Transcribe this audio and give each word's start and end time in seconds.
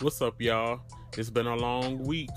What's 0.00 0.20
up, 0.20 0.42
y'all? 0.42 0.80
It's 1.16 1.30
been 1.30 1.46
a 1.46 1.54
long 1.54 2.02
week 2.02 2.28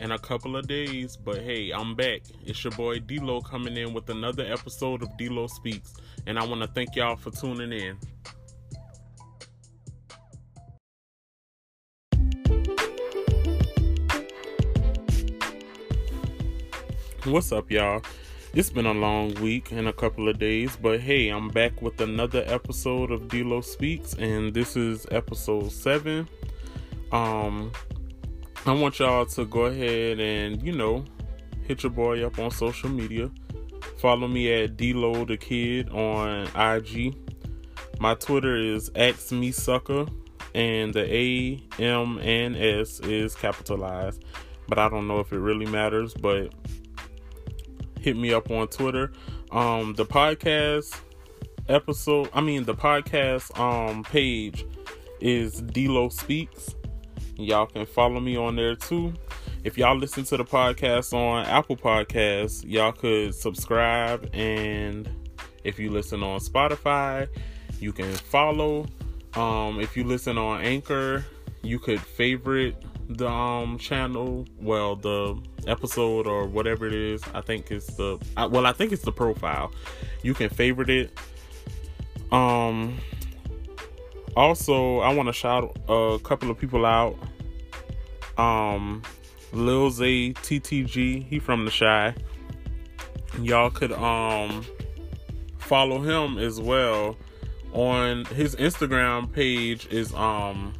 and 0.00 0.12
a 0.12 0.18
couple 0.18 0.56
of 0.56 0.66
days, 0.66 1.16
but 1.16 1.42
hey, 1.42 1.70
I'm 1.70 1.94
back. 1.94 2.22
It's 2.44 2.64
your 2.64 2.72
boy 2.72 2.98
D-Lo 2.98 3.40
coming 3.40 3.76
in 3.76 3.94
with 3.94 4.10
another 4.10 4.44
episode 4.44 5.00
of 5.00 5.16
D-Lo 5.16 5.46
Speaks, 5.46 5.94
and 6.26 6.36
I 6.36 6.44
want 6.44 6.62
to 6.62 6.66
thank 6.66 6.96
y'all 6.96 7.14
for 7.14 7.30
tuning 7.30 7.72
in. 7.72 7.96
What's 17.22 17.52
up, 17.52 17.70
y'all? 17.70 18.02
It's 18.54 18.70
been 18.70 18.86
a 18.86 18.92
long 18.92 19.34
week 19.34 19.70
and 19.70 19.86
a 19.86 19.92
couple 19.92 20.28
of 20.28 20.40
days, 20.40 20.76
but 20.76 20.98
hey, 21.00 21.28
I'm 21.28 21.48
back 21.48 21.80
with 21.80 22.00
another 22.00 22.42
episode 22.46 23.12
of 23.12 23.28
D-Lo 23.28 23.60
Speaks, 23.60 24.14
and 24.14 24.52
this 24.52 24.76
is 24.76 25.06
episode 25.12 25.70
7. 25.70 26.28
Um, 27.14 27.70
I 28.66 28.72
want 28.72 28.98
y'all 28.98 29.24
to 29.24 29.44
go 29.44 29.66
ahead 29.66 30.18
and, 30.18 30.60
you 30.60 30.72
know, 30.72 31.04
hit 31.62 31.84
your 31.84 31.92
boy 31.92 32.26
up 32.26 32.40
on 32.40 32.50
social 32.50 32.90
media. 32.90 33.30
Follow 33.98 34.26
me 34.26 34.52
at 34.52 34.76
D-Lo 34.76 35.24
the 35.24 35.36
Kid 35.36 35.90
on 35.90 36.48
IG. 36.56 37.14
My 38.00 38.14
Twitter 38.16 38.56
is 38.56 38.90
Ax 38.96 39.30
Me 39.30 39.52
Sucker, 39.52 40.06
and 40.56 40.92
the 40.92 41.04
A, 41.14 41.62
M, 41.78 42.18
and 42.18 42.56
S 42.56 42.98
is 42.98 43.36
capitalized, 43.36 44.24
but 44.66 44.80
I 44.80 44.88
don't 44.88 45.06
know 45.06 45.20
if 45.20 45.32
it 45.32 45.38
really 45.38 45.66
matters, 45.66 46.14
but 46.14 46.52
hit 48.00 48.16
me 48.16 48.34
up 48.34 48.50
on 48.50 48.66
Twitter. 48.66 49.12
Um, 49.52 49.94
the 49.94 50.04
podcast 50.04 51.00
episode, 51.68 52.28
I 52.34 52.40
mean 52.40 52.64
the 52.64 52.74
podcast 52.74 53.56
um 53.56 54.02
page 54.02 54.66
is 55.20 55.60
D-Lo 55.60 56.08
Speaks. 56.08 56.74
Y'all 57.36 57.66
can 57.66 57.86
follow 57.86 58.20
me 58.20 58.36
on 58.36 58.56
there 58.56 58.74
too. 58.74 59.12
If 59.64 59.78
y'all 59.78 59.96
listen 59.96 60.24
to 60.24 60.36
the 60.36 60.44
podcast 60.44 61.12
on 61.12 61.46
Apple 61.46 61.76
Podcasts, 61.76 62.64
y'all 62.66 62.92
could 62.92 63.34
subscribe. 63.34 64.28
And 64.32 65.08
if 65.64 65.78
you 65.78 65.90
listen 65.90 66.22
on 66.22 66.40
Spotify, 66.40 67.28
you 67.80 67.92
can 67.92 68.12
follow. 68.12 68.86
Um, 69.34 69.80
if 69.80 69.96
you 69.96 70.04
listen 70.04 70.38
on 70.38 70.60
Anchor, 70.60 71.24
you 71.62 71.78
could 71.78 72.00
favorite 72.00 72.76
the 73.08 73.28
um 73.28 73.78
channel. 73.78 74.46
Well 74.60 74.96
the 74.96 75.36
episode 75.66 76.26
or 76.26 76.46
whatever 76.46 76.86
it 76.86 76.94
is. 76.94 77.22
I 77.34 77.40
think 77.40 77.70
it's 77.70 77.86
the 77.94 78.18
well 78.36 78.66
i 78.66 78.72
think 78.72 78.92
it's 78.92 79.02
the 79.02 79.12
profile. 79.12 79.72
You 80.22 80.34
can 80.34 80.50
favorite 80.50 80.90
it. 80.90 81.18
Um 82.32 82.98
also 84.36 84.98
i 85.00 85.12
want 85.12 85.28
to 85.28 85.32
shout 85.32 85.76
a 85.88 86.18
couple 86.22 86.50
of 86.50 86.58
people 86.58 86.84
out. 86.86 87.16
Um 88.36 89.02
lil 89.52 89.90
zay 89.90 90.32
ttg 90.32 91.24
he 91.28 91.38
from 91.38 91.64
the 91.64 91.70
Chi. 91.70 92.14
Y'all 93.40 93.70
could 93.70 93.92
um 93.92 94.64
follow 95.58 96.00
him 96.00 96.38
as 96.38 96.60
well. 96.60 97.16
On 97.72 98.24
his 98.26 98.56
instagram 98.56 99.32
page 99.32 99.86
is 99.86 100.12
um 100.14 100.74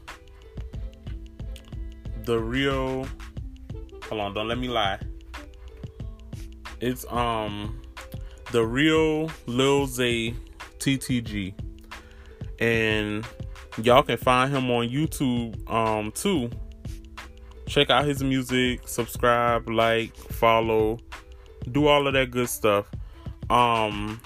the 2.25 2.39
real 2.39 3.07
hold 4.09 4.21
on 4.21 4.35
don't 4.35 4.49
let 4.49 4.59
me 4.59 4.69
lie. 4.69 4.99
It's 6.81 7.07
um 7.11 7.81
the 8.51 8.65
real 8.67 9.31
lil 9.47 9.87
zay 9.87 10.35
ttg 10.79 11.55
and 12.61 13.27
y'all 13.83 14.03
can 14.03 14.17
find 14.17 14.55
him 14.55 14.71
on 14.71 14.89
youtube 14.89 15.71
um 15.71 16.11
too 16.13 16.51
check 17.67 17.91
out 17.91 18.05
his 18.05 18.23
music 18.23 18.87
subscribe 18.87 19.69
like 19.69 20.15
follow 20.17 20.99
do 21.73 21.87
all 21.87 22.07
of 22.07 22.15
that 22.15 22.31
good 22.31 22.49
stuff 22.49 22.87
um 23.51 24.21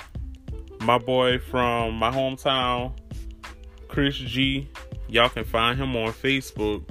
my 0.81 0.99
boy 0.99 1.39
from 1.39 1.95
my 1.95 2.11
hometown 2.11 2.93
chris 3.89 4.17
g 4.17 4.69
y'all 5.09 5.29
can 5.29 5.45
find 5.45 5.79
him 5.79 5.97
on 5.97 6.13
facebook 6.13 6.85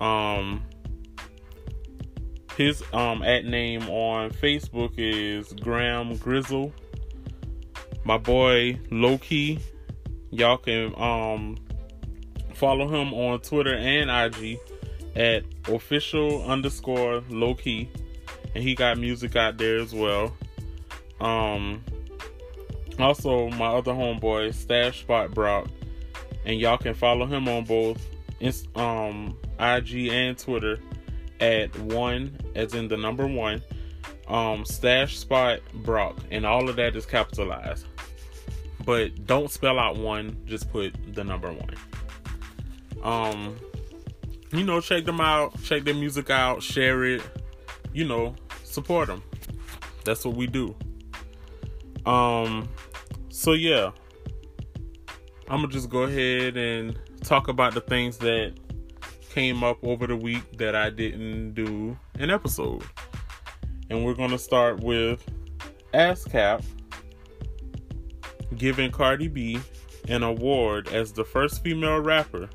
um, 0.00 0.62
his 2.56 2.82
um 2.92 3.22
at 3.22 3.44
name 3.44 3.88
on 3.88 4.30
Facebook 4.30 4.94
is 4.96 5.52
Graham 5.54 6.16
Grizzle. 6.16 6.72
My 8.04 8.18
boy 8.18 8.80
Loki. 8.90 9.60
y'all 10.30 10.56
can 10.56 10.94
um 10.96 11.56
follow 12.56 12.88
him 12.88 13.12
on 13.14 13.40
Twitter 13.40 13.74
and 13.74 14.10
IG 14.10 14.58
at 15.14 15.44
official 15.68 16.44
underscore 16.44 17.20
Lowkey, 17.22 17.88
and 18.54 18.64
he 18.64 18.74
got 18.74 18.98
music 18.98 19.36
out 19.36 19.58
there 19.58 19.78
as 19.78 19.94
well. 19.94 20.36
Um, 21.20 21.82
also 22.98 23.50
my 23.50 23.66
other 23.66 23.92
homeboy 23.92 24.54
Stash 24.54 25.00
Spot 25.02 25.32
Brock, 25.32 25.68
and 26.44 26.58
y'all 26.58 26.78
can 26.78 26.94
follow 26.94 27.26
him 27.26 27.48
on 27.48 27.64
both 27.64 28.04
um 28.74 29.36
IG 29.58 30.08
and 30.08 30.36
Twitter 30.36 30.78
at 31.40 31.76
one, 31.78 32.36
as 32.54 32.74
in 32.74 32.88
the 32.88 32.96
number 32.96 33.26
one, 33.26 33.62
um, 34.28 34.64
stash 34.64 35.18
spot 35.18 35.60
Brock, 35.74 36.18
and 36.30 36.44
all 36.44 36.68
of 36.68 36.76
that 36.76 36.96
is 36.96 37.06
capitalized. 37.06 37.86
But 38.84 39.26
don't 39.26 39.50
spell 39.50 39.78
out 39.78 39.96
one, 39.96 40.40
just 40.46 40.70
put 40.70 40.94
the 41.14 41.24
number 41.24 41.52
one. 41.52 41.74
Um, 43.02 43.56
you 44.52 44.64
know, 44.64 44.80
check 44.80 45.04
them 45.04 45.20
out, 45.20 45.62
check 45.62 45.84
their 45.84 45.94
music 45.94 46.30
out, 46.30 46.62
share 46.62 47.04
it, 47.04 47.22
you 47.92 48.04
know, 48.04 48.34
support 48.64 49.08
them. 49.08 49.22
That's 50.04 50.24
what 50.24 50.36
we 50.36 50.46
do. 50.46 50.74
Um, 52.04 52.68
so 53.28 53.52
yeah, 53.52 53.90
I'm 55.48 55.62
gonna 55.62 55.68
just 55.68 55.90
go 55.90 56.04
ahead 56.04 56.56
and 56.56 56.98
talk 57.22 57.48
about 57.48 57.74
the 57.74 57.80
things 57.80 58.18
that 58.18 58.54
came 59.30 59.62
up 59.62 59.78
over 59.82 60.06
the 60.06 60.16
week 60.16 60.56
that 60.58 60.74
I 60.74 60.90
didn't 60.90 61.54
do 61.54 61.96
an 62.18 62.30
episode. 62.30 62.82
And 63.90 64.04
we're 64.04 64.14
to 64.14 64.38
start 64.38 64.80
with 64.80 65.24
ASCAP 65.92 66.64
giving 68.56 68.90
Cardi 68.90 69.28
B 69.28 69.60
an 70.08 70.22
award 70.22 70.88
as 70.88 71.12
the 71.12 71.24
first 71.24 71.62
female 71.62 72.00
rapper 72.00 72.48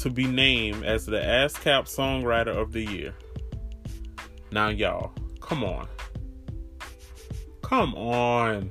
to 0.00 0.08
be 0.10 0.26
named 0.26 0.82
as 0.82 1.04
the 1.04 1.18
ASCAP 1.18 1.84
Songwriter 1.84 2.56
of 2.56 2.72
the 2.72 2.82
Year. 2.82 3.14
Now, 4.50 4.68
y'all, 4.68 5.12
come 5.40 5.62
on. 5.62 5.86
Come 7.60 7.94
on. 7.94 8.70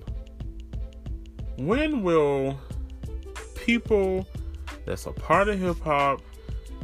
When 1.57 2.01
will 2.01 2.59
people 3.55 4.27
that's 4.85 5.05
a 5.05 5.11
part 5.11 5.49
of 5.49 5.59
hip 5.59 5.79
hop 5.81 6.21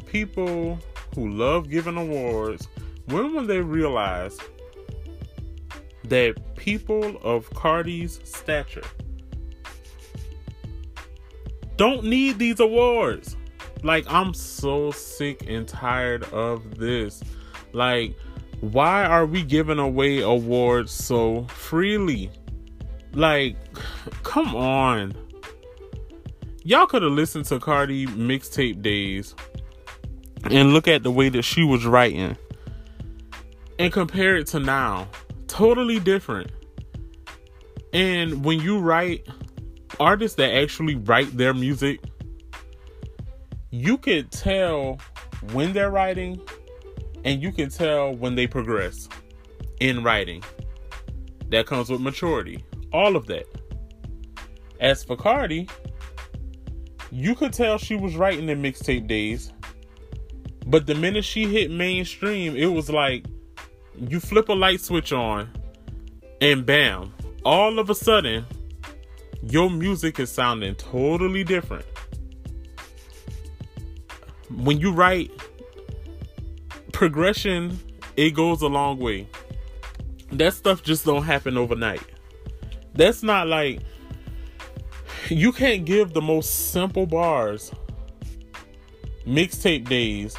people 0.06 0.78
who 1.16 1.30
love 1.30 1.68
giving 1.70 1.98
awards, 1.98 2.68
when 3.06 3.34
will 3.34 3.48
they 3.48 3.62
realize 3.62 4.38
that 6.04 6.56
people 6.56 7.18
of 7.24 7.50
Cardi's 7.50 8.20
stature 8.24 8.84
don't 11.78 12.04
need 12.04 12.38
these 12.38 12.60
awards? 12.60 13.36
Like, 13.86 14.12
I'm 14.12 14.34
so 14.34 14.90
sick 14.90 15.48
and 15.48 15.68
tired 15.68 16.24
of 16.34 16.80
this. 16.80 17.24
Like, 17.72 18.18
why 18.60 19.06
are 19.06 19.28
we 19.28 19.44
giving 19.44 19.78
away 19.78 20.22
awards 20.22 20.92
so 20.92 21.44
freely? 21.44 22.32
Like, 23.14 23.56
come 24.24 24.56
on. 24.56 25.14
Y'all 26.64 26.88
could 26.88 27.04
have 27.04 27.12
listened 27.12 27.46
to 27.46 27.60
Cardi 27.60 28.08
mixtape 28.08 28.82
days 28.82 29.36
and 30.50 30.74
look 30.74 30.88
at 30.88 31.04
the 31.04 31.12
way 31.12 31.30
that 31.30 31.44
she 31.44 31.64
was 31.64 31.86
writing 31.86 32.36
and 33.78 33.94
compare 33.94 34.36
it 34.36 34.48
to 34.48 34.60
now. 34.60 35.08
Totally 35.46 36.00
different. 36.00 36.50
And 37.94 38.44
when 38.44 38.60
you 38.62 38.80
write 38.80 39.28
artists 40.00 40.38
that 40.38 40.56
actually 40.56 40.96
write 40.96 41.38
their 41.38 41.54
music, 41.54 42.00
you 43.76 43.98
can 43.98 44.28
tell 44.30 45.00
when 45.52 45.74
they're 45.74 45.92
writing 45.92 46.40
and 47.24 47.42
you 47.42 47.52
can 47.52 47.70
tell 47.70 48.16
when 48.16 48.36
they 48.36 48.48
progress 48.48 49.10
in 49.80 50.04
writing. 50.04 50.44
That 51.50 51.68
comes 51.68 51.90
with 51.90 52.02
maturity. 52.02 52.64
All 52.92 53.16
of 53.16 53.28
that. 53.28 53.46
As 54.80 55.04
for 55.04 55.16
Cardi, 55.16 55.70
you 57.12 57.36
could 57.36 57.54
tell 57.54 57.78
she 57.78 57.96
was 57.96 58.16
writing 58.16 58.50
in 58.50 58.62
mixtape 58.62 59.08
days 59.08 59.54
but 60.66 60.88
the 60.88 60.96
minute 60.96 61.24
she 61.24 61.46
hit 61.46 61.70
mainstream, 61.70 62.56
it 62.56 62.66
was 62.66 62.90
like 62.90 63.26
you 63.96 64.20
flip 64.20 64.50
a 64.50 64.54
light 64.54 64.82
switch 64.82 65.14
on 65.14 65.50
and 66.42 66.66
bam, 66.66 67.14
all 67.44 67.78
of 67.78 67.90
a 67.90 67.96
sudden 67.96 68.46
your 69.44 69.70
music 69.70 70.20
is 70.20 70.32
sounding 70.32 70.74
totally 70.76 71.44
different. 71.44 71.86
When 74.50 74.80
you 74.80 74.92
write 74.92 75.32
progression 76.92 77.80
it 78.16 78.32
goes 78.32 78.62
a 78.62 78.68
long 78.68 78.98
way. 79.00 79.28
That 80.32 80.54
stuff 80.54 80.84
just 80.84 81.06
don't 81.06 81.24
happen 81.24 81.58
overnight. 81.58 82.04
That's 82.94 83.24
not 83.24 83.48
like 83.48 83.82
you 85.30 85.52
can't 85.52 85.86
give 85.86 86.14
the 86.14 86.22
most 86.22 86.72
simple 86.72 87.06
bars 87.06 87.72
mixtape 89.26 89.90
days 89.90 90.38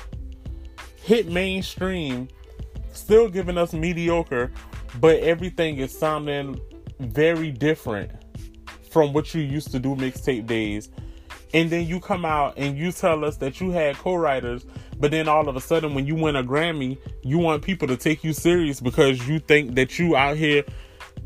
hit 1.03 1.27
mainstream 1.27 2.29
still 2.93 3.29
giving 3.29 3.59
us 3.59 3.73
mediocre 3.73 4.53
but 5.01 5.19
everything 5.21 5.79
is 5.79 5.97
sounding 5.97 6.61
very 7.01 7.51
different 7.51 8.13
from 8.89 9.13
what 9.13 9.35
you 9.35 9.43
used 9.43 9.73
to 9.73 9.81
do 9.81 9.97
mixtape 9.97 10.47
days 10.47 10.89
and 11.57 11.71
then 11.71 11.87
you 11.87 11.99
come 11.99 12.25
out 12.25 12.53
and 12.59 12.77
you 12.77 12.93
tell 12.93 13.25
us 13.25 13.39
that 13.39 13.61
you 13.61 13.71
had 13.71 13.97
co-writers 13.97 14.67
but 15.01 15.11
then 15.11 15.27
all 15.27 15.49
of 15.49 15.57
a 15.57 15.61
sudden 15.61 15.95
when 15.95 16.07
you 16.07 16.15
win 16.15 16.37
a 16.37 16.45
grammy 16.45 16.99
you 17.23 17.39
want 17.39 17.63
people 17.63 17.89
to 17.89 17.97
take 17.97 18.23
you 18.23 18.33
serious 18.33 18.81
because 18.81 19.27
you 19.27 19.39
think 19.39 19.75
that 19.75 19.99
you 19.99 20.15
out 20.15 20.37
here 20.37 20.63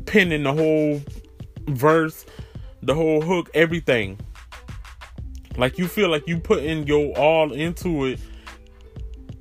pinning 0.05 0.43
the 0.43 0.53
whole 0.53 1.01
verse 1.67 2.25
the 2.81 2.95
whole 2.95 3.21
hook 3.21 3.49
everything. 3.53 4.19
Like 5.57 5.77
you 5.77 5.87
feel 5.87 6.09
like 6.09 6.27
you 6.27 6.39
putting 6.39 6.87
your 6.87 7.15
all 7.17 7.51
into 7.51 8.05
it 8.05 8.19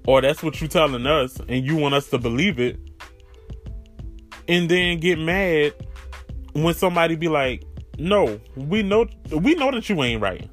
or 0.06 0.20
that's 0.20 0.42
what 0.42 0.60
you 0.60 0.68
telling 0.68 1.06
us 1.06 1.38
and 1.48 1.64
you 1.64 1.76
want 1.76 1.94
us 1.94 2.08
to 2.08 2.18
believe 2.18 2.58
it 2.58 2.78
and 4.48 4.68
then 4.68 4.98
get 4.98 5.18
mad 5.18 5.72
when 6.52 6.74
somebody 6.74 7.14
be 7.14 7.28
like 7.28 7.62
no 7.98 8.40
we 8.56 8.82
know 8.82 9.06
we 9.30 9.54
know 9.54 9.70
that 9.70 9.88
you 9.88 10.02
ain't 10.02 10.20
right 10.20 10.50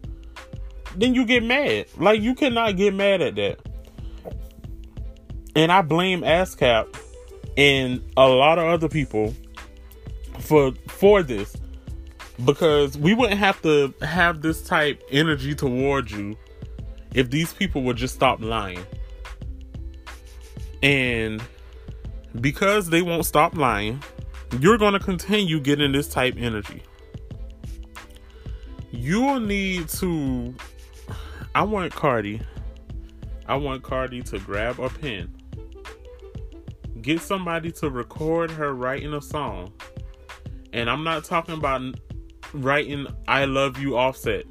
then 0.97 1.13
you 1.13 1.25
get 1.25 1.43
mad. 1.43 1.85
Like 1.97 2.21
you 2.21 2.35
cannot 2.35 2.75
get 2.75 2.93
mad 2.93 3.21
at 3.21 3.35
that. 3.35 3.59
And 5.55 5.71
I 5.71 5.81
blame 5.81 6.21
ASCAP 6.21 6.95
and 7.55 8.01
a 8.15 8.27
lot 8.27 8.59
of 8.59 8.65
other 8.65 8.89
people 8.89 9.33
for 10.39 10.71
for 10.87 11.23
this 11.23 11.55
because 12.45 12.97
we 12.97 13.13
wouldn't 13.13 13.39
have 13.39 13.61
to 13.63 13.93
have 14.01 14.41
this 14.41 14.61
type 14.61 15.01
energy 15.11 15.55
towards 15.55 16.11
you 16.11 16.37
if 17.13 17.29
these 17.29 17.53
people 17.53 17.81
would 17.83 17.97
just 17.97 18.13
stop 18.13 18.41
lying. 18.41 18.85
And 20.83 21.41
because 22.39 22.89
they 22.89 23.01
won't 23.01 23.25
stop 23.25 23.55
lying, 23.55 24.01
you're 24.59 24.77
going 24.77 24.93
to 24.93 24.99
continue 24.99 25.59
getting 25.59 25.91
this 25.91 26.07
type 26.07 26.35
energy. 26.37 26.83
You'll 28.91 29.39
need 29.39 29.89
to 29.89 30.53
I 31.57 31.63
want 31.63 31.91
Cardi. 31.91 32.39
I 33.47 33.55
want 33.55 33.81
Cardi 33.81 34.21
to 34.21 34.37
grab 34.37 34.79
a 34.79 34.89
pen, 34.89 35.35
get 37.01 37.19
somebody 37.19 37.71
to 37.71 37.89
record 37.89 38.51
her 38.51 38.75
writing 38.75 39.15
a 39.15 39.21
song. 39.23 39.73
And 40.71 40.87
I'm 40.87 41.03
not 41.03 41.23
talking 41.23 41.55
about 41.55 41.81
writing 42.53 43.07
I 43.27 43.45
love 43.45 43.79
you 43.79 43.97
Offset. 43.97 44.45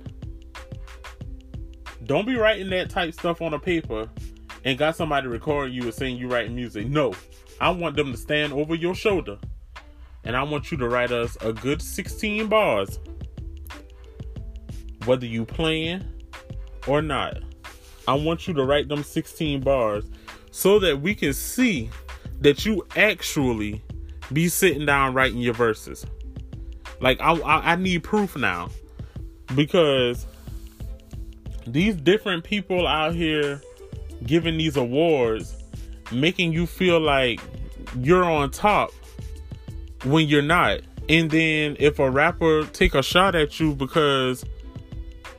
Don't 2.06 2.26
be 2.26 2.34
writing 2.34 2.70
that 2.70 2.90
type 2.90 3.14
stuff 3.14 3.40
on 3.40 3.54
a 3.54 3.58
paper 3.60 4.10
and 4.64 4.76
got 4.76 4.96
somebody 4.96 5.28
recording 5.28 5.76
you 5.76 5.82
and 5.82 5.94
saying 5.94 6.16
you 6.16 6.26
writing 6.26 6.56
music. 6.56 6.88
No. 6.88 7.14
I 7.60 7.70
want 7.70 7.94
them 7.94 8.10
to 8.10 8.18
stand 8.18 8.52
over 8.52 8.74
your 8.74 8.96
shoulder 8.96 9.38
and 10.24 10.36
I 10.36 10.42
want 10.42 10.72
you 10.72 10.76
to 10.78 10.88
write 10.88 11.12
us 11.12 11.36
a 11.40 11.52
good 11.52 11.80
16 11.80 12.48
bars. 12.48 12.98
Whether 15.04 15.26
you 15.26 15.44
playing 15.44 16.02
or 16.86 17.02
not, 17.02 17.38
I 18.08 18.14
want 18.14 18.46
you 18.46 18.54
to 18.54 18.64
write 18.64 18.88
them 18.88 19.02
16 19.02 19.60
bars 19.60 20.04
so 20.50 20.78
that 20.78 21.00
we 21.00 21.14
can 21.14 21.32
see 21.32 21.90
that 22.40 22.64
you 22.64 22.86
actually 22.96 23.82
be 24.32 24.48
sitting 24.48 24.86
down 24.86 25.14
writing 25.14 25.38
your 25.38 25.54
verses. 25.54 26.06
Like 27.00 27.20
I, 27.20 27.32
I, 27.32 27.72
I 27.72 27.76
need 27.76 28.02
proof 28.02 28.36
now 28.36 28.70
because 29.54 30.26
these 31.66 31.96
different 31.96 32.44
people 32.44 32.86
out 32.86 33.14
here 33.14 33.60
giving 34.24 34.56
these 34.56 34.76
awards 34.76 35.62
making 36.12 36.52
you 36.52 36.66
feel 36.66 37.00
like 37.00 37.40
you're 38.00 38.24
on 38.24 38.50
top 38.50 38.90
when 40.04 40.26
you're 40.26 40.42
not. 40.42 40.80
And 41.08 41.30
then 41.30 41.76
if 41.78 41.98
a 41.98 42.10
rapper 42.10 42.66
take 42.66 42.94
a 42.94 43.02
shot 43.02 43.34
at 43.34 43.60
you 43.60 43.74
because 43.74 44.44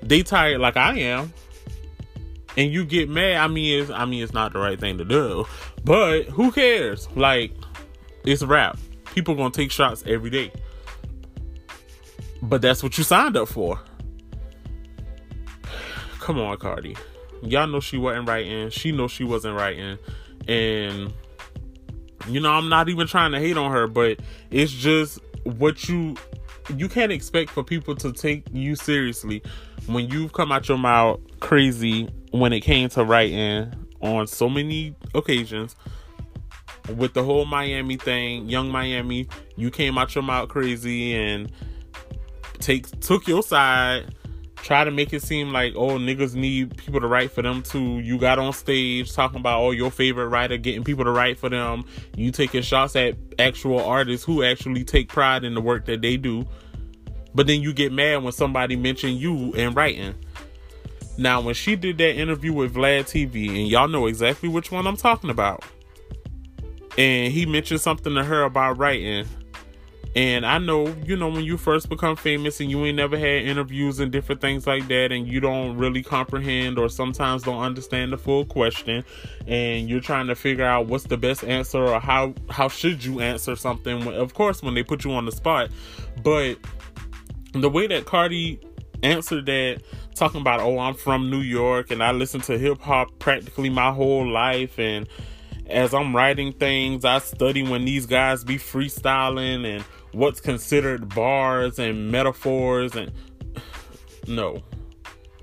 they 0.02 0.24
tired 0.24 0.60
like 0.60 0.78
I 0.78 0.98
am, 1.00 1.34
and 2.56 2.72
you 2.72 2.86
get 2.86 3.10
mad. 3.10 3.38
I 3.38 3.48
mean, 3.48 3.82
it's 3.82 3.92
I 3.92 4.06
mean 4.06 4.24
it's 4.24 4.34
not 4.34 4.54
the 4.54 4.60
right 4.60 4.80
thing 4.80 4.98
to 4.98 5.06
do, 5.06 5.46
but 5.84 6.24
who 6.24 6.52
cares? 6.52 7.08
Like 7.16 7.52
it's 8.26 8.44
rap. 8.44 8.78
People 9.14 9.36
gonna 9.36 9.52
take 9.52 9.72
shots 9.72 10.04
every 10.06 10.30
day, 10.30 10.52
but 12.42 12.62
that's 12.62 12.84
what 12.84 12.98
you 12.98 13.04
signed 13.04 13.38
up 13.38 13.48
for. 13.48 13.80
Come 16.20 16.40
on, 16.40 16.58
Cardi. 16.58 16.96
Y'all 17.44 17.68
know 17.68 17.80
she 17.80 17.98
wasn't 17.98 18.28
writing. 18.28 18.70
She 18.70 18.92
know 18.92 19.08
she 19.08 19.24
wasn't 19.24 19.56
writing, 19.56 19.98
and 20.48 21.14
you 22.28 22.40
know 22.40 22.52
I'm 22.52 22.70
not 22.70 22.90
even 22.90 23.08
trying 23.08 23.32
to 23.32 23.40
hate 23.40 23.58
on 23.58 23.72
her, 23.72 23.88
but 23.88 24.20
it's 24.52 24.72
just 24.72 25.20
what 25.44 25.88
you 25.88 26.16
you 26.76 26.90
can't 26.90 27.12
expect 27.12 27.50
for 27.50 27.64
people 27.64 27.96
to 27.96 28.12
take 28.12 28.46
you 28.52 28.76
seriously 28.76 29.42
when 29.88 30.10
you've 30.10 30.34
come 30.34 30.52
out 30.52 30.68
your 30.68 30.78
mouth 30.78 31.20
crazy 31.40 32.10
when 32.32 32.54
it 32.54 32.62
came 32.62 32.90
to 32.90 33.04
writing 33.04 33.74
on 34.02 34.28
so 34.28 34.50
many 34.50 34.94
occasions 35.16 35.76
with 36.96 37.14
the 37.14 37.24
whole 37.24 37.46
Miami 37.46 37.98
thing, 37.98 38.48
Yung 38.50 38.70
Miami, 38.70 39.28
you 39.56 39.72
came 39.72 39.98
out 39.98 40.14
your 40.16 40.24
mouth 40.24 40.50
crazy 40.50 41.14
and 41.16 41.52
take 42.60 42.88
took 43.00 43.28
your 43.28 43.44
side, 43.44 44.14
try 44.58 44.84
to 44.84 44.92
make 44.92 45.14
it 45.14 45.22
seem 45.22 45.52
like 45.52 45.74
oh 45.76 45.98
niggas 45.98 46.34
need 46.34 46.76
people 46.78 47.00
to 47.00 47.08
write 47.08 47.32
for 47.32 47.42
them 47.42 47.62
too. 47.62 48.00
You 48.00 48.18
got 48.18 48.40
on 48.40 48.54
stage 48.54 49.14
talking 49.14 49.40
about 49.40 49.62
oh 49.62 49.72
your 49.72 49.92
favorite 49.92 50.28
writer 50.28 50.58
getting 50.58 50.84
people 50.84 51.04
to 51.06 51.12
write 51.12 51.38
for 51.38 51.50
them. 51.50 51.86
You 52.16 52.32
taking 52.32 52.62
shots 52.62 52.96
at 52.96 53.16
actual 53.40 53.84
artists 53.84 54.26
who 54.26 54.44
actually 54.44 54.84
take 54.84 55.10
pride 55.10 55.44
in 55.44 55.54
the 55.54 55.62
work 55.62 55.86
that 55.86 56.02
they 56.02 56.18
do. 56.18 56.46
But 57.38 57.46
then 57.46 57.62
you 57.62 57.72
get 57.72 57.92
mad 57.94 58.24
when 58.24 58.34
somebody 58.34 58.76
mention 58.76 59.16
you 59.16 59.54
in 59.54 59.76
writing. 59.76 60.16
Now, 61.20 61.40
when 61.40 61.54
she 61.54 61.76
did 61.76 62.00
that 62.00 62.16
interview 62.16 62.52
with 62.52 62.74
Vlad 62.74 63.02
TV, 63.02 63.50
and 63.50 63.68
y'all 63.68 63.88
know 63.88 64.08
exactly 64.08 64.50
which 64.50 64.72
one 64.72 64.88
I'm 64.88 64.98
talking 64.98 65.30
about, 65.30 65.64
and 66.98 67.32
he 67.32 67.46
mentioned 67.46 67.82
something 67.82 68.16
to 68.16 68.24
her 68.24 68.42
about 68.42 68.80
writing. 68.80 69.28
And 70.16 70.48
I 70.48 70.58
know, 70.58 70.88
you 71.06 71.16
know, 71.16 71.30
when 71.30 71.44
you 71.44 71.58
first 71.58 71.90
become 71.90 72.16
famous 72.16 72.60
and 72.60 72.72
you 72.72 72.84
ain't 72.86 72.96
never 72.96 73.20
had 73.20 73.44
interviews 73.44 74.00
and 74.00 74.12
different 74.12 74.42
things 74.42 74.66
like 74.66 74.88
that, 74.88 75.12
and 75.12 75.28
you 75.28 75.40
don't 75.40 75.78
really 75.78 76.02
comprehend 76.02 76.80
or 76.80 76.90
sometimes 76.90 77.44
don't 77.44 77.62
understand 77.62 78.14
the 78.14 78.18
full 78.18 78.46
question, 78.46 79.04
and 79.46 79.88
you're 79.88 80.02
trying 80.02 80.26
to 80.26 80.34
figure 80.34 80.66
out 80.66 80.88
what's 80.88 81.04
the 81.04 81.18
best 81.18 81.44
answer 81.44 81.86
or 81.86 82.00
how 82.00 82.34
how 82.50 82.68
should 82.68 83.06
you 83.06 83.20
answer 83.20 83.56
something. 83.56 84.08
Of 84.08 84.34
course, 84.34 84.64
when 84.64 84.74
they 84.74 84.82
put 84.82 85.04
you 85.04 85.12
on 85.12 85.26
the 85.26 85.32
spot, 85.32 85.70
but 86.24 86.58
the 87.62 87.70
way 87.70 87.88
that 87.88 88.06
Cardi 88.06 88.60
answered 89.04 89.46
that, 89.46 89.82
talking 90.16 90.42
about, 90.42 90.60
oh, 90.60 90.80
I'm 90.80 90.96
from 90.96 91.30
New 91.30 91.42
York 91.42 91.92
and 91.92 92.04
I 92.04 92.12
listen 92.12 92.42
to 92.42 92.58
hip 92.58 92.82
hop 92.82 93.20
practically 93.20 93.70
my 93.70 93.92
whole 93.92 94.28
life. 94.28 94.80
And 94.80 95.08
as 95.68 95.94
I'm 95.94 96.16
writing 96.16 96.54
things, 96.54 97.06
I 97.06 97.20
study 97.20 97.64
when 97.64 97.86
these 97.86 98.06
guys 98.06 98.44
be 98.44 98.58
freestyling 98.58 99.66
and 99.66 99.84
what's 100.14 100.40
considered 100.40 101.14
bars 101.14 101.78
and 101.80 102.12
metaphors. 102.12 102.96
And 102.96 103.12
no, 104.28 104.64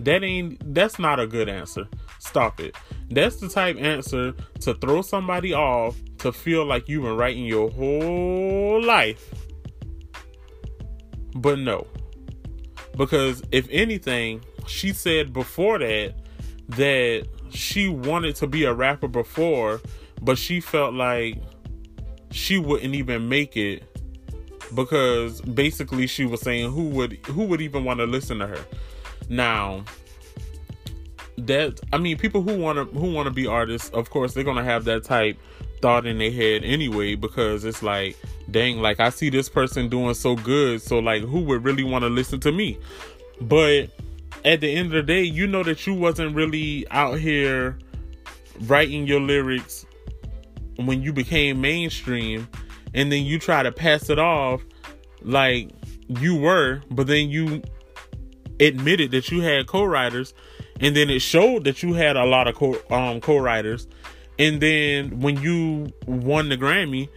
that 0.00 0.24
ain't, 0.24 0.74
that's 0.74 0.98
not 0.98 1.20
a 1.20 1.26
good 1.26 1.48
answer. 1.48 1.86
Stop 2.18 2.58
it. 2.58 2.74
That's 3.10 3.36
the 3.36 3.48
type 3.48 3.76
answer 3.76 4.32
to 4.60 4.74
throw 4.74 5.02
somebody 5.02 5.52
off 5.52 5.96
to 6.18 6.32
feel 6.32 6.64
like 6.64 6.88
you've 6.88 7.04
been 7.04 7.16
writing 7.16 7.44
your 7.44 7.70
whole 7.70 8.82
life. 8.82 9.32
But 11.36 11.58
no, 11.58 11.86
because 12.96 13.42
if 13.50 13.66
anything, 13.70 14.44
she 14.66 14.92
said 14.92 15.32
before 15.32 15.78
that 15.78 16.14
that 16.70 17.26
she 17.50 17.88
wanted 17.88 18.36
to 18.36 18.46
be 18.46 18.64
a 18.64 18.72
rapper 18.72 19.08
before, 19.08 19.80
but 20.22 20.38
she 20.38 20.60
felt 20.60 20.94
like 20.94 21.38
she 22.30 22.58
wouldn't 22.58 22.94
even 22.94 23.28
make 23.28 23.56
it 23.56 23.82
because 24.74 25.40
basically 25.42 26.06
she 26.06 26.24
was 26.24 26.40
saying 26.40 26.70
who 26.72 26.88
would 26.88 27.14
who 27.26 27.44
would 27.44 27.60
even 27.60 27.84
want 27.84 28.00
to 28.00 28.06
listen 28.06 28.38
to 28.38 28.46
her. 28.46 28.64
Now, 29.28 29.84
that 31.38 31.80
I 31.92 31.98
mean 31.98 32.18
people 32.18 32.42
who 32.42 32.56
want 32.56 32.78
to 32.78 32.98
who 32.98 33.12
want 33.12 33.26
to 33.26 33.32
be 33.32 33.46
artists, 33.46 33.90
of 33.90 34.10
course 34.10 34.34
they're 34.34 34.44
going 34.44 34.56
to 34.56 34.64
have 34.64 34.84
that 34.84 35.04
type 35.04 35.38
thought 35.84 36.06
in 36.06 36.16
their 36.16 36.30
head 36.32 36.64
anyway 36.64 37.14
because 37.14 37.62
it's 37.62 37.82
like 37.82 38.16
dang, 38.50 38.78
like 38.78 39.00
I 39.00 39.10
see 39.10 39.28
this 39.28 39.50
person 39.50 39.90
doing 39.90 40.14
so 40.14 40.34
good, 40.34 40.80
so 40.80 40.98
like 40.98 41.20
who 41.20 41.40
would 41.40 41.62
really 41.62 41.84
want 41.84 42.04
to 42.04 42.08
listen 42.08 42.40
to 42.40 42.52
me? 42.52 42.78
But 43.38 43.90
at 44.46 44.62
the 44.62 44.74
end 44.74 44.86
of 44.86 44.92
the 44.92 45.02
day, 45.02 45.24
you 45.24 45.46
know 45.46 45.62
that 45.62 45.86
you 45.86 45.92
wasn't 45.92 46.34
really 46.34 46.88
out 46.90 47.18
here 47.18 47.78
writing 48.62 49.06
your 49.06 49.20
lyrics 49.20 49.84
when 50.76 51.02
you 51.02 51.12
became 51.12 51.60
mainstream 51.60 52.48
and 52.94 53.12
then 53.12 53.26
you 53.26 53.38
try 53.38 53.62
to 53.62 53.70
pass 53.70 54.08
it 54.08 54.18
off 54.18 54.62
like 55.20 55.68
you 56.08 56.34
were, 56.34 56.80
but 56.92 57.08
then 57.08 57.28
you 57.28 57.60
admitted 58.58 59.10
that 59.10 59.30
you 59.30 59.42
had 59.42 59.66
co-writers 59.66 60.32
and 60.80 60.96
then 60.96 61.10
it 61.10 61.18
showed 61.20 61.64
that 61.64 61.82
you 61.82 61.92
had 61.92 62.16
a 62.16 62.24
lot 62.24 62.48
of 62.48 62.54
co 62.54 62.74
um 62.90 63.20
co-writers 63.20 63.86
and 64.38 64.60
then 64.60 65.20
when 65.20 65.40
you 65.40 65.92
won 66.06 66.48
the 66.48 66.56
Grammy, 66.56 67.08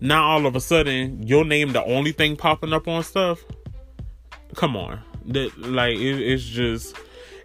now 0.00 0.24
all 0.24 0.46
of 0.46 0.56
a 0.56 0.60
sudden 0.60 1.26
your 1.26 1.44
name 1.44 1.72
the 1.72 1.84
only 1.84 2.12
thing 2.12 2.36
popping 2.36 2.72
up 2.72 2.88
on 2.88 3.02
stuff. 3.02 3.44
Come 4.54 4.76
on, 4.76 5.00
that 5.26 5.56
like 5.58 5.96
it, 5.96 6.20
it's 6.20 6.44
just 6.44 6.96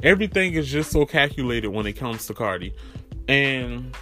everything 0.04 0.54
is 0.54 0.68
just 0.68 0.92
so 0.92 1.06
calculated 1.06 1.70
when 1.70 1.86
it 1.86 1.94
comes 1.94 2.28
to 2.28 2.34
Cardi, 2.34 2.74
and 3.28 3.96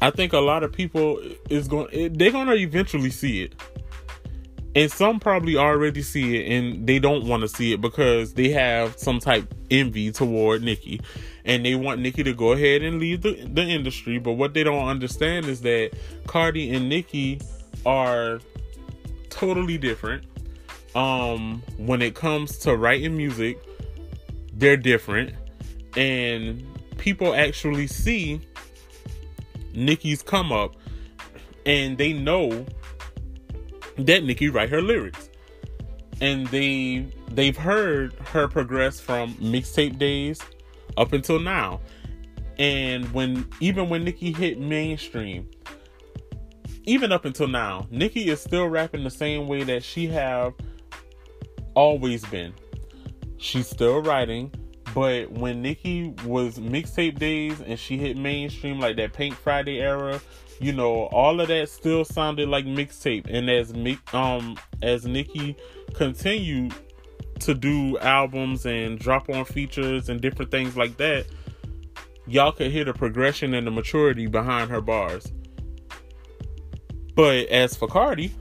I 0.00 0.10
think 0.10 0.32
a 0.32 0.40
lot 0.40 0.62
of 0.62 0.72
people 0.72 1.20
is 1.48 1.68
going 1.68 2.12
they're 2.14 2.32
gonna 2.32 2.54
eventually 2.54 3.10
see 3.10 3.42
it. 3.42 3.54
And 4.74 4.92
some 4.92 5.20
probably 5.20 5.56
already 5.56 6.02
see 6.02 6.36
it 6.36 6.52
and 6.52 6.86
they 6.86 6.98
don't 6.98 7.24
want 7.24 7.40
to 7.40 7.48
see 7.48 7.72
it 7.72 7.80
because 7.80 8.34
they 8.34 8.50
have 8.50 8.98
some 8.98 9.20
type 9.20 9.54
envy 9.70 10.12
toward 10.12 10.62
Nicki 10.62 11.00
and 11.46 11.64
they 11.64 11.76
want 11.76 12.00
Nicki 12.00 12.24
to 12.24 12.34
go 12.34 12.52
ahead 12.52 12.82
and 12.82 12.98
leave 12.98 13.22
the, 13.22 13.34
the 13.46 13.62
industry. 13.62 14.18
But 14.18 14.32
what 14.32 14.52
they 14.52 14.64
don't 14.64 14.88
understand 14.88 15.46
is 15.46 15.60
that 15.62 15.92
Cardi 16.26 16.74
and 16.74 16.88
Nicki 16.88 17.40
are 17.86 18.40
totally 19.30 19.78
different. 19.78 20.24
Um 20.94 21.62
when 21.76 22.02
it 22.02 22.14
comes 22.14 22.58
to 22.58 22.76
writing 22.76 23.16
music 23.16 23.62
they're 24.52 24.76
different. 24.76 25.34
And 25.96 26.66
people 26.98 27.34
actually 27.34 27.86
see 27.86 28.40
Nicki's 29.72 30.22
come 30.22 30.52
up 30.52 30.74
and 31.64 31.96
they 31.96 32.12
know 32.12 32.66
that 33.98 34.24
Nicki 34.24 34.48
write 34.48 34.70
her 34.70 34.82
lyrics. 34.82 35.30
And 36.20 36.46
they 36.48 37.06
they've 37.30 37.56
heard 37.56 38.14
her 38.32 38.48
progress 38.48 38.98
from 38.98 39.34
mixtape 39.34 39.98
days 39.98 40.40
up 40.96 41.12
until 41.12 41.38
now. 41.38 41.80
And 42.58 43.12
when 43.12 43.48
even 43.60 43.88
when 43.88 44.04
Nicki 44.04 44.32
hit 44.32 44.58
mainstream, 44.58 45.48
even 46.84 47.12
up 47.12 47.24
until 47.24 47.48
now, 47.48 47.86
Nicki 47.90 48.30
is 48.30 48.40
still 48.40 48.68
rapping 48.68 49.04
the 49.04 49.10
same 49.10 49.46
way 49.46 49.62
that 49.64 49.82
she 49.82 50.06
have 50.06 50.54
always 51.74 52.24
been. 52.26 52.54
She's 53.38 53.68
still 53.68 54.00
writing, 54.00 54.52
but 54.94 55.30
when 55.30 55.60
Nicki 55.60 56.14
was 56.24 56.58
mixtape 56.58 57.18
days 57.18 57.60
and 57.60 57.78
she 57.78 57.98
hit 57.98 58.16
mainstream 58.16 58.80
like 58.80 58.96
that 58.96 59.12
Pink 59.12 59.34
Friday 59.34 59.80
era 59.80 60.20
you 60.60 60.72
know, 60.72 61.04
all 61.06 61.40
of 61.40 61.48
that 61.48 61.68
still 61.68 62.04
sounded 62.04 62.48
like 62.48 62.64
mixtape. 62.64 63.26
And 63.28 63.50
as 63.50 63.72
um 64.12 64.56
as 64.82 65.06
Nicki 65.06 65.56
continued 65.94 66.74
to 67.40 67.54
do 67.54 67.98
albums 67.98 68.66
and 68.66 68.98
drop 68.98 69.28
on 69.28 69.44
features 69.44 70.08
and 70.08 70.20
different 70.20 70.50
things 70.50 70.76
like 70.76 70.96
that, 70.96 71.26
y'all 72.26 72.52
could 72.52 72.70
hear 72.70 72.84
the 72.84 72.92
progression 72.92 73.54
and 73.54 73.66
the 73.66 73.70
maturity 73.70 74.26
behind 74.26 74.70
her 74.70 74.80
bars. 74.80 75.32
But 77.14 77.48
as 77.48 77.76
for 77.76 77.88
Cardi, 77.88 78.34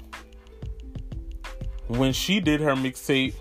when 1.88 2.14
she 2.14 2.40
did 2.40 2.60
her 2.62 2.74
mixtape 2.74 3.34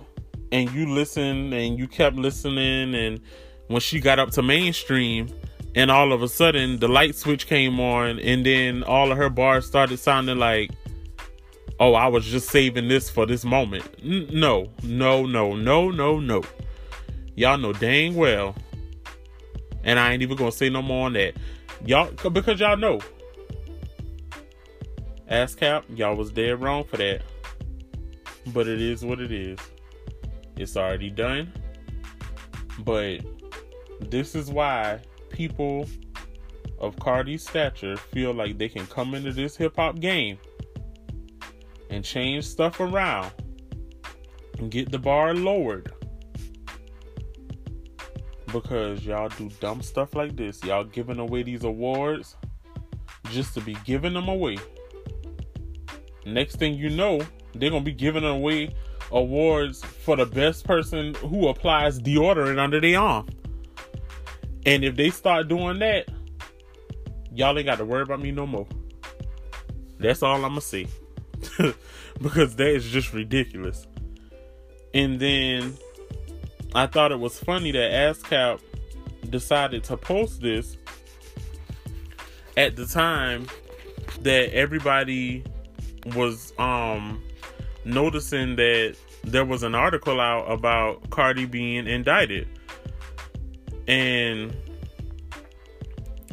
and 0.52 0.70
you 0.72 0.92
listened 0.92 1.52
and 1.52 1.78
you 1.78 1.88
kept 1.88 2.16
listening 2.16 2.94
and 2.94 3.20
when 3.68 3.80
she 3.80 3.98
got 3.98 4.18
up 4.18 4.30
to 4.32 4.42
mainstream, 4.42 5.28
and 5.74 5.90
all 5.90 6.12
of 6.12 6.22
a 6.22 6.28
sudden 6.28 6.78
the 6.78 6.88
light 6.88 7.14
switch 7.14 7.46
came 7.46 7.80
on 7.80 8.20
and 8.20 8.46
then 8.46 8.84
all 8.84 9.10
of 9.10 9.18
her 9.18 9.30
bars 9.30 9.66
started 9.66 9.98
sounding 9.98 10.38
like 10.38 10.70
oh 11.80 11.94
i 11.94 12.06
was 12.06 12.24
just 12.24 12.48
saving 12.48 12.88
this 12.88 13.10
for 13.10 13.26
this 13.26 13.44
moment. 13.44 13.84
N- 14.02 14.28
no 14.32 14.70
no 14.82 15.24
no 15.26 15.54
no 15.54 15.90
no 15.90 16.20
no. 16.20 16.42
Y'all 17.34 17.58
know 17.58 17.72
dang 17.72 18.14
well. 18.14 18.54
And 19.82 19.98
i 19.98 20.12
ain't 20.12 20.22
even 20.22 20.36
gonna 20.36 20.52
say 20.52 20.70
no 20.70 20.82
more 20.82 21.06
on 21.06 21.12
that. 21.14 21.34
Y'all 21.84 22.10
because 22.30 22.60
y'all 22.60 22.76
know. 22.76 23.00
ASCAP, 25.30 25.84
y'all 25.96 26.14
was 26.16 26.30
dead 26.30 26.60
wrong 26.60 26.84
for 26.84 26.98
that. 26.98 27.22
But 28.52 28.68
it 28.68 28.80
is 28.80 29.04
what 29.04 29.20
it 29.20 29.32
is. 29.32 29.58
It's 30.56 30.76
already 30.76 31.10
done. 31.10 31.52
But 32.80 33.20
this 34.00 34.34
is 34.34 34.50
why 34.50 35.00
people 35.30 35.88
of 36.78 36.96
Cardi's 36.96 37.46
stature 37.46 37.96
feel 37.96 38.32
like 38.32 38.58
they 38.58 38.68
can 38.68 38.86
come 38.86 39.14
into 39.14 39.32
this 39.32 39.56
hip 39.56 39.76
hop 39.76 39.98
game 40.00 40.38
and 41.94 42.04
change 42.04 42.44
stuff 42.44 42.80
around 42.80 43.30
and 44.58 44.68
get 44.68 44.90
the 44.90 44.98
bar 44.98 45.32
lowered 45.32 45.92
because 48.52 49.04
y'all 49.06 49.28
do 49.28 49.48
dumb 49.60 49.80
stuff 49.80 50.14
like 50.14 50.36
this. 50.36 50.62
Y'all 50.64 50.82
giving 50.82 51.20
away 51.20 51.44
these 51.44 51.62
awards 51.62 52.36
just 53.30 53.54
to 53.54 53.60
be 53.60 53.76
giving 53.84 54.12
them 54.12 54.28
away. 54.28 54.58
Next 56.26 56.56
thing 56.56 56.74
you 56.74 56.90
know, 56.90 57.20
they're 57.54 57.70
gonna 57.70 57.84
be 57.84 57.92
giving 57.92 58.24
away 58.24 58.74
awards 59.12 59.84
for 59.84 60.16
the 60.16 60.26
best 60.26 60.64
person 60.64 61.14
who 61.14 61.46
applies 61.46 62.00
deodorant 62.00 62.58
under 62.58 62.80
their 62.80 62.98
arm. 62.98 63.28
And 64.66 64.82
if 64.82 64.96
they 64.96 65.10
start 65.10 65.46
doing 65.46 65.78
that, 65.78 66.08
y'all 67.32 67.56
ain't 67.56 67.66
got 67.66 67.78
to 67.78 67.84
worry 67.84 68.02
about 68.02 68.20
me 68.20 68.32
no 68.32 68.46
more. 68.48 68.66
That's 70.00 70.24
all 70.24 70.34
I'm 70.36 70.42
gonna 70.42 70.60
say. 70.60 70.88
because 72.22 72.56
that 72.56 72.68
is 72.68 72.88
just 72.88 73.12
ridiculous. 73.12 73.86
And 74.92 75.18
then 75.18 75.76
I 76.74 76.86
thought 76.86 77.12
it 77.12 77.18
was 77.18 77.38
funny 77.38 77.72
that 77.72 77.90
ASCAP 77.90 78.60
decided 79.30 79.84
to 79.84 79.96
post 79.96 80.40
this 80.40 80.76
at 82.56 82.76
the 82.76 82.86
time 82.86 83.46
that 84.20 84.54
everybody 84.54 85.44
was 86.14 86.52
um 86.58 87.22
noticing 87.84 88.56
that 88.56 88.96
there 89.24 89.44
was 89.44 89.62
an 89.62 89.74
article 89.74 90.20
out 90.20 90.50
about 90.50 91.08
Cardi 91.10 91.46
being 91.46 91.86
indicted 91.86 92.46
and 93.88 94.54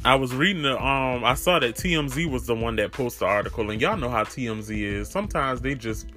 I 0.03 0.15
was 0.15 0.33
reading 0.33 0.63
the 0.63 0.83
um 0.83 1.23
I 1.23 1.35
saw 1.35 1.59
that 1.59 1.75
TMZ 1.75 2.29
was 2.29 2.47
the 2.47 2.55
one 2.55 2.75
that 2.77 2.91
posted 2.91 3.21
the 3.21 3.25
article 3.27 3.69
and 3.69 3.79
y'all 3.79 3.97
know 3.97 4.09
how 4.09 4.23
TMZ 4.23 4.75
is. 4.75 5.09
Sometimes 5.09 5.61
they 5.61 5.75
just 5.75 6.07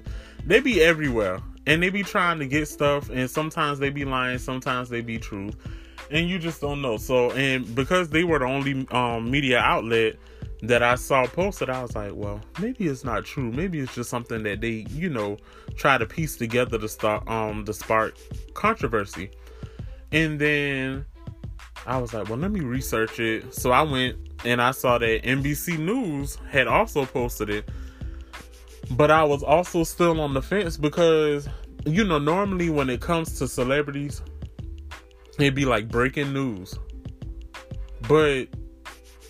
they 0.43 0.59
be 0.59 0.81
everywhere 0.81 1.39
and 1.67 1.83
they 1.83 1.89
be 1.89 2.01
trying 2.01 2.39
to 2.39 2.47
get 2.47 2.67
stuff 2.67 3.09
and 3.11 3.29
sometimes 3.29 3.77
they 3.77 3.91
be 3.91 4.03
lying, 4.03 4.39
sometimes 4.39 4.89
they 4.89 5.01
be 5.01 5.19
true. 5.19 5.51
And 6.09 6.27
you 6.27 6.39
just 6.39 6.61
don't 6.61 6.81
know. 6.81 6.97
So 6.97 7.31
and 7.31 7.75
because 7.75 8.09
they 8.09 8.23
were 8.23 8.39
the 8.39 8.45
only 8.45 8.87
um 8.89 9.29
media 9.29 9.59
outlet 9.59 10.15
that 10.63 10.81
I 10.81 10.95
saw 10.95 11.27
posted, 11.27 11.69
I 11.69 11.83
was 11.83 11.95
like, 11.95 12.13
well, 12.15 12.41
maybe 12.59 12.87
it's 12.87 13.03
not 13.03 13.23
true. 13.23 13.51
Maybe 13.51 13.79
it's 13.79 13.93
just 13.93 14.09
something 14.09 14.41
that 14.43 14.61
they, 14.61 14.87
you 14.89 15.09
know, 15.09 15.37
try 15.75 15.99
to 15.99 16.07
piece 16.07 16.37
together 16.37 16.79
to 16.79 16.89
start 16.89 17.27
um 17.27 17.65
to 17.65 17.73
spark 17.73 18.15
controversy. 18.55 19.29
And 20.11 20.39
then 20.39 21.05
I 21.87 21.97
was 21.97 22.13
like, 22.13 22.29
well, 22.29 22.37
let 22.39 22.51
me 22.51 22.61
research 22.61 23.19
it. 23.19 23.53
So 23.53 23.71
I 23.71 23.83
went 23.83 24.17
and 24.43 24.61
I 24.61 24.71
saw 24.71 24.97
that 24.97 25.23
NBC 25.23 25.77
News 25.77 26.37
had 26.49 26.67
also 26.67 27.05
posted 27.05 27.49
it. 27.49 27.69
But 28.91 29.11
I 29.11 29.23
was 29.23 29.43
also 29.43 29.83
still 29.83 30.19
on 30.21 30.33
the 30.33 30.41
fence 30.41 30.77
because, 30.77 31.47
you 31.85 32.03
know, 32.03 32.19
normally 32.19 32.69
when 32.69 32.89
it 32.89 33.01
comes 33.01 33.37
to 33.39 33.47
celebrities, 33.47 34.21
it'd 35.39 35.55
be 35.55 35.65
like 35.65 35.87
breaking 35.89 36.33
news. 36.33 36.77
But 38.07 38.47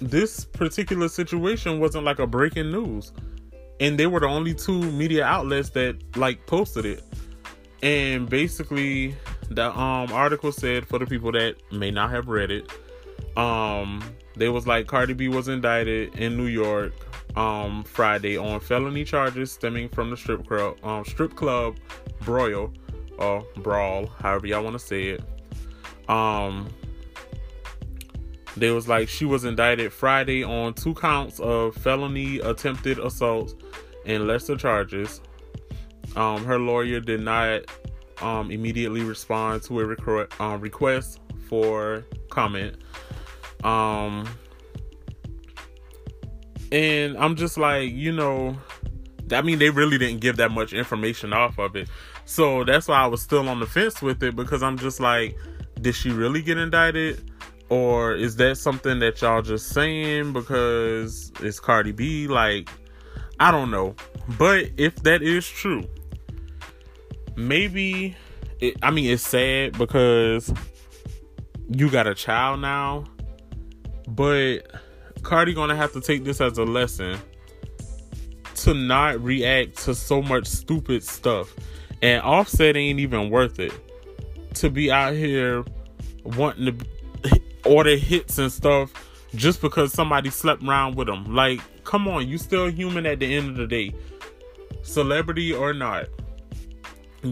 this 0.01 0.43
particular 0.45 1.07
situation 1.07 1.79
wasn't 1.79 2.03
like 2.03 2.19
a 2.19 2.27
breaking 2.27 2.71
news. 2.71 3.13
And 3.79 3.97
they 3.97 4.07
were 4.07 4.21
the 4.21 4.27
only 4.27 4.53
two 4.53 4.79
media 4.91 5.25
outlets 5.25 5.69
that 5.71 5.97
like 6.17 6.45
posted 6.47 6.85
it. 6.85 7.03
And 7.81 8.29
basically, 8.29 9.15
the 9.49 9.67
um 9.77 10.11
article 10.11 10.51
said 10.51 10.87
for 10.87 10.99
the 10.99 11.05
people 11.05 11.31
that 11.33 11.55
may 11.71 11.91
not 11.91 12.11
have 12.11 12.27
read 12.27 12.51
it, 12.51 12.71
um, 13.37 14.03
they 14.35 14.49
was 14.49 14.67
like 14.67 14.87
Cardi 14.87 15.13
B 15.13 15.27
was 15.27 15.47
indicted 15.47 16.15
in 16.15 16.37
New 16.37 16.47
York 16.47 16.93
um 17.37 17.83
Friday 17.83 18.37
on 18.37 18.59
felony 18.61 19.03
charges 19.03 19.51
stemming 19.51 19.89
from 19.89 20.09
the 20.09 20.15
strip 20.15 20.47
club 20.47 20.77
um 20.83 21.03
strip 21.03 21.35
club 21.35 21.75
broil 22.21 22.71
or 23.17 23.45
brawl, 23.57 24.07
however 24.19 24.47
y'all 24.47 24.63
want 24.63 24.73
to 24.73 24.85
say 24.85 25.07
it. 25.07 25.23
Um 26.09 26.69
they 28.57 28.71
was 28.71 28.87
like 28.87 29.09
she 29.09 29.25
was 29.25 29.43
indicted 29.43 29.91
Friday 29.91 30.43
on 30.43 30.73
two 30.73 30.93
counts 30.93 31.39
of 31.39 31.75
felony 31.75 32.39
attempted 32.39 32.99
assault 32.99 33.53
and 34.05 34.27
lesser 34.27 34.55
charges. 34.55 35.21
Um, 36.15 36.45
her 36.45 36.57
lawyer 36.57 37.01
not 37.17 37.61
um, 38.21 38.51
immediately 38.51 39.01
respond 39.03 39.63
to 39.63 39.79
a 39.81 39.95
requ- 39.95 40.31
uh, 40.39 40.57
request 40.57 41.19
for 41.47 42.05
comment. 42.29 42.77
Um, 43.63 44.27
And 46.71 47.17
I'm 47.17 47.35
just 47.35 47.57
like, 47.57 47.91
you 47.91 48.11
know, 48.11 48.57
I 49.31 49.41
mean, 49.41 49.59
they 49.59 49.69
really 49.69 49.97
didn't 49.97 50.19
give 50.19 50.37
that 50.37 50.51
much 50.51 50.73
information 50.73 51.31
off 51.31 51.57
of 51.57 51.75
it. 51.75 51.89
So 52.25 52.63
that's 52.63 52.87
why 52.87 52.97
I 52.97 53.07
was 53.07 53.21
still 53.21 53.47
on 53.47 53.59
the 53.59 53.65
fence 53.65 54.01
with 54.01 54.21
it 54.23 54.35
because 54.35 54.63
I'm 54.63 54.77
just 54.77 54.99
like, 54.99 55.37
did 55.79 55.95
she 55.95 56.09
really 56.09 56.41
get 56.41 56.57
indicted? 56.57 57.31
Or 57.69 58.13
is 58.13 58.35
that 58.37 58.57
something 58.57 58.99
that 58.99 59.21
y'all 59.21 59.41
just 59.41 59.69
saying 59.69 60.33
because 60.33 61.31
it's 61.41 61.59
Cardi 61.59 61.91
B? 61.91 62.27
Like, 62.27 62.69
I 63.39 63.51
don't 63.51 63.71
know. 63.71 63.95
But 64.37 64.71
if 64.77 64.95
that 65.03 65.21
is 65.21 65.47
true, 65.47 65.85
maybe, 67.35 68.15
it, 68.59 68.77
I 68.81 68.91
mean, 68.91 69.09
it's 69.09 69.27
sad 69.27 69.77
because 69.77 70.53
you 71.69 71.89
got 71.89 72.07
a 72.07 72.15
child 72.15 72.61
now. 72.61 73.05
But 74.07 74.59
Cardi 75.23 75.53
gonna 75.53 75.75
have 75.75 75.93
to 75.93 76.01
take 76.01 76.23
this 76.23 76.39
as 76.39 76.57
a 76.57 76.63
lesson 76.63 77.19
to 78.55 78.73
not 78.73 79.21
react 79.21 79.77
to 79.85 79.95
so 79.95 80.21
much 80.21 80.47
stupid 80.47 81.03
stuff. 81.03 81.53
And 82.01 82.21
Offset 82.21 82.75
ain't 82.77 82.99
even 82.99 83.29
worth 83.29 83.59
it 83.59 83.73
to 84.55 84.69
be 84.69 84.91
out 84.91 85.13
here 85.13 85.65
wanting 86.23 86.77
to 86.77 87.41
order 87.65 87.95
hits 87.95 88.37
and 88.37 88.51
stuff 88.51 88.93
just 89.35 89.61
because 89.61 89.91
somebody 89.91 90.29
slept 90.29 90.63
around 90.63 90.95
with 90.95 91.09
him. 91.09 91.35
Like, 91.35 91.59
come 91.83 92.07
on, 92.07 92.27
you 92.27 92.37
still 92.37 92.69
human 92.69 93.05
at 93.05 93.19
the 93.19 93.35
end 93.35 93.49
of 93.49 93.55
the 93.57 93.67
day, 93.67 93.93
celebrity 94.83 95.53
or 95.53 95.73
not. 95.73 96.07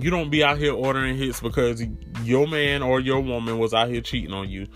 You 0.02 0.10
don't 0.10 0.30
be 0.30 0.44
out 0.44 0.58
here 0.58 0.74
ordering 0.74 1.18
hits 1.18 1.40
because 1.40 1.84
your 2.24 2.48
man 2.48 2.82
or 2.82 3.00
your 3.00 3.20
woman 3.20 3.60
was 3.60 3.74
out 3.74 3.90
here 3.90 4.02
cheating 4.02 4.34
on 4.34 4.50
you. 4.50 4.68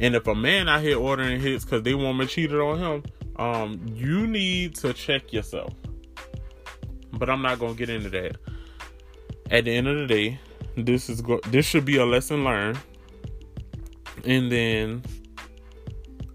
And 0.00 0.14
if 0.14 0.26
a 0.26 0.34
man 0.34 0.68
out 0.68 0.82
here 0.82 0.98
ordering 0.98 1.40
hits 1.40 1.64
because 1.64 1.82
they 1.82 1.94
woman 1.94 2.26
cheated 2.26 2.60
on 2.60 2.78
him, 2.78 3.02
um, 3.36 3.80
you 3.94 4.26
need 4.26 4.74
to 4.76 4.92
check 4.92 5.32
yourself. 5.32 5.72
But 7.12 7.30
I'm 7.30 7.42
not 7.42 7.58
gonna 7.58 7.74
get 7.74 7.88
into 7.88 8.10
that. 8.10 8.36
At 9.50 9.64
the 9.64 9.72
end 9.76 9.86
of 9.86 9.96
the 9.96 10.06
day, 10.06 10.40
this 10.76 11.08
is 11.08 11.20
go- 11.20 11.40
this 11.48 11.66
should 11.66 11.84
be 11.84 11.96
a 11.96 12.04
lesson 12.04 12.44
learned. 12.44 12.78
And 14.24 14.50
then 14.50 15.02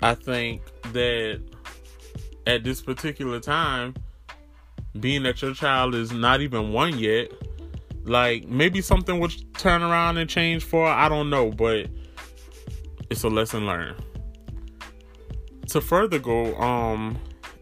I 0.01 0.13
think 0.15 0.61
that 0.93 1.41
at 2.47 2.63
this 2.63 2.81
particular 2.81 3.39
time, 3.39 3.95
being 4.99 5.23
that 5.23 5.41
your 5.41 5.53
child 5.53 5.95
is 5.95 6.11
not 6.11 6.41
even 6.41 6.71
one 6.71 6.97
yet, 6.97 7.31
like 8.03 8.47
maybe 8.47 8.81
something 8.81 9.19
would 9.19 9.33
turn 9.55 9.81
around 9.81 10.17
and 10.17 10.29
change 10.29 10.63
for 10.63 10.85
I 10.87 11.09
don't 11.09 11.29
know, 11.29 11.51
but 11.51 11.87
it's 13.09 13.23
a 13.23 13.29
lesson 13.29 13.65
learned. 13.65 14.01
To 15.67 15.81
further 15.81 16.19
go 16.19 16.55
um 16.57 17.17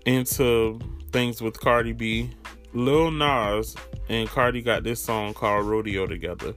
into 0.06 0.80
things 1.12 1.42
with 1.42 1.60
Cardi 1.60 1.94
B, 1.94 2.30
Lil 2.74 3.12
Nas 3.12 3.76
and 4.10 4.30
Cardi 4.30 4.62
got 4.62 4.84
this 4.84 5.02
song 5.02 5.34
called 5.34 5.66
Rodeo 5.66 6.06
together. 6.06 6.54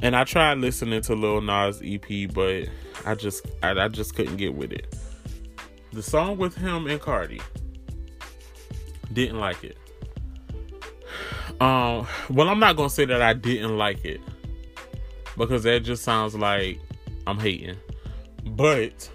And 0.00 0.14
I 0.14 0.24
tried 0.24 0.58
listening 0.58 1.00
to 1.02 1.14
Lil 1.14 1.40
Nas 1.40 1.82
EP, 1.84 2.32
but 2.32 2.68
I 3.04 3.14
just 3.14 3.46
I, 3.62 3.70
I 3.70 3.88
just 3.88 4.14
couldn't 4.14 4.36
get 4.36 4.54
with 4.54 4.72
it. 4.72 4.94
The 5.92 6.02
song 6.02 6.36
with 6.36 6.54
him 6.54 6.86
and 6.86 7.00
Cardi 7.00 7.40
didn't 9.12 9.40
like 9.40 9.64
it. 9.64 9.78
Um, 11.60 12.06
well, 12.30 12.48
I'm 12.48 12.60
not 12.60 12.76
gonna 12.76 12.90
say 12.90 13.04
that 13.06 13.20
I 13.20 13.32
didn't 13.32 13.76
like 13.76 14.04
it 14.04 14.20
because 15.36 15.64
that 15.64 15.80
just 15.80 16.04
sounds 16.04 16.34
like 16.34 16.80
I'm 17.26 17.38
hating, 17.38 17.76
but 18.44 19.10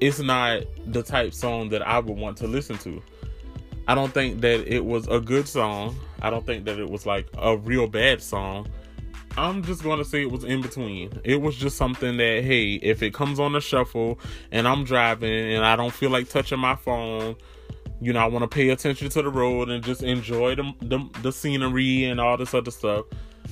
it's 0.00 0.18
not 0.18 0.62
the 0.86 1.02
type 1.02 1.32
song 1.34 1.68
that 1.70 1.86
I 1.86 1.98
would 1.98 2.16
want 2.16 2.36
to 2.38 2.46
listen 2.46 2.78
to. 2.78 3.02
I 3.86 3.94
don't 3.94 4.12
think 4.12 4.40
that 4.40 4.66
it 4.66 4.84
was 4.84 5.06
a 5.08 5.20
good 5.20 5.46
song. 5.46 5.96
I 6.22 6.30
don't 6.30 6.44
think 6.44 6.64
that 6.64 6.78
it 6.78 6.90
was 6.90 7.06
like 7.06 7.26
a 7.38 7.56
real 7.56 7.86
bad 7.86 8.22
song. 8.22 8.66
I'm 9.36 9.62
just 9.62 9.82
going 9.82 9.98
to 9.98 10.04
say 10.04 10.22
it 10.22 10.30
was 10.30 10.44
in 10.44 10.62
between. 10.62 11.10
It 11.24 11.40
was 11.40 11.56
just 11.56 11.76
something 11.76 12.16
that, 12.18 12.44
hey, 12.44 12.74
if 12.74 13.02
it 13.02 13.12
comes 13.12 13.40
on 13.40 13.52
the 13.52 13.60
shuffle 13.60 14.18
and 14.52 14.68
I'm 14.68 14.84
driving 14.84 15.52
and 15.52 15.64
I 15.64 15.74
don't 15.76 15.92
feel 15.92 16.10
like 16.10 16.28
touching 16.28 16.60
my 16.60 16.76
phone, 16.76 17.36
you 18.04 18.12
know, 18.12 18.20
I 18.20 18.26
want 18.26 18.42
to 18.42 18.48
pay 18.48 18.68
attention 18.68 19.08
to 19.08 19.22
the 19.22 19.30
road 19.30 19.70
and 19.70 19.82
just 19.82 20.02
enjoy 20.02 20.54
the, 20.56 20.72
the, 20.82 21.08
the 21.22 21.32
scenery 21.32 22.04
and 22.04 22.20
all 22.20 22.36
this 22.36 22.52
other 22.52 22.70
stuff, 22.70 23.06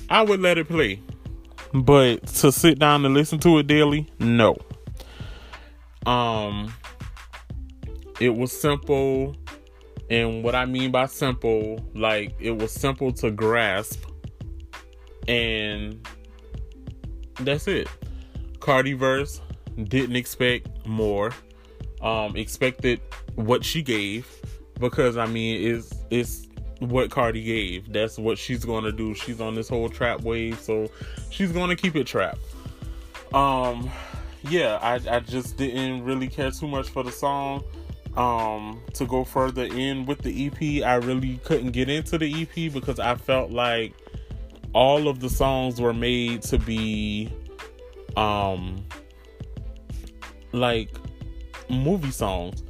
I 0.09 0.21
would 0.21 0.39
let 0.39 0.57
it 0.57 0.67
play. 0.67 1.01
But 1.73 2.27
to 2.27 2.51
sit 2.51 2.77
down 2.77 3.03
and 3.05 3.13
listen 3.15 3.39
to 3.39 3.57
it 3.57 3.67
daily, 3.67 4.07
no. 4.19 4.55
Um, 6.05 6.71
it 8.19 8.29
was 8.29 8.51
simple 8.51 9.35
and 10.09 10.43
what 10.43 10.53
I 10.53 10.65
mean 10.65 10.91
by 10.91 11.07
simple, 11.07 11.83
like 11.95 12.35
it 12.39 12.51
was 12.51 12.71
simple 12.71 13.11
to 13.13 13.31
grasp. 13.31 14.03
And 15.27 16.07
that's 17.39 17.67
it. 17.67 17.87
Cardi 18.59 18.93
verse 18.93 19.41
didn't 19.85 20.15
expect 20.15 20.85
more. 20.85 21.31
Um 22.01 22.35
expected 22.35 23.01
what 23.35 23.63
she 23.63 23.81
gave 23.81 24.27
because 24.79 25.17
I 25.17 25.25
mean 25.25 25.75
it's 25.75 25.93
it's 26.09 26.47
what 26.79 27.09
Cardi 27.11 27.43
gave. 27.43 27.91
That's 27.93 28.17
what 28.17 28.37
she's 28.37 28.65
to 28.83 28.91
do. 28.91 29.13
She's 29.13 29.39
on 29.39 29.55
this 29.55 29.69
whole 29.69 29.89
trap 29.89 30.21
wave, 30.21 30.59
so 30.59 30.89
she's 31.29 31.51
to 31.69 31.75
keep 31.75 31.95
it 31.95 32.07
trap. 32.07 32.37
Um 33.33 33.89
yeah, 34.43 34.79
I 34.81 34.99
I 35.09 35.19
just 35.19 35.57
didn't 35.57 36.03
really 36.03 36.27
care 36.27 36.51
too 36.51 36.67
much 36.67 36.89
for 36.89 37.03
the 37.03 37.11
song 37.11 37.63
um 38.17 38.79
to 38.93 39.05
go 39.05 39.23
further 39.23 39.63
in 39.63 40.05
with 40.05 40.19
the 40.19 40.45
EP 40.45 40.85
I 40.85 40.95
really 40.95 41.37
couldn't 41.43 41.71
get 41.71 41.89
into 41.89 42.17
the 42.19 42.43
EP 42.43 42.71
because 42.71 42.99
I 42.99 43.15
felt 43.15 43.49
like 43.49 43.93
all 44.73 45.07
of 45.07 45.19
the 45.19 45.29
songs 45.29 45.81
were 45.81 45.93
made 45.93 46.43
to 46.43 46.59
be 46.59 47.31
um 48.15 48.85
like 50.51 50.89
movie 51.69 52.11
songs 52.11 52.63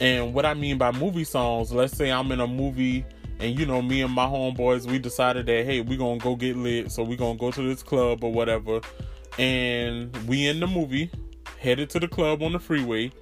and 0.00 0.34
what 0.34 0.46
I 0.46 0.54
mean 0.54 0.78
by 0.78 0.92
movie 0.92 1.24
songs 1.24 1.72
let's 1.72 1.96
say 1.96 2.10
I'm 2.10 2.32
in 2.32 2.40
a 2.40 2.46
movie 2.46 3.04
and 3.40 3.58
you 3.58 3.66
know 3.66 3.80
me 3.80 4.02
and 4.02 4.12
my 4.12 4.26
homeboys 4.26 4.86
we 4.86 4.98
decided 4.98 5.46
that 5.46 5.64
hey 5.64 5.80
we're 5.80 5.98
gonna 5.98 6.18
go 6.18 6.36
get 6.36 6.56
lit 6.56 6.92
so 6.92 7.02
we're 7.02 7.16
gonna 7.16 7.38
go 7.38 7.50
to 7.50 7.62
this 7.62 7.82
club 7.82 8.22
or 8.22 8.32
whatever. 8.32 8.80
And 9.38 10.14
we 10.28 10.46
in 10.46 10.60
the 10.60 10.66
movie 10.66 11.10
headed 11.58 11.88
to 11.90 12.00
the 12.00 12.08
club 12.08 12.42
on 12.42 12.52
the 12.52 12.58
freeway 12.58 13.12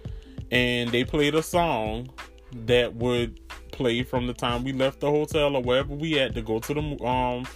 and 0.50 0.90
they 0.90 1.04
played 1.04 1.34
a 1.34 1.42
song 1.42 2.08
that 2.66 2.94
would 2.94 3.38
play 3.70 4.02
from 4.02 4.26
the 4.26 4.32
time 4.32 4.64
we 4.64 4.72
left 4.72 5.00
the 5.00 5.10
hotel 5.10 5.54
or 5.54 5.62
wherever 5.62 5.94
we 5.94 6.18
at 6.18 6.34
to 6.34 6.42
go 6.42 6.58
to 6.58 6.74
the 6.74 7.04
um 7.04 7.46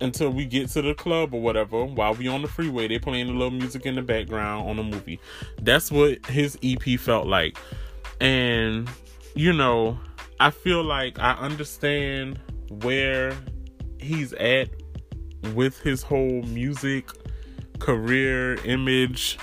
until 0.00 0.30
we 0.30 0.44
get 0.44 0.68
to 0.68 0.82
the 0.82 0.94
club 0.94 1.34
or 1.34 1.40
whatever 1.40 1.84
while 1.84 2.14
we 2.14 2.28
on 2.28 2.42
the 2.42 2.48
freeway 2.48 2.86
they 2.86 2.98
playing 2.98 3.28
a 3.28 3.32
little 3.32 3.50
music 3.50 3.84
in 3.86 3.94
the 3.94 4.02
background 4.02 4.68
on 4.68 4.78
a 4.78 4.82
movie 4.82 5.20
that's 5.62 5.90
what 5.90 6.24
his 6.26 6.58
ep 6.62 7.00
felt 7.00 7.26
like 7.26 7.58
and 8.20 8.88
you 9.34 9.52
know 9.52 9.98
i 10.40 10.50
feel 10.50 10.82
like 10.82 11.18
i 11.18 11.32
understand 11.32 12.38
where 12.82 13.36
he's 13.98 14.32
at 14.34 14.68
with 15.54 15.80
his 15.80 16.02
whole 16.02 16.42
music 16.42 17.10
career 17.78 18.54
image 18.64 19.38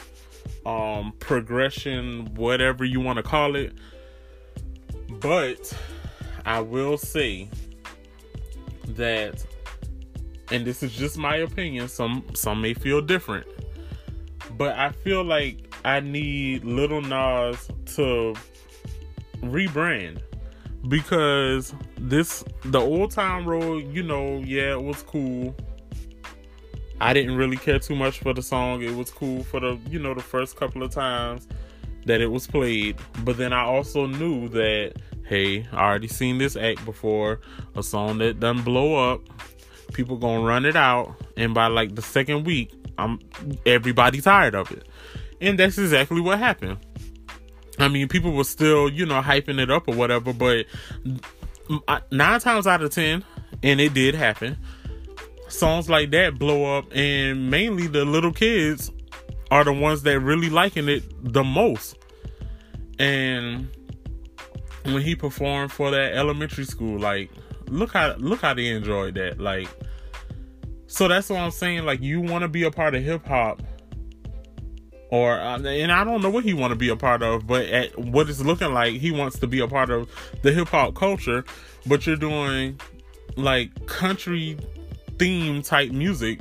um, 0.65 1.13
progression, 1.19 2.25
whatever 2.35 2.83
you 2.83 2.99
want 2.99 3.17
to 3.17 3.23
call 3.23 3.55
it. 3.55 3.73
But 5.09 5.77
I 6.45 6.59
will 6.59 6.97
say 6.97 7.49
that, 8.89 9.45
and 10.51 10.65
this 10.65 10.83
is 10.83 10.91
just 10.93 11.17
my 11.17 11.37
opinion. 11.37 11.87
Some 11.87 12.23
some 12.33 12.61
may 12.61 12.73
feel 12.73 13.01
different, 13.01 13.47
but 14.57 14.77
I 14.77 14.91
feel 14.91 15.23
like 15.23 15.73
I 15.83 15.99
need 15.99 16.63
Little 16.63 17.01
Nas 17.01 17.69
to 17.95 18.33
rebrand 19.41 20.21
because 20.87 21.73
this 21.97 22.43
the 22.65 22.79
Old 22.79 23.11
Town 23.11 23.45
Road. 23.45 23.93
You 23.93 24.03
know, 24.03 24.39
yeah, 24.45 24.73
it 24.73 24.83
was 24.83 25.03
cool 25.03 25.55
I 27.01 27.13
didn't 27.13 27.35
really 27.35 27.57
care 27.57 27.79
too 27.79 27.95
much 27.95 28.19
for 28.19 28.33
the 28.33 28.41
song. 28.41 28.81
It 28.81 28.95
was 28.95 29.11
cool 29.11 29.43
for 29.43 29.59
the, 29.59 29.77
you 29.89 29.99
know, 29.99 30.13
the 30.13 30.21
first 30.21 30.55
couple 30.55 30.81
of 30.81 30.91
times 30.91 31.47
that 32.05 32.21
it 32.21 32.27
was 32.27 32.47
played. 32.47 32.97
But 33.23 33.37
then 33.37 33.51
I 33.51 33.63
also 33.63 34.05
knew 34.05 34.47
that, 34.49 34.93
hey, 35.25 35.65
I 35.73 35.85
already 35.85 36.07
seen 36.07 36.37
this 36.37 36.55
act 36.55 36.85
before. 36.85 37.41
A 37.75 37.83
song 37.83 38.19
that 38.19 38.39
doesn't 38.39 38.63
blow 38.63 39.13
up. 39.13 39.21
People 39.95 40.17
gonna 40.17 40.45
run 40.45 40.65
it 40.65 40.75
out. 40.75 41.15
And 41.37 41.53
by 41.53 41.67
like 41.67 41.95
the 41.95 42.01
second 42.01 42.45
week, 42.45 42.73
I'm 42.97 43.19
everybody 43.65 44.21
tired 44.21 44.53
of 44.53 44.71
it. 44.71 44.87
And 45.41 45.57
that's 45.57 45.77
exactly 45.77 46.21
what 46.21 46.37
happened. 46.37 46.77
I 47.79 47.87
mean, 47.87 48.07
people 48.07 48.31
were 48.31 48.43
still, 48.43 48.89
you 48.89 49.05
know, 49.05 49.21
hyping 49.21 49.59
it 49.59 49.69
up 49.71 49.87
or 49.87 49.95
whatever, 49.95 50.31
but 50.31 50.65
nine 52.11 52.39
times 52.39 52.67
out 52.67 52.81
of 52.81 52.91
ten, 52.91 53.23
and 53.63 53.81
it 53.81 53.93
did 53.93 54.15
happen 54.15 54.57
songs 55.47 55.89
like 55.89 56.11
that 56.11 56.37
blow 56.37 56.77
up, 56.77 56.85
and 56.93 57.49
mainly 57.49 57.87
the 57.87 58.05
little 58.05 58.33
kids 58.33 58.91
are 59.51 59.63
the 59.63 59.73
ones 59.73 60.03
that 60.03 60.19
really 60.19 60.49
liking 60.49 60.89
it 60.89 61.03
the 61.33 61.43
most. 61.43 61.95
and 62.99 63.67
when 64.83 65.01
he 65.01 65.15
performed 65.15 65.71
for 65.71 65.89
that 65.89 66.13
elementary 66.13 66.63
school, 66.65 66.99
like 66.99 67.31
look 67.69 67.93
how 67.93 68.15
look 68.15 68.41
how 68.41 68.53
they 68.53 68.67
enjoyed 68.67 69.15
that. 69.15 69.39
Like 69.39 69.67
so 70.87 71.07
that's 71.07 71.29
what 71.29 71.39
I'm 71.39 71.51
saying. 71.51 71.85
Like 71.85 72.01
you 72.01 72.21
want 72.21 72.43
to 72.43 72.47
be 72.47 72.63
a 72.63 72.71
part 72.71 72.95
of 72.95 73.03
hip 73.03 73.25
hop, 73.25 73.61
or 75.09 75.39
uh, 75.39 75.59
and 75.59 75.91
I 75.91 76.03
don't 76.03 76.21
know 76.21 76.29
what 76.29 76.43
he 76.43 76.53
want 76.53 76.71
to 76.71 76.77
be 76.77 76.89
a 76.89 76.95
part 76.95 77.21
of, 77.21 77.47
but 77.47 77.65
at 77.65 77.97
what 77.97 78.29
it's 78.29 78.41
looking 78.41 78.73
like, 78.73 78.93
he 78.93 79.11
wants 79.11 79.39
to 79.39 79.47
be 79.47 79.59
a 79.59 79.67
part 79.67 79.89
of 79.89 80.09
the 80.41 80.51
hip 80.51 80.69
hop 80.69 80.95
culture. 80.95 81.43
But 81.85 82.05
you're 82.07 82.15
doing 82.15 82.79
like 83.35 83.87
country 83.87 84.57
theme 85.17 85.61
type 85.63 85.91
music, 85.91 86.39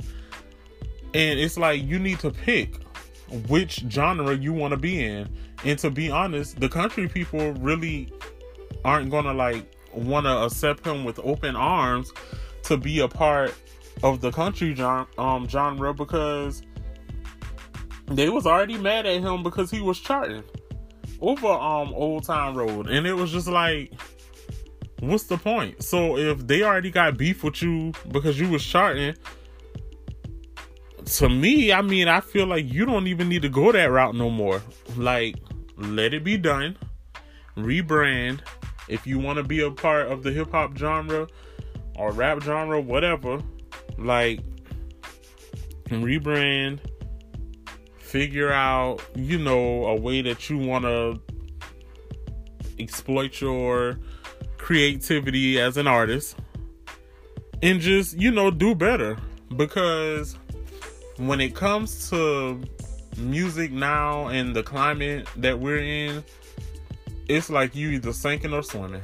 and 1.13 1.39
it's 1.39 1.57
like 1.57 1.83
you 1.83 1.99
need 1.99 2.19
to 2.19 2.31
pick 2.31 2.79
which 3.49 3.83
genre 3.89 4.35
you 4.35 4.53
want 4.53 4.71
to 4.71 4.77
be 4.77 5.03
in. 5.03 5.27
And 5.63 5.77
to 5.79 5.89
be 5.89 6.11
honest, 6.11 6.59
the 6.59 6.69
country 6.69 7.09
people 7.09 7.51
really 7.53 8.09
aren't 8.83 9.09
gonna 9.09 9.33
like 9.33 9.74
want 9.95 10.25
to 10.25 10.43
accept 10.43 10.85
him 10.85 11.03
with 11.03 11.19
open 11.19 11.55
arms 11.55 12.11
to 12.63 12.77
be 12.77 12.99
a 12.99 13.07
part 13.07 13.53
of 14.03 14.21
the 14.21 14.31
country 14.31 14.75
genre, 14.75 15.07
um, 15.17 15.47
genre 15.47 15.93
because 15.93 16.61
they 18.07 18.29
was 18.29 18.45
already 18.45 18.77
mad 18.77 19.05
at 19.05 19.21
him 19.21 19.43
because 19.43 19.71
he 19.71 19.81
was 19.81 19.99
charting 19.99 20.43
over 21.21 21.47
um 21.47 21.93
Old 21.93 22.25
Town 22.25 22.55
Road, 22.55 22.87
and 22.87 23.07
it 23.07 23.13
was 23.13 23.31
just 23.31 23.47
like, 23.47 23.93
what's 24.99 25.23
the 25.23 25.37
point? 25.37 25.83
So 25.83 26.17
if 26.17 26.45
they 26.45 26.63
already 26.63 26.91
got 26.91 27.17
beef 27.17 27.43
with 27.43 27.61
you 27.61 27.93
because 28.11 28.39
you 28.39 28.49
was 28.49 28.65
charting, 28.65 29.15
to 31.05 31.29
me, 31.29 31.71
I 31.71 31.81
mean, 31.81 32.07
I 32.07 32.19
feel 32.19 32.47
like 32.47 32.71
you 32.71 32.85
don't 32.85 33.07
even 33.07 33.29
need 33.29 33.43
to 33.43 33.49
go 33.49 33.71
that 33.71 33.85
route 33.85 34.15
no 34.15 34.29
more. 34.29 34.61
Like, 34.95 35.35
let 35.77 36.13
it 36.13 36.23
be 36.23 36.37
done, 36.37 36.77
rebrand. 37.57 38.41
If 38.87 39.07
you 39.07 39.19
want 39.19 39.37
to 39.37 39.43
be 39.43 39.61
a 39.61 39.71
part 39.71 40.11
of 40.11 40.23
the 40.23 40.31
hip 40.31 40.51
hop 40.51 40.77
genre 40.77 41.27
or 41.95 42.11
rap 42.11 42.41
genre, 42.41 42.79
whatever, 42.79 43.41
like 43.97 44.39
rebrand, 45.87 46.79
figure 47.97 48.51
out, 48.51 49.01
you 49.15 49.37
know, 49.37 49.85
a 49.85 49.95
way 49.95 50.21
that 50.21 50.49
you 50.49 50.57
want 50.57 50.85
to 50.85 51.19
exploit 52.79 53.41
your 53.41 53.99
creativity 54.57 55.59
as 55.59 55.77
an 55.77 55.87
artist 55.87 56.35
and 57.61 57.79
just, 57.79 58.19
you 58.19 58.31
know, 58.31 58.51
do 58.51 58.75
better. 58.75 59.17
Because 59.55 60.37
when 61.17 61.39
it 61.39 61.55
comes 61.55 62.09
to 62.09 62.61
music 63.17 63.71
now 63.71 64.27
and 64.27 64.55
the 64.55 64.63
climate 64.63 65.27
that 65.37 65.59
we're 65.59 65.79
in, 65.79 66.23
it's 67.27 67.49
like 67.49 67.75
you 67.75 67.89
either 67.89 68.13
sinking 68.13 68.53
or 68.53 68.63
swimming. 68.63 69.01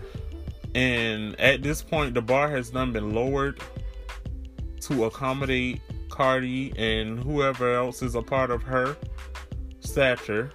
And 0.73 1.39
at 1.39 1.63
this 1.63 1.81
point, 1.81 2.13
the 2.13 2.21
bar 2.21 2.49
has 2.49 2.69
done 2.69 2.93
been 2.93 3.13
lowered 3.13 3.60
to 4.81 5.05
accommodate 5.05 5.81
Cardi 6.10 6.73
and 6.77 7.19
whoever 7.19 7.73
else 7.73 8.01
is 8.01 8.15
a 8.15 8.21
part 8.21 8.51
of 8.51 8.63
her 8.63 8.95
stature. 9.79 10.51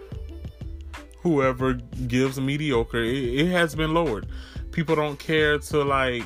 Whoever 1.21 1.75
gives 2.07 2.39
mediocre, 2.41 3.03
it, 3.03 3.41
it 3.41 3.51
has 3.51 3.75
been 3.75 3.93
lowered. 3.93 4.29
People 4.71 4.95
don't 4.95 5.19
care 5.19 5.59
to 5.59 5.83
like 5.83 6.23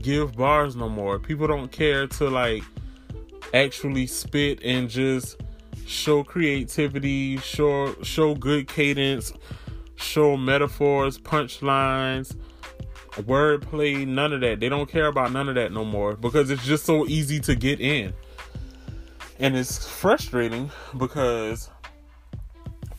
give 0.00 0.36
bars 0.36 0.76
no 0.76 0.88
more. 0.88 1.18
People 1.18 1.46
don't 1.46 1.72
care 1.72 2.06
to 2.06 2.30
like 2.30 2.62
actually 3.52 4.06
spit 4.06 4.60
and 4.62 4.88
just 4.88 5.40
show 5.86 6.22
creativity, 6.22 7.36
show 7.38 7.94
show 8.02 8.34
good 8.34 8.68
cadence, 8.68 9.32
show 10.04 10.36
metaphors, 10.36 11.18
punchlines, 11.18 12.36
wordplay, 13.22 14.06
none 14.06 14.32
of 14.32 14.40
that. 14.40 14.60
They 14.60 14.68
don't 14.68 14.88
care 14.88 15.06
about 15.06 15.32
none 15.32 15.48
of 15.48 15.54
that 15.54 15.72
no 15.72 15.84
more 15.84 16.16
because 16.16 16.50
it's 16.50 16.64
just 16.64 16.84
so 16.84 17.06
easy 17.06 17.40
to 17.40 17.54
get 17.54 17.80
in. 17.80 18.12
And 19.38 19.56
it's 19.56 19.86
frustrating 19.88 20.70
because 20.96 21.70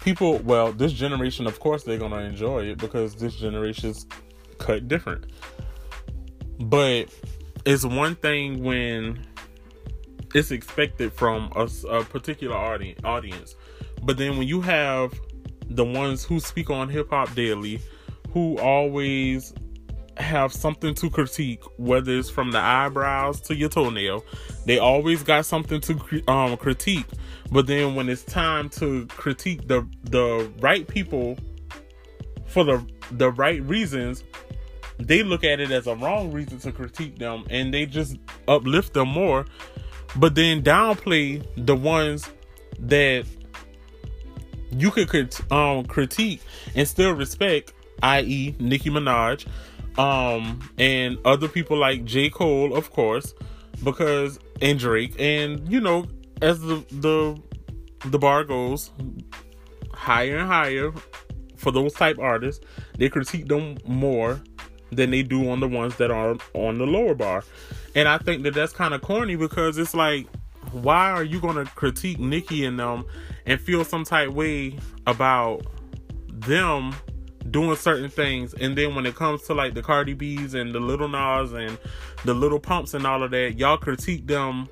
people, 0.02 0.40
well, 0.40 0.72
this 0.72 0.94
generation, 0.94 1.48
of 1.48 1.60
course, 1.60 1.84
they're 1.84 1.98
going 1.98 2.12
to 2.12 2.20
enjoy 2.20 2.66
it 2.66 2.78
because 2.78 3.16
this 3.16 3.36
generation's 3.36 4.06
cut 4.58 4.88
different. 4.88 5.32
But 6.60 7.10
it's 7.66 7.86
one 7.86 8.16
thing 8.16 8.64
when 8.64 9.26
it's 10.34 10.52
expected 10.52 11.14
from 11.14 11.52
a, 11.56 11.70
a 11.90 12.04
particular 12.04 12.56
audience. 12.56 13.56
But 14.04 14.18
then 14.18 14.38
when 14.38 14.48
you 14.48 14.62
have 14.62 15.14
the 15.70 15.86
ones 15.86 16.24
who 16.24 16.40
speak 16.40 16.70
on 16.70 16.90
hip 16.90 17.10
hop 17.10 17.34
daily, 17.36 17.80
who 18.32 18.58
always 18.60 19.54
have 20.18 20.54
something 20.54 20.94
to 20.96 21.10
critique, 21.10 21.62
whether 21.78 22.18
it's 22.18 22.30
from 22.30 22.52
the 22.52 22.60
eyebrows 22.60 23.42
to 23.42 23.56
your 23.56 23.70
toenail. 23.70 24.24
They 24.66 24.80
always 24.80 25.24
got 25.24 25.46
something 25.46 25.82
to 25.82 26.32
um, 26.32 26.58
critique. 26.58 27.06
But 27.52 27.68
then 27.68 27.96
when 27.96 28.10
it's 28.10 28.24
time 28.24 28.70
to 28.70 29.06
critique 29.08 29.68
the 29.68 29.88
the 30.04 30.52
right 30.60 30.88
people 30.88 31.38
for 32.48 32.64
the 32.64 32.86
the 33.12 33.32
right 33.32 33.62
reasons, 33.64 34.24
they 34.98 35.24
look 35.24 35.44
at 35.44 35.60
it 35.60 35.72
as 35.72 35.88
a 35.88 35.96
wrong 35.96 36.32
reason 36.32 36.60
to 36.60 36.72
critique 36.72 37.20
them, 37.20 37.46
and 37.50 37.74
they 37.74 37.86
just 37.86 38.18
uplift 38.48 38.94
them 38.94 39.10
more. 39.10 39.46
But 40.16 40.36
then 40.36 40.64
downplay 40.64 41.46
the 41.58 41.76
ones 41.76 42.30
that 42.80 43.26
you 44.78 44.92
could 44.92 45.36
um, 45.52 45.86
critique 45.86 46.42
and 46.76 46.88
still 46.88 47.12
respect, 47.12 47.74
i.e., 48.04 48.56
Nicki 48.60 48.90
Minaj 48.90 49.46
um, 49.98 50.60
and 50.78 51.18
other 51.26 51.48
people 51.48 51.78
like 51.78 52.04
J. 52.06 52.30
Cole, 52.30 52.76
of 52.76 52.92
course, 52.92 53.34
because 53.84 54.40
and 54.62 54.80
Drake, 54.80 55.16
and 55.20 55.70
you 55.72 55.80
know, 55.80 56.06
as 56.42 56.60
the 56.62 56.86
the 56.92 57.42
the 58.10 58.20
bar 58.20 58.44
goes 58.44 58.92
higher 59.94 60.38
and 60.38 60.48
higher 60.48 60.94
for 61.56 61.72
those 61.72 61.94
type 61.94 62.20
artists, 62.20 62.64
they 62.98 63.10
critique 63.10 63.48
them 63.48 63.78
more 63.86 64.42
than 64.92 65.12
they 65.12 65.24
do 65.24 65.50
on 65.50 65.60
the 65.60 65.68
ones 65.68 65.96
that 65.98 66.12
are 66.12 66.36
on 66.54 66.78
the 66.78 66.86
lower 66.86 67.16
bar. 67.16 67.44
And 67.96 68.08
I 68.08 68.18
think 68.18 68.44
that 68.44 68.54
that's 68.54 68.74
kind 68.74 68.94
of 68.94 69.02
corny 69.02 69.36
because 69.36 69.78
it's 69.78 69.96
like, 69.96 70.28
why 70.72 71.10
are 71.10 71.24
you 71.24 71.40
going 71.40 71.56
to 71.56 71.66
critique 71.72 72.20
Nicki 72.20 72.66
and 72.66 72.80
them 72.80 73.06
and 73.46 73.60
feel 73.60 73.84
some 73.84 74.04
type 74.04 74.30
way 74.30 74.78
about 75.06 75.66
them 76.28 76.94
doing 77.52 77.76
certain 77.76 78.10
things, 78.10 78.54
and 78.56 78.78
then 78.78 78.96
when 78.96 79.06
it 79.06 79.16
comes 79.16 79.44
to 79.44 79.54
like 79.54 79.74
the 79.74 79.82
Cardi 79.82 80.14
B's 80.14 80.54
and 80.54 80.74
the 80.74 80.80
Little 80.80 81.08
Nas 81.08 81.54
and 81.54 81.78
the 82.24 82.34
Little 82.34 82.60
Pumps 82.60 82.94
and 82.94 83.06
all 83.06 83.24
of 83.24 83.32
that, 83.32 83.58
y'all 83.58 83.78
critique 83.78 84.26
them 84.28 84.68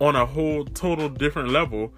on 0.00 0.16
a 0.16 0.24
whole 0.24 0.64
total 0.64 1.08
different 1.08 1.50
level, 1.50 1.92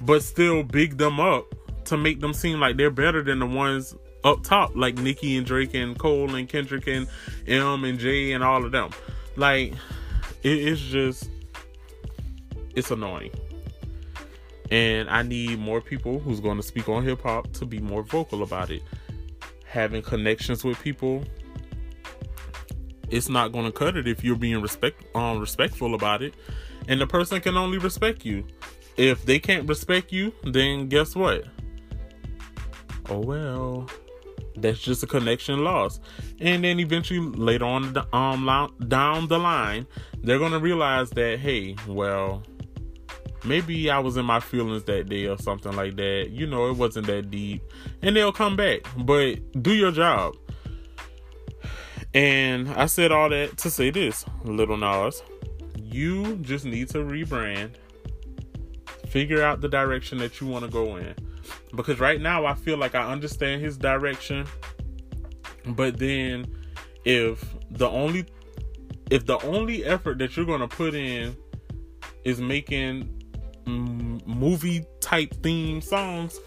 but 0.00 0.22
still 0.22 0.62
big 0.62 0.98
them 0.98 1.20
up 1.20 1.46
to 1.84 1.96
make 1.96 2.20
them 2.20 2.34
seem 2.34 2.60
like 2.60 2.76
they're 2.76 2.90
better 2.90 3.22
than 3.22 3.38
the 3.38 3.46
ones 3.46 3.94
up 4.24 4.42
top, 4.42 4.72
like 4.74 4.98
Nicki 4.98 5.36
and 5.36 5.46
Drake 5.46 5.74
and 5.74 5.98
Cole 5.98 6.34
and 6.34 6.48
Kendrick 6.48 6.86
and 6.86 7.06
M 7.46 7.84
and 7.84 7.98
J 7.98 8.32
and 8.32 8.44
all 8.44 8.64
of 8.64 8.72
them. 8.72 8.90
Like, 9.36 9.72
it, 10.42 10.48
it's 10.48 10.80
just, 10.80 11.30
it's 12.74 12.90
annoying. 12.90 13.30
And 14.70 15.10
I 15.10 15.22
need 15.22 15.58
more 15.58 15.80
people 15.80 16.20
who's 16.20 16.40
going 16.40 16.56
to 16.56 16.62
speak 16.62 16.88
on 16.88 17.04
hip 17.04 17.22
hop 17.22 17.52
to 17.54 17.66
be 17.66 17.80
more 17.80 18.02
vocal 18.02 18.42
about 18.42 18.70
it. 18.70 18.82
Having 19.64 20.02
connections 20.02 20.64
with 20.64 20.80
people, 20.80 21.24
it's 23.08 23.28
not 23.28 23.52
going 23.52 23.64
to 23.64 23.72
cut 23.72 23.96
it 23.96 24.06
if 24.06 24.22
you're 24.22 24.36
being 24.36 24.60
respect 24.60 25.04
um, 25.14 25.40
respectful 25.40 25.94
about 25.94 26.22
it. 26.22 26.34
And 26.88 27.00
the 27.00 27.06
person 27.06 27.40
can 27.40 27.56
only 27.56 27.78
respect 27.78 28.24
you. 28.24 28.46
If 28.96 29.24
they 29.24 29.38
can't 29.38 29.68
respect 29.68 30.12
you, 30.12 30.32
then 30.44 30.88
guess 30.88 31.14
what? 31.14 31.44
Oh 33.08 33.18
well, 33.18 33.88
that's 34.56 34.78
just 34.78 35.02
a 35.02 35.06
connection 35.06 35.64
lost. 35.64 36.00
And 36.40 36.62
then 36.62 36.78
eventually, 36.80 37.20
later 37.20 37.64
on 37.64 37.96
um, 38.12 38.74
down 38.88 39.28
the 39.28 39.38
line, 39.38 39.86
they're 40.22 40.38
gonna 40.38 40.58
realize 40.58 41.10
that 41.10 41.38
hey, 41.40 41.76
well, 41.86 42.42
maybe 43.44 43.90
I 43.90 43.98
was 43.98 44.16
in 44.16 44.24
my 44.24 44.40
feelings 44.40 44.84
that 44.84 45.08
day 45.08 45.26
or 45.26 45.38
something 45.38 45.72
like 45.72 45.96
that. 45.96 46.30
You 46.30 46.46
know, 46.46 46.68
it 46.68 46.76
wasn't 46.76 47.06
that 47.06 47.30
deep. 47.30 47.62
And 48.02 48.16
they'll 48.16 48.32
come 48.32 48.56
back. 48.56 48.80
But 48.96 49.62
do 49.62 49.74
your 49.74 49.92
job. 49.92 50.36
And 52.12 52.68
I 52.70 52.86
said 52.86 53.12
all 53.12 53.28
that 53.28 53.56
to 53.58 53.70
say 53.70 53.90
this, 53.90 54.24
Little 54.44 54.76
Nas. 54.76 55.22
You 55.76 56.36
just 56.36 56.64
need 56.64 56.88
to 56.90 56.98
rebrand. 56.98 57.74
Figure 59.08 59.42
out 59.42 59.60
the 59.60 59.68
direction 59.68 60.18
that 60.18 60.40
you 60.40 60.46
want 60.46 60.64
to 60.64 60.70
go 60.70 60.96
in. 60.96 61.14
Because 61.74 62.00
right 62.00 62.20
now 62.20 62.46
I 62.46 62.54
feel 62.54 62.78
like 62.78 62.94
I 62.94 63.10
understand 63.10 63.62
his 63.62 63.76
direction. 63.76 64.46
But 65.66 65.98
then 65.98 66.46
if 67.04 67.44
the 67.70 67.88
only 67.88 68.26
if 69.10 69.26
the 69.26 69.38
only 69.40 69.84
effort 69.84 70.18
that 70.18 70.36
you're 70.36 70.46
going 70.46 70.60
to 70.60 70.68
put 70.68 70.94
in 70.94 71.36
is 72.24 72.40
making 72.40 73.19
movie 74.26 74.84
type 75.00 75.34
theme 75.42 75.80
songs, 75.80 76.38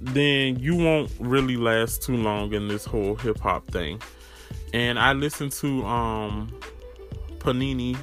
then 0.00 0.58
you 0.58 0.76
won't 0.76 1.10
really 1.18 1.56
last 1.56 2.02
too 2.02 2.16
long 2.16 2.52
in 2.52 2.68
this 2.68 2.84
whole 2.84 3.16
hip 3.16 3.38
hop 3.40 3.70
thing. 3.70 4.00
And 4.72 4.98
I 4.98 5.12
listened 5.12 5.52
to 5.52 5.84
um 5.86 6.52
Panini 7.38 7.96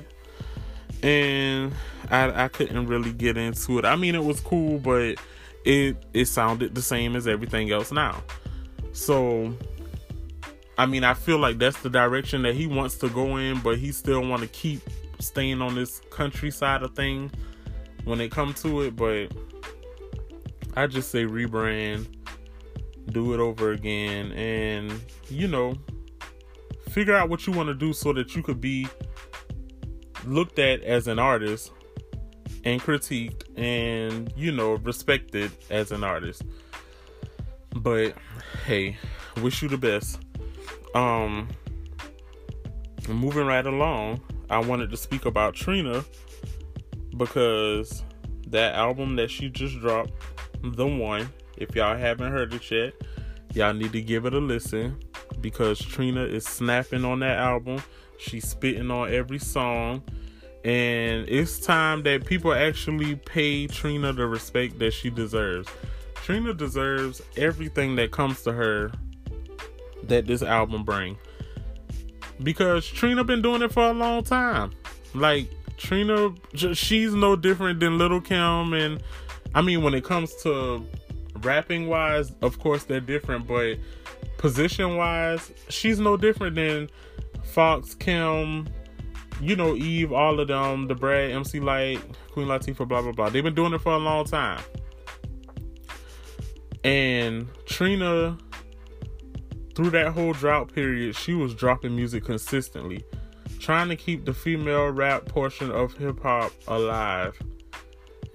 and 1.03 1.73
I 2.09 2.45
I 2.45 2.47
couldn't 2.47 2.87
really 2.87 3.13
get 3.13 3.37
into 3.37 3.79
it. 3.79 3.85
I 3.85 3.95
mean 3.95 4.15
it 4.15 4.23
was 4.23 4.39
cool, 4.41 4.79
but 4.79 5.15
it 5.63 5.97
it 6.13 6.25
sounded 6.25 6.75
the 6.75 6.81
same 6.81 7.15
as 7.15 7.27
everything 7.27 7.71
else 7.71 7.91
now. 7.91 8.23
So 8.93 9.53
I 10.77 10.85
mean 10.85 11.03
I 11.03 11.13
feel 11.13 11.37
like 11.37 11.59
that's 11.59 11.79
the 11.81 11.89
direction 11.89 12.41
that 12.43 12.55
he 12.55 12.67
wants 12.67 12.95
to 12.97 13.09
go 13.09 13.37
in, 13.37 13.59
but 13.59 13.77
he 13.77 13.91
still 13.91 14.27
want 14.27 14.41
to 14.41 14.47
keep 14.47 14.81
staying 15.19 15.61
on 15.61 15.75
this 15.75 16.01
countryside 16.09 16.83
of 16.83 16.93
thing 16.95 17.31
when 18.05 18.21
it 18.21 18.31
comes 18.31 18.61
to 18.61 18.81
it, 18.81 18.95
but 18.95 19.27
I 20.75 20.87
just 20.87 21.11
say 21.11 21.25
rebrand, 21.25 22.07
do 23.11 23.33
it 23.33 23.39
over 23.39 23.71
again, 23.71 24.31
and 24.31 25.01
you 25.29 25.47
know, 25.47 25.75
figure 26.89 27.15
out 27.15 27.29
what 27.29 27.45
you 27.45 27.53
want 27.53 27.67
to 27.67 27.73
do 27.73 27.91
so 27.91 28.13
that 28.13 28.35
you 28.35 28.41
could 28.41 28.61
be 28.61 28.87
looked 30.25 30.59
at 30.59 30.81
as 30.81 31.07
an 31.07 31.19
artist 31.19 31.71
and 32.63 32.81
critiqued 32.81 33.43
and 33.57 34.33
you 34.35 34.51
know 34.51 34.73
respected 34.75 35.51
as 35.69 35.91
an 35.91 36.03
artist. 36.03 36.43
But 37.75 38.15
hey, 38.65 38.97
wish 39.41 39.61
you 39.61 39.69
the 39.69 39.77
best. 39.77 40.19
Um 40.93 41.47
moving 43.07 43.45
right 43.45 43.65
along, 43.65 44.21
I 44.49 44.59
wanted 44.59 44.89
to 44.91 44.97
speak 44.97 45.25
about 45.25 45.53
Trina 45.53 46.03
because 47.17 48.03
that 48.47 48.75
album 48.75 49.15
that 49.15 49.29
she 49.29 49.49
just 49.49 49.79
dropped 49.79 50.11
the 50.61 50.87
One. 50.87 51.29
If 51.57 51.75
y'all 51.75 51.95
haven't 51.95 52.31
heard 52.31 52.53
it 52.53 52.69
yet, 52.69 52.93
y'all 53.53 53.73
need 53.73 53.93
to 53.93 54.01
give 54.01 54.25
it 54.25 54.33
a 54.33 54.39
listen 54.39 54.99
because 55.41 55.79
Trina 55.79 56.23
is 56.23 56.45
snapping 56.45 57.05
on 57.05 57.19
that 57.19 57.37
album. 57.37 57.81
She's 58.17 58.47
spitting 58.47 58.91
on 58.91 59.13
every 59.13 59.39
song. 59.39 60.03
And 60.63 61.29
it's 61.29 61.59
time 61.59 62.03
that 62.03 62.25
people 62.25 62.51
actually 62.51 63.15
pay 63.15 63.67
Trina 63.67 64.13
the 64.13 64.25
respect 64.25 64.79
that 64.79 64.93
she 64.93 65.09
deserves. 65.09 65.69
Trina 66.15 66.53
deserves 66.53 67.21
everything 67.37 67.95
that 67.97 68.11
comes 68.11 68.41
to 68.43 68.51
her 68.51 68.91
that 70.03 70.25
this 70.25 70.41
album 70.41 70.83
bring. 70.83 71.17
Because 72.41 72.85
Trina 72.85 73.23
been 73.23 73.41
doing 73.41 73.61
it 73.61 73.71
for 73.71 73.83
a 73.83 73.93
long 73.93 74.23
time. 74.23 74.71
Like 75.13 75.49
Trina 75.77 76.33
she's 76.53 77.13
no 77.13 77.35
different 77.35 77.79
than 77.79 77.97
Little 77.97 78.21
Kim 78.21 78.73
and 78.73 79.01
I 79.55 79.61
mean, 79.61 79.83
when 79.83 79.93
it 79.93 80.03
comes 80.03 80.35
to 80.43 80.85
rapping 81.41 81.87
wise, 81.87 82.33
of 82.41 82.59
course 82.59 82.83
they're 82.83 82.99
different, 82.99 83.47
but 83.47 83.77
position 84.37 84.97
wise, 84.97 85.51
she's 85.69 85.97
no 85.97 86.17
different 86.17 86.57
than 86.57 86.89
Fox, 87.43 87.95
Kim, 87.95 88.67
you 89.39 89.55
know, 89.55 89.75
Eve, 89.75 90.11
all 90.11 90.41
of 90.41 90.49
them, 90.49 90.87
Da 90.87 90.93
Brat, 90.93 91.31
MC 91.31 91.61
Lyte, 91.61 92.01
Queen 92.31 92.47
Latifah, 92.47 92.85
blah 92.85 93.01
blah 93.01 93.13
blah. 93.13 93.29
They've 93.29 93.43
been 93.43 93.55
doing 93.55 93.73
it 93.73 93.79
for 93.79 93.93
a 93.93 93.97
long 93.97 94.25
time. 94.25 94.61
And 96.83 97.47
Trina, 97.65 98.37
through 99.73 99.91
that 99.91 100.11
whole 100.11 100.33
drought 100.33 100.73
period, 100.73 101.15
she 101.15 101.33
was 101.33 101.55
dropping 101.55 101.95
music 101.95 102.25
consistently, 102.25 103.05
trying 103.65 103.89
to 103.89 103.95
keep 103.95 104.25
the 104.25 104.33
female 104.33 104.89
rap 104.89 105.25
portion 105.25 105.71
of 105.71 105.91
hip 105.97 106.21
hop 106.21 106.51
alive 106.67 107.35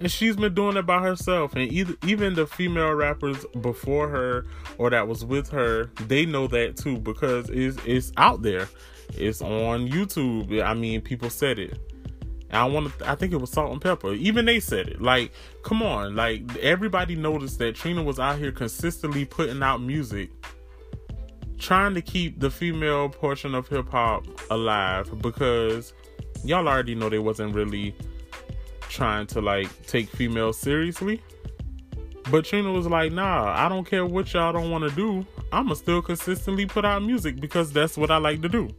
and 0.01 0.11
she's 0.11 0.35
been 0.35 0.53
doing 0.53 0.75
it 0.75 0.85
by 0.85 1.01
herself 1.01 1.55
and 1.55 1.71
either, 1.71 1.95
even 2.05 2.33
the 2.33 2.45
female 2.45 2.91
rappers 2.91 3.45
before 3.61 4.09
her 4.09 4.45
or 4.77 4.89
that 4.89 5.07
was 5.07 5.23
with 5.23 5.49
her 5.49 5.85
they 6.07 6.25
know 6.25 6.47
that 6.47 6.75
too 6.75 6.97
because 6.97 7.49
it's, 7.49 7.77
it's 7.85 8.11
out 8.17 8.41
there 8.41 8.67
it's 9.13 9.41
on 9.41 9.87
youtube 9.87 10.61
i 10.61 10.73
mean 10.73 10.99
people 10.99 11.29
said 11.29 11.57
it 11.57 11.79
I 12.53 12.65
want 12.65 12.99
to. 12.99 13.09
I 13.09 13.15
think 13.15 13.31
it 13.31 13.37
was 13.37 13.49
Salt-N-Pepa. 13.51 14.17
Even 14.17 14.43
they 14.43 14.59
said 14.59 14.89
it. 14.89 15.01
Like, 15.01 15.31
come 15.63 15.81
on. 15.81 16.17
Like 16.17 16.57
everybody 16.57 17.15
noticed 17.15 17.59
that 17.59 17.75
Trina 17.75 18.03
was 18.03 18.19
out 18.19 18.39
here 18.39 18.51
consistently 18.51 19.23
putting 19.23 19.63
out 19.63 19.81
music, 19.81 20.31
trying 21.61 21.93
to 21.93 22.01
keep 22.01 22.39
the 22.39 22.49
female 22.49 23.07
portion 23.07 23.53
of 23.53 23.67
hip 23.67 23.87
hop 23.89 24.25
alive 24.49 25.21
because 25.21 25.93
y'all 26.43 26.67
already 26.67 26.95
know 26.95 27.07
they 27.07 27.19
wasn't 27.19 27.53
really 27.53 27.95
trying 28.81 29.27
to 29.27 29.39
like 29.39 29.69
take 29.85 30.09
females 30.09 30.57
seriously. 30.57 31.21
But 32.29 32.45
Trina 32.45 32.71
was 32.71 32.87
like, 32.87 33.11
nah, 33.11 33.53
I 33.55 33.69
don't 33.69 33.85
care 33.85 34.05
what 34.05 34.33
y'all 34.33 34.53
don't 34.53 34.71
want 34.71 34.89
to 34.89 34.95
do. 34.95 35.25
I'ma 35.51 35.75
still 35.75 36.01
consistently 36.01 36.65
put 36.65 36.83
out 36.83 37.03
music 37.03 37.39
because 37.39 37.71
that's 37.71 37.97
what 37.97 38.09
I 38.09 38.17
like 38.17 38.41
to 38.41 38.49
do. 38.49 38.69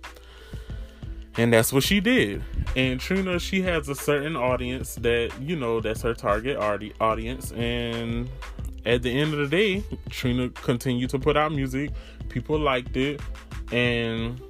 And 1.37 1.53
that's 1.53 1.73
what 1.73 1.83
she 1.83 2.01
did. 2.01 2.43
And 2.77 3.01
Trina, 3.01 3.39
she 3.39 3.63
has 3.63 3.89
a 3.89 3.95
certain 3.95 4.37
audience 4.37 4.97
that, 4.97 5.33
you 5.41 5.57
know, 5.57 5.81
that's 5.81 6.03
her 6.03 6.15
target 6.15 6.57
audience. 7.01 7.53
And 7.53 8.29
at 8.85 9.03
the 9.03 9.11
end 9.11 9.33
of 9.35 9.39
the 9.39 9.49
day, 9.49 9.85
Trina 10.11 10.51
continued 10.51 11.11
to 11.11 11.19
put 11.19 11.37
out 11.37 11.53
music. 11.53 11.91
People 12.29 12.59
liked 12.59 12.97
it. 12.97 13.21
And 13.71 14.41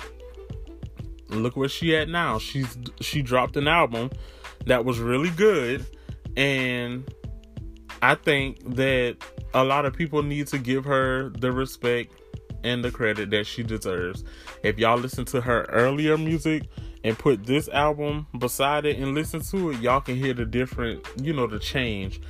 look 1.29 1.57
where 1.57 1.69
she 1.69 1.97
at 1.97 2.09
now. 2.09 2.39
She's 2.39 2.77
she 3.01 3.23
dropped 3.23 3.57
an 3.57 3.69
album 3.69 4.11
that 4.67 4.85
was 4.85 4.99
really 4.99 5.31
good 5.31 5.85
and 6.37 7.13
I 8.01 8.15
think 8.17 8.77
that 8.77 9.17
a 9.55 9.65
lot 9.65 9.85
of 9.85 9.95
people 9.95 10.23
need 10.23 10.49
to 10.49 10.59
give 10.59 10.85
her 10.85 11.31
the 11.31 11.53
respect 11.53 12.13
and 12.65 12.85
the 12.85 12.91
credit 12.91 13.31
that 13.31 13.47
she 13.47 13.63
deserves. 13.63 14.25
If 14.63 14.79
y'all 14.79 14.99
listen 14.99 15.25
to 15.27 15.41
her 15.41 15.65
earlier 15.65 16.17
music 16.17 16.65
and 17.05 17.19
put 17.19 17.45
this 17.45 17.69
album 17.69 18.27
beside 18.39 18.87
it 18.87 18.99
and 18.99 19.15
listen 19.15 19.41
to 19.51 19.71
it, 19.71 19.81
y'all 19.81 20.01
can 20.01 20.17
hear 20.17 20.35
the 20.35 20.45
different, 20.45 21.07
you 21.21 21.33
know, 21.33 21.47
the 21.47 21.59
change. 21.59 22.21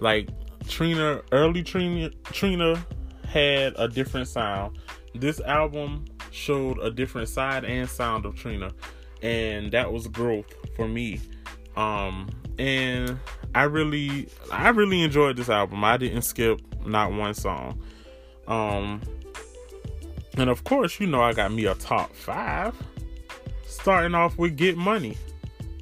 Like 0.00 0.28
Trina, 0.68 1.22
early 1.32 1.62
Trina, 1.62 2.10
Trina 2.24 2.84
had 3.26 3.74
a 3.76 3.88
different 3.88 4.28
sound. 4.28 4.78
This 5.14 5.40
album 5.40 6.04
showed 6.30 6.78
a 6.78 6.90
different 6.90 7.28
side 7.28 7.64
and 7.64 7.88
sound 7.88 8.26
of 8.26 8.36
Trina, 8.36 8.72
and 9.22 9.70
that 9.72 9.92
was 9.92 10.06
growth 10.06 10.52
for 10.76 10.86
me. 10.86 11.20
Um, 11.76 12.28
and 12.58 13.18
I 13.54 13.64
really, 13.64 14.28
I 14.52 14.68
really 14.70 15.02
enjoyed 15.02 15.36
this 15.36 15.48
album. 15.48 15.84
I 15.84 15.96
didn't 15.96 16.22
skip 16.22 16.60
not 16.84 17.12
one 17.12 17.34
song. 17.34 17.80
Um, 18.46 19.00
and 20.36 20.50
of 20.50 20.64
course, 20.64 21.00
you 21.00 21.06
know, 21.06 21.20
I 21.20 21.32
got 21.32 21.52
me 21.52 21.66
a 21.66 21.74
top 21.74 22.14
five. 22.14 22.74
Starting 23.66 24.14
off 24.14 24.38
with 24.38 24.56
Get 24.56 24.76
Money. 24.76 25.16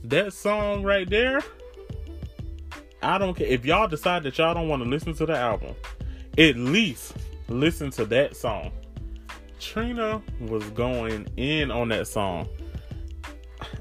That 0.05 0.33
song 0.33 0.83
right 0.83 1.09
there, 1.09 1.40
I 3.06 3.18
don't 3.18 3.34
care. 3.34 3.46
If 3.46 3.64
y'all 3.64 3.86
decide 3.86 4.24
that 4.24 4.36
y'all 4.36 4.52
don't 4.52 4.68
want 4.68 4.82
to 4.82 4.88
listen 4.88 5.14
to 5.14 5.26
the 5.26 5.36
album, 5.36 5.76
at 6.36 6.56
least 6.56 7.14
listen 7.48 7.90
to 7.92 8.04
that 8.06 8.36
song. 8.36 8.72
Trina 9.60 10.20
was 10.40 10.64
going 10.70 11.28
in 11.36 11.70
on 11.70 11.88
that 11.90 12.08
song. 12.08 12.48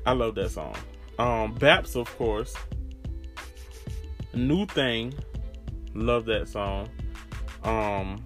I 0.05 0.11
love 0.11 0.35
that 0.35 0.51
song. 0.51 0.75
Um, 1.17 1.55
Baps, 1.55 1.95
of 1.95 2.15
course. 2.17 2.55
New 4.35 4.67
Thing. 4.67 5.11
Love 5.95 6.25
that 6.25 6.47
song. 6.47 6.87
Um, 7.63 8.23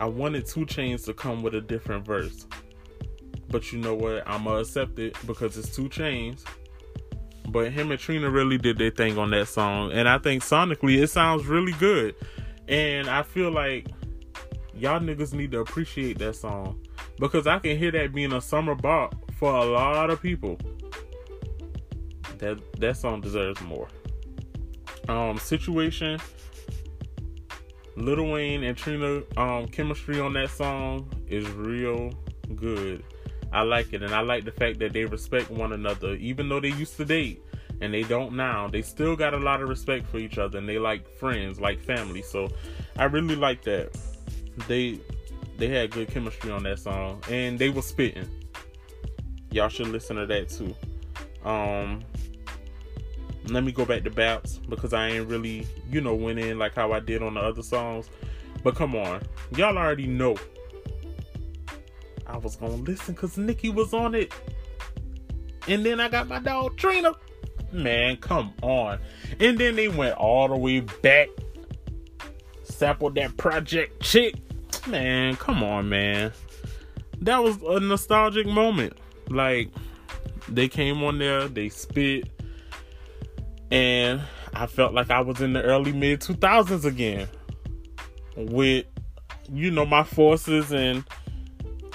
I 0.00 0.06
wanted 0.06 0.46
2 0.46 0.66
Chainz 0.66 1.04
to 1.04 1.14
come 1.14 1.42
with 1.44 1.54
a 1.54 1.60
different 1.60 2.04
verse. 2.04 2.48
But 3.50 3.70
you 3.72 3.78
know 3.78 3.94
what? 3.94 4.26
I'ma 4.26 4.56
accept 4.56 4.98
it 4.98 5.16
because 5.28 5.56
it's 5.56 5.74
2 5.76 5.84
Chainz. 5.84 6.44
But 7.48 7.72
him 7.72 7.90
and 7.90 8.00
Trina 8.00 8.30
really 8.30 8.58
did 8.58 8.78
their 8.78 8.90
thing 8.90 9.18
on 9.18 9.30
that 9.30 9.48
song. 9.48 9.92
And 9.92 10.08
I 10.08 10.18
think 10.18 10.42
sonically 10.42 11.02
it 11.02 11.08
sounds 11.08 11.46
really 11.46 11.72
good. 11.72 12.14
And 12.68 13.08
I 13.08 13.22
feel 13.22 13.50
like 13.50 13.88
y'all 14.74 15.00
niggas 15.00 15.32
need 15.34 15.50
to 15.52 15.60
appreciate 15.60 16.18
that 16.18 16.36
song. 16.36 16.80
Because 17.18 17.46
I 17.46 17.58
can 17.58 17.76
hear 17.76 17.90
that 17.92 18.14
being 18.14 18.32
a 18.32 18.40
summer 18.40 18.74
bop 18.74 19.14
for 19.38 19.54
a 19.54 19.64
lot 19.64 20.10
of 20.10 20.22
people 20.22 20.58
that 22.38 22.58
that 22.80 22.96
song 22.96 23.20
deserves 23.20 23.60
more. 23.62 23.88
Um, 25.08 25.38
situation. 25.38 26.18
Lil 27.96 28.30
Wayne 28.30 28.62
and 28.64 28.76
Trina 28.76 29.22
um 29.36 29.66
chemistry 29.68 30.20
on 30.20 30.32
that 30.34 30.50
song 30.50 31.10
is 31.26 31.48
real 31.50 32.12
good. 32.54 33.04
I 33.52 33.62
like 33.62 33.92
it, 33.92 34.02
and 34.02 34.14
I 34.14 34.20
like 34.20 34.44
the 34.44 34.52
fact 34.52 34.78
that 34.78 34.92
they 34.92 35.04
respect 35.04 35.50
one 35.50 35.72
another, 35.72 36.14
even 36.14 36.48
though 36.48 36.60
they 36.60 36.68
used 36.68 36.96
to 36.98 37.04
date 37.04 37.42
and 37.80 37.94
they 37.94 38.02
don't 38.02 38.34
now. 38.34 38.68
They 38.68 38.82
still 38.82 39.16
got 39.16 39.34
a 39.34 39.38
lot 39.38 39.62
of 39.62 39.68
respect 39.68 40.06
for 40.06 40.18
each 40.18 40.38
other, 40.38 40.58
and 40.58 40.68
they 40.68 40.78
like 40.78 41.08
friends, 41.16 41.60
like 41.60 41.80
family. 41.80 42.22
So 42.22 42.50
I 42.96 43.04
really 43.04 43.36
like 43.36 43.62
that. 43.62 43.96
They 44.68 45.00
they 45.56 45.68
had 45.68 45.90
good 45.90 46.08
chemistry 46.08 46.50
on 46.50 46.62
that 46.64 46.78
song, 46.78 47.22
and 47.30 47.58
they 47.58 47.70
were 47.70 47.82
spitting. 47.82 48.28
Y'all 49.50 49.68
should 49.68 49.88
listen 49.88 50.16
to 50.16 50.26
that 50.26 50.48
too. 50.48 50.74
Um, 51.48 52.02
let 53.46 53.64
me 53.64 53.72
go 53.72 53.84
back 53.84 54.04
to 54.04 54.10
Baps 54.10 54.60
because 54.68 54.92
I 54.92 55.08
ain't 55.08 55.28
really, 55.28 55.66
you 55.90 56.00
know, 56.00 56.14
went 56.14 56.38
in 56.38 56.58
like 56.58 56.74
how 56.74 56.92
I 56.92 57.00
did 57.00 57.22
on 57.22 57.34
the 57.34 57.40
other 57.40 57.62
songs. 57.62 58.10
But 58.62 58.74
come 58.74 58.94
on, 58.94 59.22
y'all 59.56 59.76
already 59.76 60.06
know. 60.06 60.36
I 62.30 62.38
was 62.38 62.56
gonna 62.56 62.74
listen 62.74 63.14
because 63.14 63.36
Nicki 63.36 63.70
was 63.70 63.92
on 63.92 64.14
it. 64.14 64.32
And 65.68 65.84
then 65.84 66.00
I 66.00 66.08
got 66.08 66.28
my 66.28 66.38
dog 66.38 66.76
Trina. 66.76 67.12
Man, 67.72 68.16
come 68.16 68.52
on. 68.62 68.98
And 69.38 69.58
then 69.58 69.76
they 69.76 69.88
went 69.88 70.16
all 70.16 70.48
the 70.48 70.56
way 70.56 70.80
back. 70.80 71.28
Sampled 72.64 73.14
that 73.16 73.36
project 73.36 74.02
chick. 74.02 74.34
Man, 74.86 75.36
come 75.36 75.62
on, 75.62 75.88
man. 75.88 76.32
That 77.20 77.42
was 77.42 77.60
a 77.62 77.80
nostalgic 77.80 78.46
moment. 78.46 78.94
Like, 79.28 79.70
they 80.48 80.68
came 80.68 81.02
on 81.02 81.18
there, 81.18 81.48
they 81.48 81.68
spit, 81.68 82.28
and 83.70 84.22
I 84.54 84.66
felt 84.66 84.94
like 84.94 85.10
I 85.10 85.20
was 85.20 85.40
in 85.40 85.52
the 85.52 85.62
early 85.62 85.92
mid 85.92 86.20
2000s 86.20 86.84
again 86.84 87.28
with, 88.36 88.86
you 89.52 89.70
know, 89.70 89.86
my 89.86 90.02
forces 90.02 90.72
and 90.72 91.04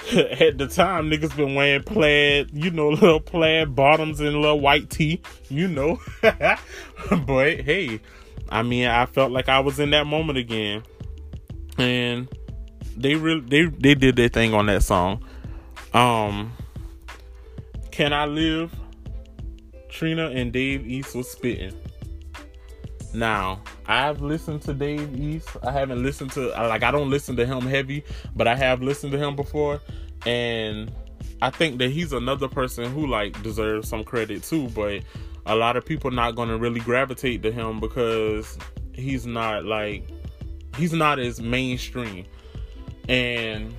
at 0.12 0.56
the 0.56 0.68
time 0.68 1.10
niggas 1.10 1.34
been 1.36 1.56
wearing 1.56 1.82
plaid, 1.82 2.50
you 2.52 2.70
know, 2.70 2.88
little 2.90 3.20
plaid 3.20 3.74
bottoms 3.74 4.20
and 4.20 4.36
little 4.36 4.60
white 4.60 4.88
tee, 4.88 5.20
you 5.48 5.66
know. 5.66 6.00
but 6.22 7.60
hey, 7.60 8.00
I 8.48 8.62
mean, 8.62 8.86
I 8.86 9.06
felt 9.06 9.32
like 9.32 9.48
I 9.48 9.60
was 9.60 9.80
in 9.80 9.90
that 9.90 10.06
moment 10.06 10.38
again. 10.38 10.84
And 11.76 12.28
they 12.96 13.16
really 13.16 13.40
they 13.40 13.64
they 13.64 13.94
did 13.94 14.16
their 14.16 14.28
thing 14.28 14.54
on 14.54 14.66
that 14.66 14.84
song. 14.84 15.24
Um 15.92 16.52
Can 17.90 18.12
I 18.12 18.26
Live? 18.26 18.74
Trina 19.88 20.28
and 20.28 20.52
Dave 20.52 20.86
East 20.86 21.14
was 21.16 21.28
spitting. 21.28 21.74
Now, 23.16 23.62
I've 23.86 24.20
listened 24.20 24.60
to 24.62 24.74
Dave 24.74 25.18
East. 25.18 25.48
I 25.62 25.72
haven't 25.72 26.02
listened 26.02 26.32
to 26.32 26.48
like 26.48 26.82
I 26.82 26.90
don't 26.90 27.08
listen 27.08 27.34
to 27.36 27.46
him 27.46 27.62
heavy, 27.62 28.04
but 28.34 28.46
I 28.46 28.54
have 28.54 28.82
listened 28.82 29.12
to 29.12 29.18
him 29.18 29.34
before, 29.34 29.80
and 30.26 30.92
I 31.40 31.48
think 31.48 31.78
that 31.78 31.88
he's 31.88 32.12
another 32.12 32.46
person 32.46 32.92
who 32.92 33.06
like 33.06 33.42
deserves 33.42 33.88
some 33.88 34.04
credit 34.04 34.42
too. 34.42 34.68
But 34.68 35.00
a 35.46 35.56
lot 35.56 35.78
of 35.78 35.86
people 35.86 36.10
not 36.10 36.36
gonna 36.36 36.58
really 36.58 36.80
gravitate 36.80 37.42
to 37.44 37.50
him 37.50 37.80
because 37.80 38.58
he's 38.92 39.24
not 39.24 39.64
like 39.64 40.06
he's 40.76 40.92
not 40.92 41.18
as 41.18 41.40
mainstream, 41.40 42.26
and 43.08 43.74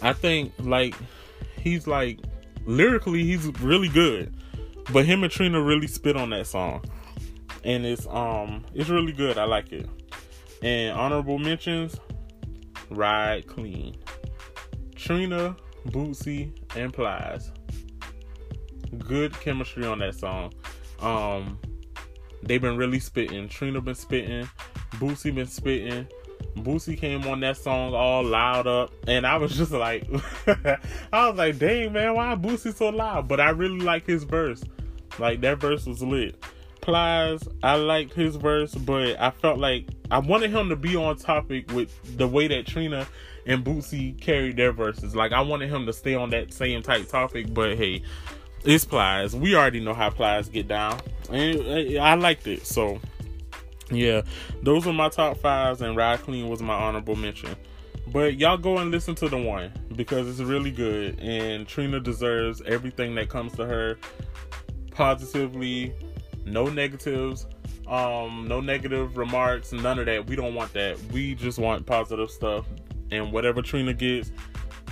I 0.00 0.14
think 0.14 0.54
like 0.60 0.94
he's 1.60 1.86
like 1.86 2.20
lyrically 2.64 3.24
he's 3.24 3.48
really 3.60 3.90
good, 3.90 4.32
but 4.94 5.04
him 5.04 5.24
and 5.24 5.30
Trina 5.30 5.60
really 5.60 5.88
spit 5.88 6.16
on 6.16 6.30
that 6.30 6.46
song 6.46 6.82
and 7.68 7.84
it's 7.84 8.06
um 8.08 8.64
it's 8.74 8.88
really 8.88 9.12
good. 9.12 9.36
I 9.38 9.44
like 9.44 9.72
it. 9.72 9.86
And 10.62 10.98
honorable 10.98 11.38
mentions: 11.38 12.00
Ride 12.90 13.46
Clean, 13.46 13.94
Trina, 14.96 15.54
Boosie, 15.88 16.50
and 16.74 16.92
Plies. 16.92 17.52
Good 18.96 19.38
chemistry 19.38 19.84
on 19.84 19.98
that 19.98 20.14
song. 20.14 20.52
Um, 21.00 21.58
they've 22.42 22.60
been 22.60 22.78
really 22.78 23.00
spitting. 23.00 23.48
Trina 23.50 23.82
been 23.82 23.94
spitting. 23.94 24.48
Boosie 24.92 25.34
been 25.34 25.46
spitting. 25.46 26.08
Boosie 26.56 26.98
came 26.98 27.26
on 27.26 27.40
that 27.40 27.58
song 27.58 27.92
all 27.92 28.24
loud 28.24 28.66
up, 28.66 28.92
and 29.06 29.26
I 29.26 29.36
was 29.36 29.54
just 29.56 29.72
like, 29.72 30.08
I 31.12 31.28
was 31.28 31.36
like, 31.36 31.58
dang 31.58 31.92
man, 31.92 32.14
why 32.14 32.34
Boosie 32.34 32.74
so 32.74 32.88
loud? 32.88 33.28
But 33.28 33.40
I 33.40 33.50
really 33.50 33.80
like 33.80 34.06
his 34.06 34.24
verse. 34.24 34.64
Like 35.18 35.42
that 35.42 35.60
verse 35.60 35.84
was 35.84 36.02
lit. 36.02 36.42
Plies, 36.88 37.46
I 37.62 37.74
liked 37.74 38.14
his 38.14 38.36
verse, 38.36 38.74
but 38.74 39.20
I 39.20 39.30
felt 39.30 39.58
like 39.58 39.90
I 40.10 40.20
wanted 40.20 40.52
him 40.52 40.70
to 40.70 40.76
be 40.76 40.96
on 40.96 41.18
topic 41.18 41.70
with 41.70 42.16
the 42.16 42.26
way 42.26 42.48
that 42.48 42.66
Trina 42.66 43.06
and 43.44 43.62
Boosie 43.62 44.18
carried 44.18 44.56
their 44.56 44.72
verses. 44.72 45.14
Like 45.14 45.32
I 45.32 45.42
wanted 45.42 45.68
him 45.68 45.84
to 45.84 45.92
stay 45.92 46.14
on 46.14 46.30
that 46.30 46.50
same 46.50 46.80
type 46.80 47.06
topic, 47.06 47.52
but 47.52 47.76
hey, 47.76 48.00
it's 48.64 48.86
Plies. 48.86 49.36
We 49.36 49.54
already 49.54 49.80
know 49.80 49.92
how 49.92 50.08
Plies 50.08 50.48
get 50.48 50.66
down, 50.66 50.98
and 51.30 51.60
uh, 51.60 52.00
I 52.00 52.14
liked 52.14 52.46
it. 52.46 52.66
So 52.66 52.98
yeah, 53.90 54.22
those 54.62 54.86
are 54.86 54.92
my 54.94 55.10
top 55.10 55.36
fives, 55.36 55.82
and 55.82 55.94
Ride 55.94 56.20
Clean 56.22 56.48
was 56.48 56.62
my 56.62 56.72
honorable 56.72 57.16
mention. 57.16 57.54
But 58.06 58.38
y'all 58.38 58.56
go 58.56 58.78
and 58.78 58.90
listen 58.90 59.14
to 59.16 59.28
the 59.28 59.36
one 59.36 59.72
because 59.94 60.26
it's 60.26 60.40
really 60.40 60.70
good, 60.70 61.20
and 61.20 61.68
Trina 61.68 62.00
deserves 62.00 62.62
everything 62.64 63.14
that 63.16 63.28
comes 63.28 63.52
to 63.56 63.66
her 63.66 63.98
positively 64.98 65.94
no 66.52 66.66
negatives, 66.66 67.46
um, 67.86 68.46
no 68.48 68.60
negative 68.60 69.16
remarks, 69.16 69.72
none 69.72 69.98
of 69.98 70.06
that. 70.06 70.26
We 70.26 70.36
don't 70.36 70.54
want 70.54 70.72
that. 70.74 70.98
We 71.12 71.34
just 71.34 71.58
want 71.58 71.86
positive 71.86 72.30
stuff. 72.30 72.66
And 73.10 73.32
whatever 73.32 73.62
Trina 73.62 73.94
gets, 73.94 74.32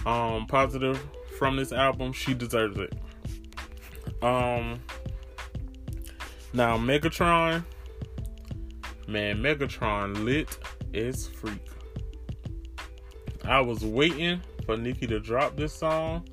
um, 0.06 0.46
positive 0.46 1.02
from 1.38 1.56
this 1.56 1.72
album, 1.72 2.12
she 2.12 2.34
deserves 2.34 2.78
it. 2.78 2.92
Um, 4.22 4.80
now 6.52 6.78
Megatron, 6.78 7.64
man, 9.06 9.38
Megatron 9.38 10.24
lit 10.24 10.58
is 10.92 11.28
freak. 11.28 11.68
I 13.44 13.60
was 13.60 13.84
waiting 13.84 14.40
for 14.64 14.76
Nicki 14.76 15.06
to 15.06 15.20
drop 15.20 15.56
this 15.56 15.72
song 15.72 16.26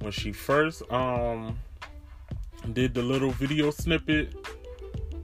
when 0.00 0.12
she 0.12 0.32
first 0.32 0.82
um 0.90 1.58
did 2.72 2.94
the 2.94 3.02
little 3.02 3.30
video 3.30 3.70
snippet. 3.70 4.34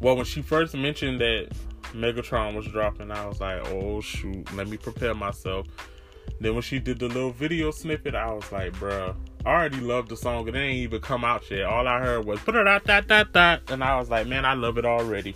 Well, 0.01 0.17
when 0.17 0.25
she 0.25 0.43
first 0.43 0.75
mentioned 0.75 1.21
that 1.21 1.49
Megatron 1.93 2.55
was 2.55 2.67
dropping, 2.67 3.11
I 3.11 3.27
was 3.27 3.41
like, 3.41 3.67
oh 3.69 4.01
shoot, 4.01 4.53
let 4.55 4.69
me 4.69 4.77
prepare 4.77 5.15
myself. 5.15 5.67
Then 6.41 6.55
when 6.55 6.63
she 6.63 6.79
did 6.79 6.99
the 6.99 7.09
little 7.09 7.31
video 7.33 7.71
snippet, 7.71 8.15
I 8.15 8.33
was 8.33 8.51
like, 8.53 8.73
bruh, 8.75 9.17
I 9.45 9.49
already 9.49 9.81
love 9.81 10.09
the 10.09 10.17
song. 10.17 10.47
It 10.47 10.55
ain't 10.55 10.79
even 10.79 11.01
come 11.01 11.25
out 11.25 11.51
yet. 11.51 11.65
All 11.65 11.89
I 11.89 11.99
heard 11.99 12.25
was 12.25 12.41
put 12.41 12.55
it 12.55 12.69
out 12.69 12.85
that 12.85 13.09
that 13.09 13.33
that, 13.33 13.71
and 13.71 13.83
I 13.83 13.99
was 13.99 14.11
like, 14.11 14.27
man, 14.27 14.45
I 14.45 14.55
love 14.55 14.79
it 14.79 14.85
already. 14.85 15.35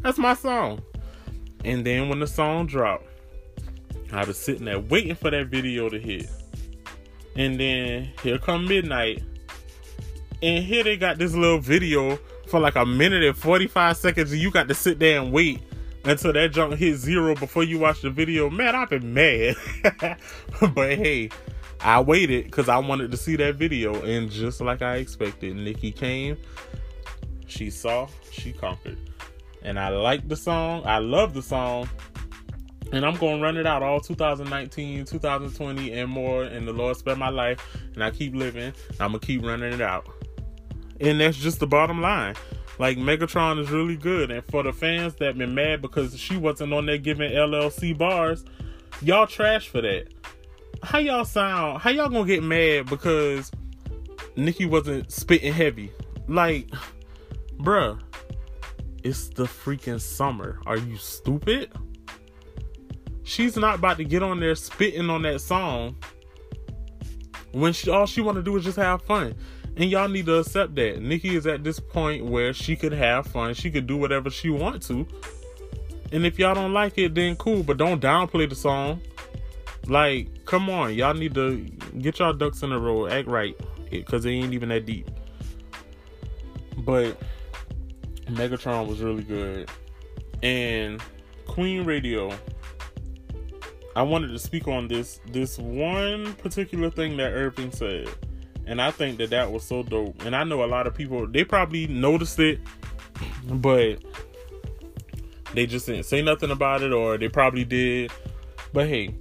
That's 0.00 0.18
my 0.18 0.34
song. 0.34 0.82
And 1.64 1.84
then 1.84 2.08
when 2.08 2.20
the 2.20 2.26
song 2.26 2.66
dropped, 2.66 3.06
I 4.12 4.24
was 4.24 4.38
sitting 4.38 4.64
there 4.66 4.78
waiting 4.78 5.14
for 5.14 5.30
that 5.30 5.46
video 5.46 5.88
to 5.88 5.98
hit. 5.98 6.28
And 7.34 7.58
then 7.58 8.10
here 8.22 8.38
come 8.38 8.66
midnight 8.66 9.22
and 10.42 10.64
here 10.64 10.84
they 10.84 10.96
got 10.96 11.18
this 11.18 11.34
little 11.34 11.58
video 11.58 12.18
for 12.46 12.60
like 12.60 12.76
a 12.76 12.86
minute 12.86 13.24
and 13.24 13.36
45 13.36 13.96
seconds, 13.96 14.32
and 14.32 14.40
you 14.40 14.50
got 14.50 14.68
to 14.68 14.74
sit 14.74 14.98
there 14.98 15.20
and 15.20 15.32
wait 15.32 15.62
until 16.04 16.32
that 16.32 16.52
junk 16.52 16.74
hit 16.74 16.96
zero 16.96 17.34
before 17.34 17.64
you 17.64 17.78
watch 17.78 18.02
the 18.02 18.10
video. 18.10 18.48
Man, 18.48 18.74
I've 18.74 18.90
been 18.90 19.12
mad. 19.12 19.56
but 20.74 20.96
hey, 20.96 21.30
I 21.80 22.00
waited 22.00 22.44
because 22.44 22.68
I 22.68 22.78
wanted 22.78 23.10
to 23.10 23.16
see 23.16 23.36
that 23.36 23.56
video, 23.56 23.94
and 24.02 24.30
just 24.30 24.60
like 24.60 24.82
I 24.82 24.96
expected, 24.96 25.56
Nicki 25.56 25.92
came. 25.92 26.36
She 27.46 27.70
saw, 27.70 28.08
she 28.30 28.52
conquered. 28.52 28.98
And 29.62 29.78
I 29.78 29.88
like 29.88 30.28
the 30.28 30.36
song. 30.36 30.82
I 30.84 30.98
love 30.98 31.34
the 31.34 31.42
song. 31.42 31.88
And 32.92 33.04
I'm 33.04 33.16
going 33.16 33.38
to 33.38 33.42
run 33.42 33.56
it 33.56 33.66
out 33.66 33.82
all 33.82 34.00
2019, 34.00 35.04
2020, 35.04 35.92
and 35.92 36.10
more. 36.10 36.44
And 36.44 36.68
the 36.68 36.72
Lord 36.72 36.96
spare 36.96 37.16
my 37.16 37.30
life. 37.30 37.76
And 37.94 38.04
I 38.04 38.10
keep 38.10 38.34
living. 38.34 38.72
I'm 39.00 39.10
going 39.10 39.20
to 39.20 39.26
keep 39.26 39.44
running 39.44 39.72
it 39.72 39.80
out. 39.80 40.06
And 41.00 41.20
that's 41.20 41.36
just 41.36 41.60
the 41.60 41.66
bottom 41.66 42.00
line. 42.00 42.34
Like 42.78 42.98
Megatron 42.98 43.58
is 43.58 43.70
really 43.70 43.96
good, 43.96 44.30
and 44.30 44.44
for 44.44 44.62
the 44.62 44.72
fans 44.72 45.14
that 45.16 45.38
been 45.38 45.54
mad 45.54 45.80
because 45.80 46.18
she 46.18 46.36
wasn't 46.36 46.74
on 46.74 46.86
there 46.86 46.98
giving 46.98 47.30
LLC 47.32 47.96
bars, 47.96 48.44
y'all 49.00 49.26
trash 49.26 49.68
for 49.68 49.80
that. 49.80 50.08
How 50.82 50.98
y'all 50.98 51.24
sound? 51.24 51.80
How 51.80 51.90
y'all 51.90 52.10
gonna 52.10 52.26
get 52.26 52.42
mad 52.42 52.86
because 52.86 53.50
Nicki 54.36 54.66
wasn't 54.66 55.10
spitting 55.10 55.54
heavy? 55.54 55.90
Like, 56.28 56.70
bruh, 57.56 57.98
it's 59.02 59.28
the 59.28 59.44
freaking 59.44 60.00
summer. 60.00 60.60
Are 60.66 60.76
you 60.76 60.96
stupid? 60.96 61.72
She's 63.22 63.56
not 63.56 63.76
about 63.76 63.96
to 63.96 64.04
get 64.04 64.22
on 64.22 64.38
there 64.38 64.54
spitting 64.54 65.08
on 65.08 65.22
that 65.22 65.40
song 65.40 65.96
when 67.52 67.72
she, 67.72 67.90
all 67.90 68.06
she 68.06 68.20
want 68.20 68.36
to 68.36 68.42
do 68.42 68.56
is 68.56 68.64
just 68.64 68.76
have 68.76 69.02
fun. 69.02 69.34
And 69.76 69.90
y'all 69.90 70.08
need 70.08 70.26
to 70.26 70.38
accept 70.38 70.74
that. 70.76 71.02
Nicki 71.02 71.36
is 71.36 71.46
at 71.46 71.62
this 71.62 71.78
point 71.78 72.24
where 72.24 72.54
she 72.54 72.76
could 72.76 72.92
have 72.92 73.26
fun. 73.26 73.52
She 73.52 73.70
could 73.70 73.86
do 73.86 73.96
whatever 73.96 74.30
she 74.30 74.48
want 74.48 74.82
to. 74.84 75.06
And 76.12 76.24
if 76.24 76.38
y'all 76.38 76.54
don't 76.54 76.72
like 76.72 76.96
it, 76.96 77.14
then 77.14 77.36
cool. 77.36 77.62
But 77.62 77.76
don't 77.76 78.00
downplay 78.00 78.48
the 78.48 78.54
song. 78.54 79.02
Like, 79.86 80.46
come 80.46 80.70
on. 80.70 80.94
Y'all 80.94 81.12
need 81.12 81.34
to 81.34 81.58
get 81.98 82.20
y'all 82.20 82.32
ducks 82.32 82.62
in 82.62 82.72
a 82.72 82.78
row. 82.78 83.06
Act 83.06 83.28
right. 83.28 83.54
Because 83.90 84.24
it 84.24 84.30
ain't 84.30 84.54
even 84.54 84.70
that 84.70 84.86
deep. 84.86 85.10
But 86.78 87.20
Megatron 88.28 88.86
was 88.86 89.00
really 89.00 89.24
good. 89.24 89.70
And 90.42 91.02
Queen 91.46 91.84
Radio. 91.84 92.32
I 93.94 94.02
wanted 94.02 94.28
to 94.28 94.38
speak 94.38 94.68
on 94.68 94.88
this 94.88 95.20
this 95.32 95.58
one 95.58 96.34
particular 96.34 96.90
thing 96.90 97.16
that 97.16 97.32
Irving 97.32 97.72
said 97.72 98.10
and 98.66 98.80
I 98.82 98.90
think 98.90 99.18
that 99.18 99.30
that 99.30 99.52
was 99.52 99.64
so 99.64 99.82
dope. 99.82 100.24
And 100.24 100.34
I 100.36 100.44
know 100.44 100.64
a 100.64 100.66
lot 100.66 100.86
of 100.86 100.94
people 100.94 101.26
they 101.26 101.44
probably 101.44 101.86
noticed 101.86 102.38
it, 102.40 102.60
but 103.48 103.98
They 105.54 105.66
just 105.66 105.86
didn't 105.86 106.04
say 106.04 106.20
nothing 106.22 106.50
about 106.50 106.82
it, 106.82 106.92
or 106.92 107.16
they 107.16 107.28
probably 107.28 107.64
did. 107.64 108.12
But 108.72 108.88
hey, 108.88 109.14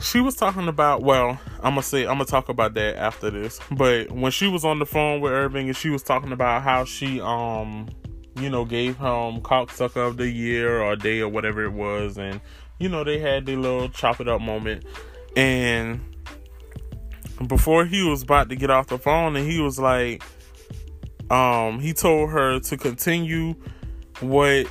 she 0.00 0.20
was 0.20 0.34
talking 0.36 0.68
about. 0.68 1.02
Well, 1.02 1.40
I'm 1.62 1.72
gonna 1.72 1.82
say 1.82 2.02
I'm 2.02 2.14
gonna 2.18 2.26
talk 2.26 2.48
about 2.50 2.74
that 2.74 2.96
after 2.96 3.30
this. 3.30 3.58
But 3.70 4.12
when 4.12 4.30
she 4.30 4.46
was 4.46 4.64
on 4.64 4.78
the 4.78 4.86
phone 4.86 5.20
with 5.20 5.32
Irving 5.32 5.68
and 5.68 5.76
she 5.76 5.88
was 5.88 6.02
talking 6.02 6.32
about 6.32 6.62
how 6.62 6.84
she 6.84 7.20
um 7.20 7.88
you 8.36 8.50
know 8.50 8.64
gave 8.64 8.98
him 8.98 9.40
cocksucker 9.40 10.06
of 10.08 10.16
the 10.18 10.28
year 10.28 10.82
or 10.82 10.96
day 10.96 11.20
or 11.20 11.28
whatever 11.28 11.64
it 11.64 11.72
was, 11.72 12.18
and 12.18 12.40
you 12.78 12.88
know 12.90 13.04
they 13.04 13.18
had 13.18 13.46
their 13.46 13.56
little 13.56 13.88
chop 13.88 14.20
it 14.20 14.28
up 14.28 14.42
moment, 14.42 14.84
and 15.36 16.00
before 17.46 17.84
he 17.84 18.02
was 18.02 18.22
about 18.22 18.48
to 18.48 18.56
get 18.56 18.70
off 18.70 18.88
the 18.88 18.98
phone 18.98 19.36
and 19.36 19.50
he 19.50 19.60
was 19.60 19.78
like 19.78 20.22
um 21.30 21.80
he 21.80 21.92
told 21.92 22.30
her 22.30 22.60
to 22.60 22.76
continue 22.76 23.54
what 24.20 24.66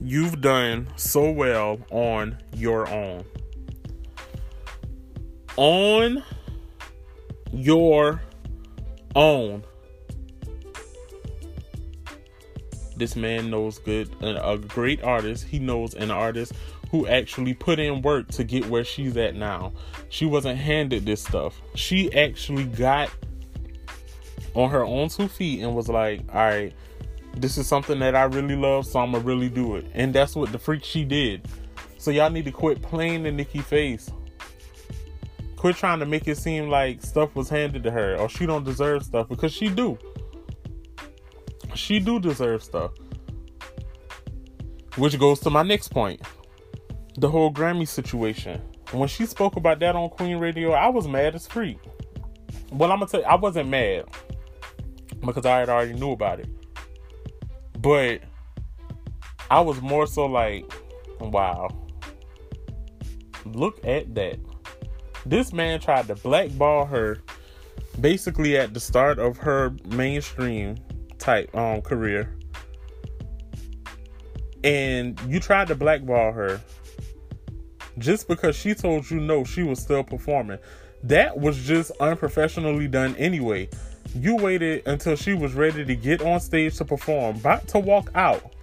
you've 0.00 0.40
done 0.40 0.88
so 0.96 1.30
well 1.30 1.78
on 1.90 2.38
your 2.54 2.88
own. 2.88 3.24
On 5.56 6.22
your 7.52 8.22
own. 9.14 9.62
This 12.96 13.14
man 13.14 13.50
knows 13.50 13.78
good 13.78 14.10
a 14.22 14.58
great 14.58 15.02
artist. 15.02 15.46
He 15.46 15.58
knows 15.58 15.94
an 15.94 16.10
artist 16.10 16.52
who 16.90 17.06
actually 17.06 17.54
put 17.54 17.78
in 17.78 18.02
work 18.02 18.28
to 18.28 18.44
get 18.44 18.66
where 18.66 18.84
she's 18.84 19.16
at 19.16 19.34
now. 19.34 19.72
She 20.08 20.24
wasn't 20.24 20.58
handed 20.58 21.04
this 21.04 21.22
stuff. 21.22 21.60
She 21.74 22.12
actually 22.14 22.64
got 22.64 23.10
on 24.54 24.70
her 24.70 24.84
own 24.84 25.08
two 25.08 25.28
feet 25.28 25.62
and 25.62 25.74
was 25.74 25.88
like, 25.88 26.22
all 26.32 26.46
right, 26.46 26.72
this 27.36 27.58
is 27.58 27.66
something 27.66 27.98
that 27.98 28.16
I 28.16 28.24
really 28.24 28.56
love, 28.56 28.86
so 28.86 29.00
I'm 29.00 29.12
gonna 29.12 29.22
really 29.22 29.48
do 29.48 29.76
it. 29.76 29.86
And 29.94 30.14
that's 30.14 30.34
what 30.34 30.50
the 30.50 30.58
freak 30.58 30.82
she 30.82 31.04
did. 31.04 31.46
So 31.98 32.10
y'all 32.10 32.30
need 32.30 32.46
to 32.46 32.52
quit 32.52 32.80
playing 32.80 33.24
the 33.24 33.32
Nicki 33.32 33.60
face. 33.60 34.10
Quit 35.56 35.76
trying 35.76 35.98
to 35.98 36.06
make 36.06 36.26
it 36.26 36.38
seem 36.38 36.70
like 36.70 37.02
stuff 37.02 37.34
was 37.34 37.48
handed 37.48 37.82
to 37.82 37.90
her 37.90 38.16
or 38.16 38.28
she 38.28 38.46
don't 38.46 38.64
deserve 38.64 39.02
stuff 39.02 39.28
because 39.28 39.52
she 39.52 39.68
do. 39.68 39.98
She 41.74 41.98
do 41.98 42.18
deserve 42.18 42.62
stuff. 42.62 42.92
Which 44.96 45.18
goes 45.18 45.40
to 45.40 45.50
my 45.50 45.62
next 45.62 45.88
point 45.88 46.20
the 47.18 47.28
whole 47.28 47.52
Grammy 47.52 47.86
situation. 47.86 48.60
When 48.92 49.08
she 49.08 49.26
spoke 49.26 49.56
about 49.56 49.80
that 49.80 49.96
on 49.96 50.08
Queen 50.10 50.38
Radio, 50.38 50.72
I 50.72 50.88
was 50.88 51.08
mad 51.08 51.34
as 51.34 51.46
freak. 51.46 51.78
Well, 52.70 52.92
I'm 52.92 53.00
gonna 53.00 53.10
tell 53.10 53.20
you, 53.20 53.26
I 53.26 53.34
wasn't 53.34 53.68
mad 53.68 54.04
because 55.24 55.44
I 55.44 55.58
had 55.58 55.68
already 55.68 55.94
knew 55.94 56.12
about 56.12 56.40
it. 56.40 56.48
But 57.80 58.22
I 59.50 59.60
was 59.60 59.80
more 59.82 60.06
so 60.06 60.26
like, 60.26 60.70
wow. 61.20 61.68
Look 63.44 63.84
at 63.84 64.14
that. 64.14 64.38
This 65.26 65.52
man 65.52 65.80
tried 65.80 66.06
to 66.08 66.14
blackball 66.14 66.86
her 66.86 67.18
basically 68.00 68.56
at 68.56 68.74
the 68.74 68.80
start 68.80 69.18
of 69.18 69.38
her 69.38 69.74
mainstream 69.86 70.76
type 71.18 71.54
um 71.56 71.82
career. 71.82 72.32
And 74.62 75.20
you 75.26 75.40
tried 75.40 75.68
to 75.68 75.74
blackball 75.74 76.32
her 76.32 76.60
just 77.98 78.28
because 78.28 78.56
she 78.56 78.74
told 78.74 79.10
you 79.10 79.20
no, 79.20 79.44
she 79.44 79.62
was 79.62 79.80
still 79.80 80.02
performing. 80.02 80.58
That 81.02 81.38
was 81.38 81.56
just 81.64 81.92
unprofessionally 82.00 82.88
done 82.88 83.14
anyway. 83.16 83.68
You 84.14 84.36
waited 84.36 84.86
until 84.86 85.16
she 85.16 85.34
was 85.34 85.54
ready 85.54 85.84
to 85.84 85.94
get 85.94 86.22
on 86.22 86.40
stage 86.40 86.76
to 86.78 86.84
perform, 86.84 87.36
about 87.36 87.68
to 87.68 87.78
walk 87.78 88.10
out, 88.14 88.54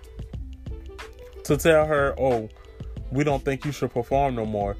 to 1.43 1.55
tell 1.55 1.85
her, 1.85 2.15
oh, 2.17 2.49
we 3.11 3.23
don't 3.23 3.43
think 3.45 3.63
you 3.63 3.71
should 3.71 3.91
perform 3.91 4.35
no 4.35 4.45
more. 4.45 4.75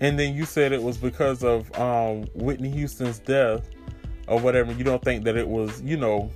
And 0.00 0.18
then 0.18 0.34
you 0.34 0.44
said 0.44 0.72
it 0.72 0.82
was 0.82 0.96
because 0.96 1.44
of 1.44 1.72
um, 1.78 2.24
Whitney 2.34 2.70
Houston's 2.70 3.20
death 3.20 3.70
or 4.26 4.40
whatever. 4.40 4.72
You 4.72 4.82
don't 4.82 5.02
think 5.02 5.24
that 5.24 5.36
it 5.36 5.46
was, 5.46 5.80
you 5.82 5.96
know, 5.96 6.30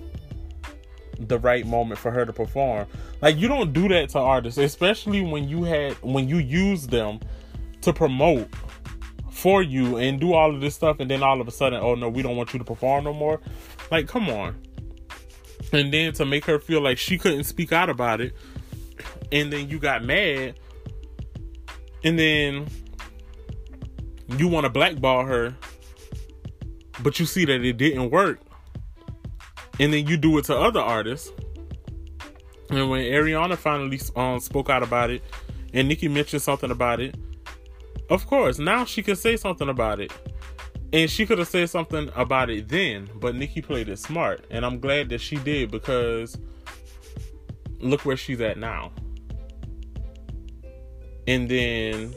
the 1.18 1.38
right 1.38 1.66
moment 1.66 1.98
for 1.98 2.10
her 2.10 2.24
to 2.24 2.32
perform. 2.32 2.86
Like 3.22 3.36
you 3.36 3.48
don't 3.48 3.72
do 3.72 3.88
that 3.88 4.10
to 4.10 4.18
artists, 4.18 4.58
especially 4.58 5.22
when 5.22 5.48
you 5.48 5.64
had 5.64 5.94
when 6.02 6.28
you 6.28 6.38
use 6.38 6.86
them 6.86 7.20
to 7.82 7.92
promote 7.92 8.48
for 9.30 9.62
you 9.62 9.96
and 9.96 10.18
do 10.18 10.32
all 10.32 10.54
of 10.54 10.60
this 10.60 10.74
stuff 10.74 10.98
and 10.98 11.10
then 11.10 11.22
all 11.22 11.40
of 11.40 11.48
a 11.48 11.50
sudden, 11.50 11.80
oh 11.82 11.94
no, 11.94 12.08
we 12.08 12.22
don't 12.22 12.36
want 12.36 12.52
you 12.52 12.58
to 12.58 12.64
perform 12.64 13.04
no 13.04 13.12
more. 13.12 13.40
Like 13.90 14.08
come 14.08 14.28
on. 14.28 14.60
And 15.72 15.92
then 15.92 16.12
to 16.14 16.24
make 16.24 16.44
her 16.44 16.58
feel 16.58 16.80
like 16.80 16.98
she 16.98 17.18
couldn't 17.18 17.44
speak 17.44 17.72
out 17.72 17.90
about 17.90 18.20
it 18.20 18.34
and 19.32 19.52
then 19.52 19.68
you 19.68 19.78
got 19.78 20.04
mad 20.04 20.58
and 22.04 22.18
then 22.18 22.66
you 24.36 24.48
want 24.48 24.64
to 24.64 24.70
blackball 24.70 25.24
her 25.24 25.54
but 27.02 27.18
you 27.18 27.26
see 27.26 27.44
that 27.44 27.64
it 27.64 27.76
didn't 27.76 28.10
work 28.10 28.40
and 29.78 29.92
then 29.92 30.06
you 30.06 30.16
do 30.16 30.36
it 30.38 30.44
to 30.46 30.56
other 30.56 30.80
artists. 30.80 31.32
And 32.70 32.90
when 32.90 33.04
Ariana 33.04 33.56
finally 33.56 34.00
um, 34.16 34.40
spoke 34.40 34.70
out 34.70 34.82
about 34.82 35.10
it, 35.10 35.22
and 35.72 35.88
Nicki 35.88 36.08
mentioned 36.08 36.42
something 36.42 36.70
about 36.70 37.00
it, 37.00 37.14
of 38.10 38.26
course, 38.26 38.58
now 38.58 38.84
she 38.84 39.02
can 39.02 39.16
say 39.16 39.36
something 39.36 39.68
about 39.68 40.00
it. 40.00 40.12
And 40.92 41.10
she 41.10 41.26
could 41.26 41.38
have 41.38 41.48
said 41.48 41.68
something 41.68 42.10
about 42.14 42.48
it 42.48 42.68
then, 42.68 43.08
but 43.16 43.34
Nicki 43.34 43.60
played 43.60 43.88
it 43.88 43.98
smart. 43.98 44.44
And 44.50 44.64
I'm 44.64 44.78
glad 44.78 45.08
that 45.10 45.20
she 45.20 45.36
did 45.36 45.70
because 45.70 46.38
look 47.80 48.04
where 48.04 48.16
she's 48.16 48.40
at 48.40 48.56
now. 48.56 48.92
And 51.26 51.48
then 51.48 52.14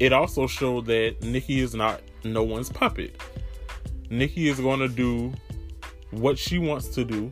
it 0.00 0.12
also 0.12 0.46
showed 0.46 0.86
that 0.86 1.22
Nicki 1.22 1.60
is 1.60 1.74
not 1.74 2.02
no 2.24 2.42
one's 2.42 2.70
puppet. 2.70 3.20
Nicki 4.10 4.48
is 4.48 4.58
going 4.58 4.80
to 4.80 4.88
do 4.88 5.32
what 6.10 6.38
she 6.38 6.58
wants 6.58 6.88
to 6.88 7.04
do, 7.04 7.30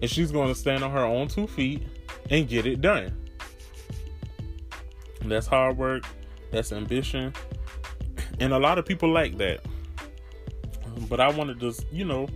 and 0.00 0.10
she's 0.10 0.32
going 0.32 0.48
to 0.48 0.54
stand 0.54 0.82
on 0.82 0.90
her 0.90 1.04
own 1.04 1.28
two 1.28 1.46
feet 1.46 1.86
and 2.30 2.48
get 2.48 2.66
it 2.66 2.80
done. 2.80 3.16
That's 5.22 5.46
hard 5.46 5.76
work, 5.76 6.04
that's 6.50 6.72
ambition, 6.72 7.32
and 8.38 8.52
a 8.52 8.58
lot 8.58 8.78
of 8.78 8.86
people 8.86 9.10
like 9.10 9.38
that. 9.38 9.60
But 11.08 11.20
I 11.20 11.28
wanted 11.30 11.60
to, 11.60 11.70
just, 11.70 11.86
you 11.92 12.04
know, 12.04 12.28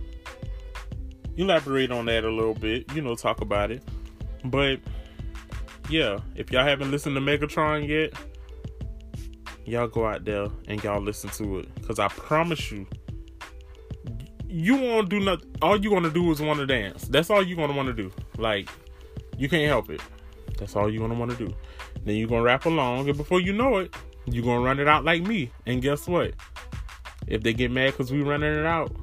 elaborate 1.37 1.91
on 1.91 2.05
that 2.05 2.23
a 2.23 2.29
little 2.29 2.53
bit, 2.53 2.91
you 2.93 3.01
know, 3.01 3.15
talk 3.15 3.41
about 3.41 3.71
it. 3.71 3.83
But 4.43 4.79
yeah, 5.89 6.19
if 6.35 6.51
y'all 6.51 6.63
haven't 6.63 6.91
listened 6.91 7.15
to 7.15 7.21
Megatron 7.21 7.87
yet, 7.87 8.13
y'all 9.65 9.87
go 9.87 10.05
out 10.05 10.25
there 10.25 10.47
and 10.67 10.83
y'all 10.83 11.01
listen 11.01 11.29
to 11.31 11.59
it. 11.59 11.75
Because 11.75 11.99
I 11.99 12.07
promise 12.07 12.71
you, 12.71 12.87
you 14.55 14.77
won't 14.77 15.09
do 15.09 15.19
nothing. 15.19 15.53
All 15.61 15.77
you 15.77 15.91
want 15.91 16.05
to 16.05 16.11
do 16.11 16.31
is 16.31 16.41
want 16.41 16.59
to 16.59 16.65
dance. 16.65 17.09
That's 17.09 17.29
all 17.29 17.43
you're 17.43 17.57
gonna 17.57 17.75
want 17.75 17.87
to 17.87 17.93
do. 17.93 18.09
Like 18.37 18.69
you 19.37 19.49
can't 19.49 19.67
help 19.67 19.89
it. 19.89 19.99
That's 20.57 20.77
all 20.77 20.89
you're 20.89 21.05
gonna 21.05 21.19
want 21.19 21.31
to 21.31 21.37
do. 21.37 21.53
Then 22.05 22.15
you're 22.15 22.29
gonna 22.29 22.41
rap 22.41 22.65
along, 22.65 23.09
and 23.09 23.17
before 23.17 23.41
you 23.41 23.51
know 23.51 23.77
it, 23.77 23.93
you're 24.25 24.45
gonna 24.45 24.61
run 24.61 24.79
it 24.79 24.87
out 24.87 25.03
like 25.03 25.23
me. 25.23 25.51
And 25.65 25.81
guess 25.81 26.07
what? 26.07 26.35
If 27.27 27.43
they 27.43 27.51
get 27.51 27.69
mad 27.69 27.91
because 27.91 28.13
we 28.13 28.21
running 28.21 28.53
it 28.53 28.65
out, 28.65 28.95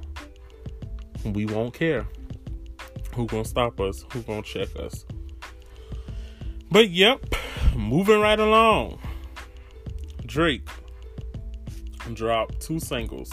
we 1.26 1.44
won't 1.44 1.74
care. 1.74 2.06
Who 3.14 3.26
gonna 3.26 3.44
stop 3.44 3.78
us? 3.78 4.06
Who 4.14 4.22
gonna 4.22 4.40
check 4.40 4.74
us? 4.76 5.04
But 6.70 6.88
yep, 6.88 7.22
moving 7.76 8.20
right 8.22 8.40
along. 8.40 9.00
Drake 10.24 10.66
dropped 12.14 12.58
two 12.60 12.80
singles 12.80 13.30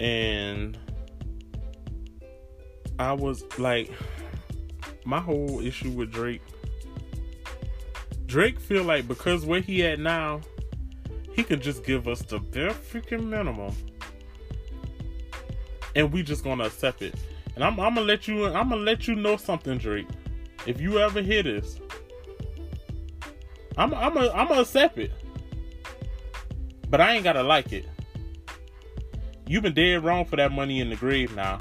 and 0.00 0.78
I 2.98 3.12
was 3.12 3.44
like, 3.58 3.90
my 5.04 5.20
whole 5.20 5.60
issue 5.60 5.90
with 5.90 6.12
Drake. 6.12 6.42
Drake 8.26 8.58
feel 8.58 8.84
like 8.84 9.06
because 9.06 9.44
where 9.44 9.60
he 9.60 9.84
at 9.84 9.98
now, 9.98 10.40
he 11.32 11.42
could 11.42 11.60
just 11.60 11.84
give 11.84 12.08
us 12.08 12.22
the 12.22 12.38
bare 12.38 12.70
freaking 12.70 13.26
minimum, 13.26 13.74
and 15.94 16.12
we 16.12 16.22
just 16.22 16.44
gonna 16.44 16.64
accept 16.64 17.02
it. 17.02 17.14
And 17.54 17.62
I'm, 17.62 17.78
I'm 17.78 17.94
gonna 17.94 18.06
let 18.06 18.26
you, 18.26 18.46
I'm 18.46 18.70
gonna 18.70 18.76
let 18.76 19.06
you 19.06 19.14
know 19.14 19.36
something, 19.36 19.78
Drake. 19.78 20.08
If 20.66 20.80
you 20.80 20.98
ever 20.98 21.20
hear 21.20 21.42
this, 21.42 21.78
I'm, 23.76 23.92
I'm, 23.94 24.16
a, 24.16 24.30
I'm 24.30 24.48
gonna 24.48 24.62
accept 24.62 24.98
it, 24.98 25.12
but 26.88 27.00
I 27.00 27.14
ain't 27.14 27.24
gotta 27.24 27.42
like 27.42 27.72
it. 27.72 27.86
You've 29.54 29.62
been 29.62 29.72
dead 29.72 30.02
wrong 30.02 30.24
for 30.24 30.34
that 30.34 30.50
money 30.50 30.80
in 30.80 30.90
the 30.90 30.96
grave 30.96 31.36
now. 31.36 31.60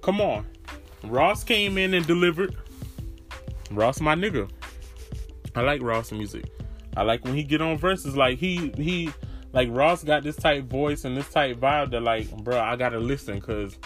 Come 0.00 0.18
on. 0.18 0.46
Ross 1.04 1.44
came 1.44 1.76
in 1.76 1.92
and 1.92 2.06
delivered. 2.06 2.56
Ross 3.70 4.00
my 4.00 4.14
nigga. 4.14 4.48
I 5.54 5.60
like 5.60 5.82
Ross 5.82 6.10
music. 6.10 6.50
I 6.96 7.02
like 7.02 7.22
when 7.22 7.34
he 7.34 7.42
get 7.42 7.60
on 7.60 7.76
verses 7.76 8.16
like 8.16 8.38
he 8.38 8.72
he 8.78 9.10
like 9.52 9.68
Ross 9.70 10.02
got 10.02 10.22
this 10.22 10.36
type 10.36 10.64
voice 10.64 11.04
and 11.04 11.14
this 11.14 11.28
type 11.28 11.58
vibe 11.58 11.90
that 11.90 12.00
like 12.00 12.34
bro 12.42 12.58
I 12.58 12.76
gotta 12.76 12.98
listen 12.98 13.42
cause 13.42 13.76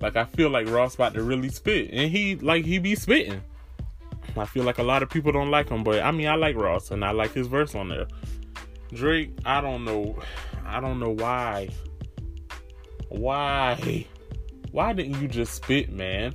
Like 0.00 0.16
I 0.16 0.24
feel 0.24 0.48
like 0.48 0.70
Ross 0.70 0.94
about 0.94 1.12
to 1.12 1.22
really 1.22 1.50
spit, 1.50 1.90
and 1.92 2.10
he 2.10 2.36
like 2.36 2.64
he 2.64 2.78
be 2.78 2.94
spitting. 2.94 3.42
I 4.38 4.46
feel 4.46 4.64
like 4.64 4.78
a 4.78 4.82
lot 4.82 5.02
of 5.02 5.10
people 5.10 5.32
don't 5.32 5.50
like 5.50 5.68
him, 5.68 5.84
but 5.84 6.02
I 6.02 6.12
mean 6.12 6.28
I 6.28 6.36
like 6.36 6.56
Ross 6.56 6.92
and 6.92 7.04
I 7.04 7.10
like 7.10 7.34
his 7.34 7.46
verse 7.46 7.74
on 7.74 7.90
there. 7.90 8.06
Drake, 8.94 9.32
I 9.44 9.60
don't 9.60 9.84
know, 9.84 10.18
I 10.64 10.80
don't 10.80 10.98
know 10.98 11.10
why. 11.10 11.68
Why? 13.10 14.06
Why 14.70 14.92
didn't 14.92 15.20
you 15.20 15.28
just 15.28 15.54
spit, 15.54 15.92
man? 15.92 16.34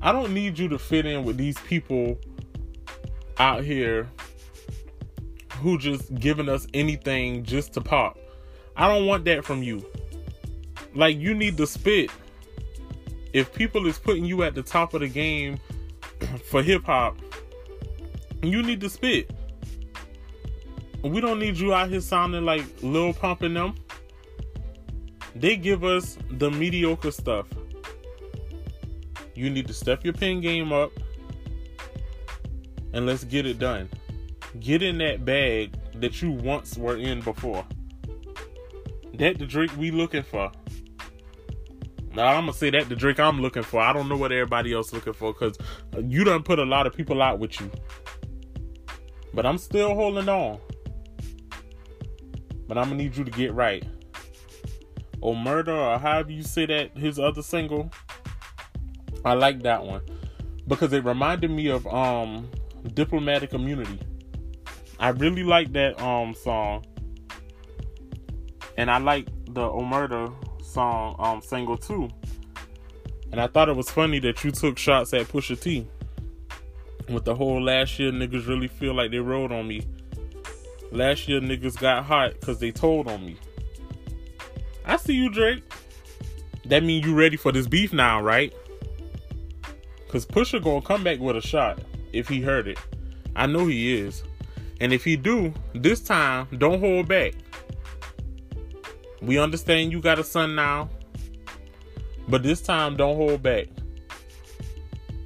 I 0.00 0.12
don't 0.12 0.32
need 0.32 0.58
you 0.58 0.68
to 0.68 0.78
fit 0.78 1.04
in 1.04 1.24
with 1.24 1.36
these 1.36 1.58
people 1.60 2.16
out 3.38 3.64
here 3.64 4.08
who 5.54 5.76
just 5.76 6.14
giving 6.14 6.48
us 6.48 6.66
anything 6.72 7.42
just 7.42 7.72
to 7.74 7.80
pop. 7.80 8.16
I 8.76 8.86
don't 8.86 9.06
want 9.06 9.24
that 9.24 9.44
from 9.44 9.62
you. 9.62 9.84
Like 10.94 11.18
you 11.18 11.34
need 11.34 11.56
to 11.56 11.66
spit. 11.66 12.10
If 13.32 13.52
people 13.52 13.86
is 13.88 13.98
putting 13.98 14.24
you 14.24 14.44
at 14.44 14.54
the 14.54 14.62
top 14.62 14.94
of 14.94 15.00
the 15.00 15.08
game 15.08 15.58
for 16.44 16.62
hip 16.62 16.84
hop, 16.84 17.18
you 18.42 18.62
need 18.62 18.80
to 18.80 18.88
spit. 18.88 19.32
We 21.02 21.20
don't 21.20 21.40
need 21.40 21.56
you 21.56 21.74
out 21.74 21.88
here 21.88 22.00
sounding 22.00 22.44
like 22.44 22.64
Lil 22.82 23.12
Pump 23.12 23.42
and 23.42 23.56
them. 23.56 23.74
They 25.34 25.56
give 25.56 25.84
us 25.84 26.18
the 26.30 26.50
mediocre 26.50 27.10
stuff. 27.10 27.46
You 29.34 29.50
need 29.50 29.66
to 29.68 29.72
step 29.72 30.04
your 30.04 30.14
pen 30.14 30.40
game 30.40 30.72
up 30.72 30.90
and 32.92 33.06
let's 33.06 33.24
get 33.24 33.46
it 33.46 33.58
done. 33.58 33.88
Get 34.60 34.82
in 34.82 34.98
that 34.98 35.24
bag 35.24 35.74
that 36.00 36.20
you 36.22 36.30
once 36.30 36.76
were 36.76 36.96
in 36.96 37.20
before. 37.20 37.64
That 39.14 39.38
the 39.38 39.46
drink 39.46 39.76
we 39.76 39.90
looking 39.90 40.22
for. 40.22 40.50
Now 42.14 42.28
I'm 42.28 42.42
gonna 42.46 42.52
say 42.52 42.70
that 42.70 42.88
the 42.88 42.96
drink 42.96 43.20
I'm 43.20 43.40
looking 43.40 43.62
for. 43.62 43.80
I 43.80 43.92
don't 43.92 44.08
know 44.08 44.16
what 44.16 44.32
everybody 44.32 44.72
else 44.72 44.92
looking 44.92 45.12
for 45.12 45.32
because 45.32 45.56
you 46.02 46.24
done 46.24 46.42
put 46.42 46.58
a 46.58 46.64
lot 46.64 46.86
of 46.86 46.96
people 46.96 47.22
out 47.22 47.38
with 47.38 47.60
you. 47.60 47.70
But 49.34 49.46
I'm 49.46 49.58
still 49.58 49.94
holding 49.94 50.28
on. 50.28 50.58
But 52.66 52.78
I'm 52.78 52.84
gonna 52.84 52.96
need 52.96 53.16
you 53.16 53.24
to 53.24 53.30
get 53.30 53.52
right. 53.54 53.84
Or 55.20 55.34
murder 55.36 55.74
or 55.74 55.98
however 55.98 56.30
you 56.30 56.42
say 56.42 56.66
that 56.66 56.96
his 56.96 57.18
other 57.18 57.42
single. 57.42 57.90
I 59.24 59.34
like 59.34 59.62
that 59.62 59.84
one. 59.84 60.02
Because 60.66 60.92
it 60.92 61.04
reminded 61.04 61.50
me 61.50 61.68
of 61.68 61.86
um 61.86 62.48
diplomatic 62.94 63.52
immunity. 63.52 64.00
I 65.00 65.10
really 65.10 65.44
like 65.44 65.72
that 65.72 66.00
um 66.00 66.34
song. 66.34 66.84
And 68.76 68.90
I 68.90 68.98
like 68.98 69.26
the 69.46 69.62
Omerta 69.62 70.32
song 70.62 71.16
um 71.18 71.40
single 71.40 71.76
too. 71.76 72.08
And 73.32 73.40
I 73.40 73.46
thought 73.46 73.68
it 73.68 73.76
was 73.76 73.90
funny 73.90 74.20
that 74.20 74.42
you 74.44 74.50
took 74.50 74.78
shots 74.78 75.12
at 75.12 75.26
Pusha 75.26 75.60
T. 75.60 75.86
With 77.08 77.24
the 77.24 77.34
whole 77.34 77.62
last 77.62 77.98
year 77.98 78.12
niggas 78.12 78.46
really 78.46 78.68
feel 78.68 78.94
like 78.94 79.10
they 79.10 79.18
rode 79.18 79.50
on 79.50 79.66
me. 79.66 79.86
Last 80.90 81.28
year 81.28 81.40
niggas 81.40 81.78
got 81.78 82.04
hot 82.04 82.32
because 82.38 82.58
they 82.60 82.70
told 82.70 83.08
on 83.08 83.24
me. 83.24 83.36
I 84.88 84.96
see 84.96 85.12
you, 85.12 85.28
Drake. 85.28 85.62
That 86.64 86.82
mean 86.82 87.04
you 87.04 87.14
ready 87.14 87.36
for 87.36 87.52
this 87.52 87.66
beef 87.66 87.92
now, 87.92 88.22
right? 88.22 88.54
Cause 90.08 90.24
Pusha 90.24 90.62
gonna 90.62 90.80
come 90.80 91.04
back 91.04 91.18
with 91.18 91.36
a 91.36 91.42
shot 91.42 91.78
if 92.14 92.26
he 92.26 92.40
heard 92.40 92.66
it. 92.66 92.78
I 93.36 93.46
know 93.46 93.66
he 93.66 93.94
is. 93.98 94.24
And 94.80 94.90
if 94.92 95.04
he 95.04 95.16
do, 95.16 95.52
this 95.74 96.00
time 96.00 96.48
don't 96.56 96.80
hold 96.80 97.06
back. 97.06 97.34
We 99.20 99.38
understand 99.38 99.92
you 99.92 100.00
got 100.00 100.18
a 100.18 100.24
son 100.24 100.54
now. 100.54 100.88
But 102.26 102.42
this 102.42 102.62
time 102.62 102.96
don't 102.96 103.16
hold 103.16 103.42
back. 103.42 103.66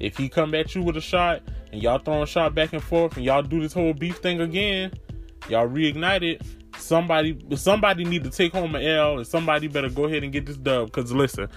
If 0.01 0.17
he 0.17 0.29
come 0.29 0.55
at 0.55 0.75
you 0.75 0.83
with 0.83 0.97
a 0.97 1.01
shot 1.01 1.43
and 1.73 1.81
y'all 1.81 1.99
throwing 1.99 2.27
shot 2.27 2.55
back 2.55 2.73
and 2.73 2.83
forth 2.83 3.17
and 3.17 3.25
y'all 3.25 3.43
do 3.43 3.61
this 3.61 3.73
whole 3.73 3.95
beef 3.95 4.19
thing 4.19 4.41
again, 4.41 4.93
y'all 5.49 5.69
reignite 5.69 6.23
it. 6.23 6.43
Somebody 6.83 7.39
somebody 7.57 8.05
need 8.05 8.25
to 8.25 8.31
take 8.31 8.53
home 8.53 8.75
an 8.75 8.83
L 8.83 9.19
and 9.19 9.27
somebody 9.27 9.69
better 9.69 9.89
go 9.89 10.05
ahead 10.05 10.25
and 10.25 10.33
get 10.33 10.47
this 10.47 10.57
dub. 10.57 10.91
Cause 10.93 11.13
listen, 11.13 11.49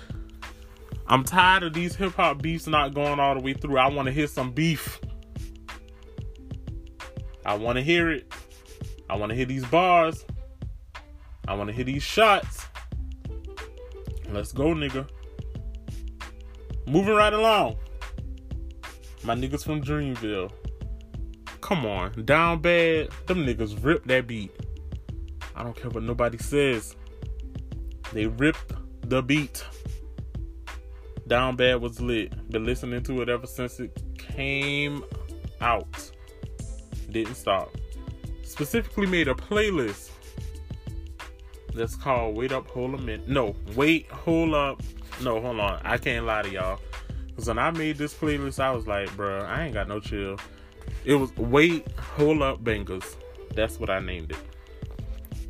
I'm 1.07 1.23
tired 1.23 1.63
of 1.63 1.73
these 1.73 1.95
hip 1.95 2.13
hop 2.13 2.41
beefs 2.41 2.67
not 2.67 2.93
going 2.93 3.19
all 3.19 3.33
the 3.33 3.41
way 3.41 3.53
through. 3.53 3.79
I 3.79 3.87
want 3.89 4.05
to 4.05 4.11
hear 4.11 4.27
some 4.27 4.51
beef. 4.51 4.99
I 7.43 7.55
want 7.55 7.77
to 7.77 7.81
hear 7.81 8.11
it. 8.11 8.31
I 9.09 9.15
want 9.15 9.31
to 9.31 9.35
hear 9.35 9.45
these 9.45 9.65
bars. 9.65 10.25
I 11.47 11.55
want 11.55 11.69
to 11.69 11.75
hear 11.75 11.85
these 11.85 12.03
shots. 12.03 12.65
Let's 14.29 14.51
go, 14.51 14.73
nigga. 14.73 15.07
Moving 16.87 17.15
right 17.15 17.33
along. 17.33 17.77
My 19.23 19.35
niggas 19.35 19.63
from 19.63 19.81
Dreamville. 19.81 20.51
Come 21.61 21.85
on. 21.85 22.25
Down 22.25 22.61
bad. 22.61 23.09
Them 23.25 23.45
niggas 23.45 23.83
ripped 23.83 24.07
that 24.07 24.27
beat. 24.27 24.51
I 25.55 25.63
don't 25.63 25.75
care 25.75 25.89
what 25.89 26.03
nobody 26.03 26.37
says. 26.37 26.95
They 28.13 28.27
ripped 28.27 28.73
the 29.01 29.21
beat. 29.21 29.63
Down 31.27 31.55
Bad 31.55 31.81
was 31.81 31.99
lit. 31.99 32.49
Been 32.51 32.65
listening 32.65 33.01
to 33.03 33.21
it 33.21 33.29
ever 33.29 33.47
since 33.47 33.79
it 33.79 33.97
came 34.17 35.03
out 35.61 36.11
didn't 37.15 37.35
stop. 37.35 37.73
Specifically 38.43 39.07
made 39.07 39.29
a 39.29 39.33
playlist 39.33 40.11
that's 41.73 41.95
called 41.95 42.35
Wait 42.35 42.51
Up, 42.51 42.67
Hold 42.67 42.95
a 42.95 42.97
Minute. 42.97 43.27
No, 43.27 43.55
Wait, 43.75 44.11
Hold 44.11 44.53
Up. 44.53 44.83
No, 45.21 45.39
hold 45.39 45.59
on. 45.59 45.79
I 45.83 45.97
can't 45.97 46.25
lie 46.25 46.41
to 46.41 46.49
y'all. 46.49 46.79
Because 47.27 47.47
when 47.47 47.57
I 47.57 47.71
made 47.71 47.97
this 47.97 48.13
playlist, 48.13 48.59
I 48.59 48.71
was 48.71 48.85
like, 48.85 49.15
bro, 49.15 49.43
I 49.43 49.63
ain't 49.63 49.73
got 49.73 49.87
no 49.87 49.99
chill. 50.01 50.37
It 51.05 51.15
was 51.15 51.35
Wait, 51.37 51.87
Hold 51.97 52.41
Up 52.41 52.63
Bangers. 52.63 53.15
That's 53.53 53.79
what 53.79 53.89
I 53.89 53.99
named 53.99 54.31
it. 54.31 54.37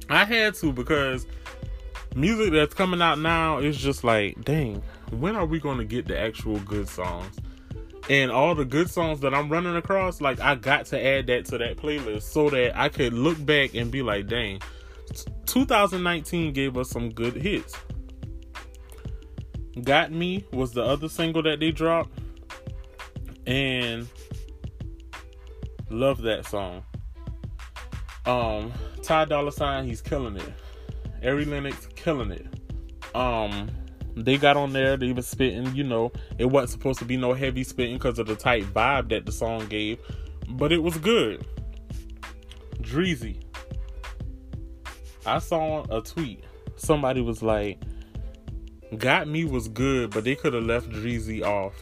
I 0.09 0.25
had 0.25 0.55
to 0.55 0.71
because 0.71 1.25
music 2.15 2.53
that's 2.53 2.73
coming 2.73 3.01
out 3.01 3.19
now 3.19 3.59
is 3.59 3.77
just 3.77 4.03
like, 4.03 4.43
dang, 4.43 4.83
when 5.11 5.35
are 5.35 5.45
we 5.45 5.59
going 5.59 5.77
to 5.77 5.85
get 5.85 6.07
the 6.07 6.17
actual 6.17 6.59
good 6.59 6.87
songs? 6.87 7.39
and 8.09 8.31
all 8.31 8.53
the 8.53 8.65
good 8.65 8.89
songs 8.89 9.19
that 9.21 9.33
I'm 9.33 9.49
running 9.49 9.75
across, 9.75 10.21
like 10.21 10.39
I 10.39 10.55
got 10.55 10.85
to 10.87 11.03
add 11.03 11.27
that 11.27 11.45
to 11.45 11.57
that 11.57 11.77
playlist 11.77 12.23
so 12.23 12.49
that 12.49 12.77
I 12.77 12.89
could 12.89 13.13
look 13.13 13.43
back 13.43 13.73
and 13.73 13.91
be 13.91 14.01
like, 14.01 14.27
dang, 14.27 14.61
2019 15.45 16.53
gave 16.53 16.77
us 16.77 16.89
some 16.89 17.09
good 17.09 17.35
hits. 17.35 17.75
Got 19.83 20.11
Me 20.11 20.45
was 20.53 20.71
the 20.71 20.83
other 20.83 21.09
single 21.09 21.43
that 21.43 21.59
they 21.59 21.71
dropped, 21.71 22.17
and 23.45 24.07
love 25.89 26.21
that 26.21 26.45
song. 26.45 26.83
Um, 28.25 28.71
Ty 29.05 29.25
Dolla 29.25 29.51
Sign, 29.51 29.85
he's 29.85 30.01
killing 30.01 30.35
it. 30.35 30.53
Ari 31.23 31.45
Lennox 31.45 31.87
killing 31.95 32.31
it. 32.31 32.47
Um, 33.15 33.69
they 34.15 34.37
got 34.37 34.57
on 34.57 34.73
there, 34.73 34.97
they 34.97 35.11
was 35.11 35.27
spitting, 35.27 35.75
you 35.75 35.83
know, 35.83 36.11
it 36.39 36.45
wasn't 36.45 36.71
supposed 36.71 36.99
to 36.99 37.05
be 37.05 37.15
no 37.15 37.33
heavy 37.33 37.63
spitting 37.63 37.97
because 37.97 38.17
of 38.17 38.25
the 38.25 38.35
tight 38.35 38.63
vibe 38.73 39.09
that 39.09 39.25
the 39.25 39.31
song 39.31 39.67
gave, 39.67 39.99
but 40.49 40.71
it 40.71 40.79
was 40.81 40.97
good. 40.97 41.45
Dreezy. 42.81 43.43
I 45.25 45.39
saw 45.39 45.85
a 45.95 46.01
tweet. 46.01 46.43
Somebody 46.75 47.21
was 47.21 47.43
like, 47.43 47.79
Got 48.97 49.27
Me 49.27 49.45
was 49.45 49.67
good, 49.67 50.11
but 50.11 50.23
they 50.23 50.35
could 50.35 50.53
have 50.53 50.63
left 50.63 50.89
Dreezy 50.89 51.43
off. 51.43 51.73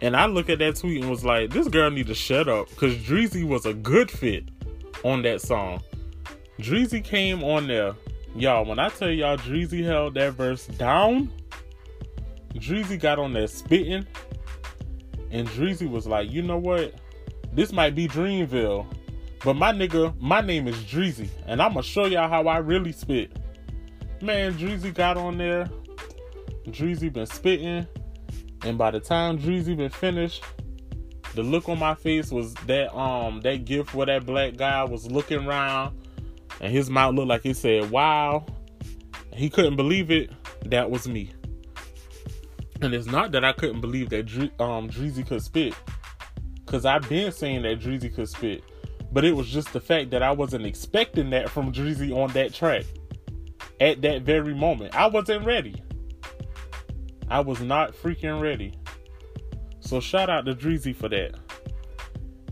And 0.00 0.16
I 0.16 0.26
look 0.26 0.48
at 0.48 0.58
that 0.60 0.76
tweet 0.76 1.02
and 1.02 1.10
was 1.10 1.24
like, 1.24 1.50
this 1.50 1.68
girl 1.68 1.90
need 1.90 2.06
to 2.06 2.14
shut 2.14 2.48
up 2.48 2.70
because 2.70 2.96
Dreezy 2.96 3.46
was 3.46 3.66
a 3.66 3.74
good 3.74 4.10
fit 4.10 4.48
on 5.04 5.22
that 5.22 5.40
song. 5.40 5.82
Dreezy 6.60 7.02
came 7.02 7.42
on 7.42 7.66
there 7.66 7.94
Y'all, 8.36 8.64
when 8.64 8.78
I 8.78 8.88
tell 8.90 9.10
y'all 9.10 9.36
Dreezy 9.36 9.84
held 9.84 10.14
that 10.14 10.34
verse 10.34 10.66
down, 10.66 11.32
Dreezy 12.54 12.98
got 12.98 13.18
on 13.18 13.32
there 13.32 13.48
spitting, 13.48 14.06
and 15.32 15.48
Dreezy 15.48 15.90
was 15.90 16.06
like, 16.06 16.30
you 16.30 16.40
know 16.40 16.56
what? 16.56 16.94
This 17.52 17.72
might 17.72 17.96
be 17.96 18.06
Dreamville, 18.06 18.86
but 19.44 19.54
my 19.54 19.72
nigga, 19.72 20.18
my 20.20 20.40
name 20.40 20.68
is 20.68 20.76
Dreezy, 20.76 21.28
and 21.46 21.60
I'm 21.60 21.72
gonna 21.72 21.82
show 21.82 22.06
y'all 22.06 22.28
how 22.28 22.46
I 22.46 22.58
really 22.58 22.92
spit. 22.92 23.36
Man, 24.22 24.54
Dreezy 24.54 24.94
got 24.94 25.16
on 25.16 25.36
there. 25.36 25.68
Dreezy 26.68 27.12
been 27.12 27.26
spitting, 27.26 27.84
and 28.62 28.78
by 28.78 28.92
the 28.92 29.00
time 29.00 29.38
Dreezy 29.40 29.76
been 29.76 29.90
finished, 29.90 30.44
the 31.34 31.42
look 31.42 31.68
on 31.68 31.80
my 31.80 31.96
face 31.96 32.30
was 32.30 32.54
that 32.66 32.96
um 32.96 33.40
that 33.40 33.64
gift 33.64 33.92
where 33.92 34.06
that 34.06 34.24
black 34.24 34.56
guy 34.56 34.84
was 34.84 35.10
looking 35.10 35.48
around 35.48 35.99
and 36.60 36.72
his 36.72 36.90
mouth 36.90 37.14
looked 37.14 37.28
like 37.28 37.42
he 37.42 37.54
said, 37.54 37.90
"Wow." 37.90 38.46
He 39.32 39.48
couldn't 39.48 39.76
believe 39.76 40.10
it. 40.10 40.30
That 40.66 40.90
was 40.90 41.06
me. 41.06 41.30
And 42.82 42.92
it's 42.92 43.06
not 43.06 43.32
that 43.32 43.44
I 43.44 43.52
couldn't 43.52 43.80
believe 43.80 44.10
that 44.10 44.26
um, 44.58 44.88
Dreezy 44.88 45.26
could 45.26 45.42
spit, 45.42 45.74
because 46.66 46.84
I've 46.84 47.08
been 47.08 47.30
saying 47.30 47.62
that 47.62 47.78
Dreezy 47.80 48.12
could 48.12 48.28
spit, 48.28 48.64
but 49.12 49.24
it 49.24 49.32
was 49.32 49.48
just 49.48 49.72
the 49.72 49.80
fact 49.80 50.10
that 50.10 50.22
I 50.22 50.32
wasn't 50.32 50.66
expecting 50.66 51.30
that 51.30 51.48
from 51.48 51.72
Dreezy 51.72 52.14
on 52.14 52.32
that 52.32 52.52
track 52.52 52.84
at 53.80 54.02
that 54.02 54.22
very 54.22 54.54
moment. 54.54 54.94
I 54.94 55.06
wasn't 55.06 55.44
ready. 55.44 55.82
I 57.28 57.40
was 57.40 57.60
not 57.60 57.94
freaking 57.94 58.40
ready. 58.40 58.74
So 59.80 60.00
shout 60.00 60.28
out 60.28 60.44
to 60.46 60.54
Dreezy 60.54 60.94
for 60.94 61.08
that. 61.08 61.34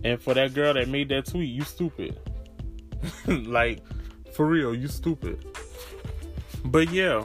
And 0.04 0.22
for 0.22 0.34
that 0.34 0.54
girl 0.54 0.74
that 0.74 0.88
made 0.88 1.08
that 1.08 1.26
tweet, 1.26 1.50
you 1.50 1.62
stupid. 1.62 2.18
like, 3.26 3.82
for 4.32 4.46
real, 4.46 4.74
you 4.74 4.88
stupid. 4.88 5.44
But 6.64 6.90
yeah. 6.90 7.24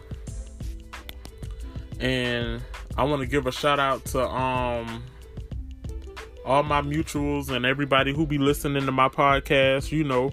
And 2.00 2.62
I 2.98 3.04
want 3.04 3.22
to 3.22 3.28
give 3.28 3.48
a 3.48 3.52
shout 3.52 3.80
out 3.80 4.06
to 4.06 4.28
um 4.28 5.04
all 6.46 6.64
my 6.64 6.82
mutuals 6.82 7.50
and 7.50 7.66
everybody 7.66 8.14
who 8.14 8.26
be 8.26 8.38
listening 8.38 8.86
to 8.86 8.92
my 8.92 9.10
podcast. 9.10 9.92
You 9.92 10.04
know, 10.04 10.32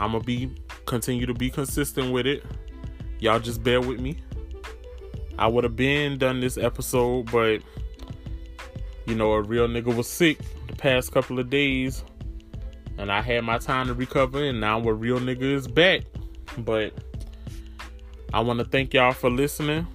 I'm 0.00 0.12
gonna 0.12 0.24
be 0.24 0.54
continue 0.86 1.26
to 1.26 1.34
be 1.34 1.50
consistent 1.50 2.12
with 2.12 2.26
it. 2.26 2.44
Y'all 3.20 3.40
just 3.40 3.62
bear 3.62 3.80
with 3.80 4.00
me. 4.00 4.18
I 5.38 5.46
would 5.46 5.64
have 5.64 5.76
been 5.76 6.18
done 6.18 6.40
this 6.40 6.56
episode, 6.56 7.30
but 7.30 7.60
you 9.06 9.14
know, 9.14 9.32
a 9.32 9.42
real 9.42 9.68
nigga 9.68 9.94
was 9.94 10.08
sick 10.08 10.38
the 10.66 10.76
past 10.76 11.12
couple 11.12 11.38
of 11.38 11.48
days, 11.50 12.04
and 12.98 13.12
I 13.12 13.22
had 13.22 13.44
my 13.44 13.58
time 13.58 13.86
to 13.86 13.94
recover, 13.94 14.44
and 14.44 14.60
now 14.60 14.80
a 14.80 14.92
real 14.92 15.18
nigga 15.18 15.42
is 15.42 15.68
back. 15.68 16.02
But 16.58 16.92
I 18.34 18.40
want 18.40 18.58
to 18.58 18.64
thank 18.64 18.92
y'all 18.92 19.12
for 19.12 19.30
listening. 19.30 19.86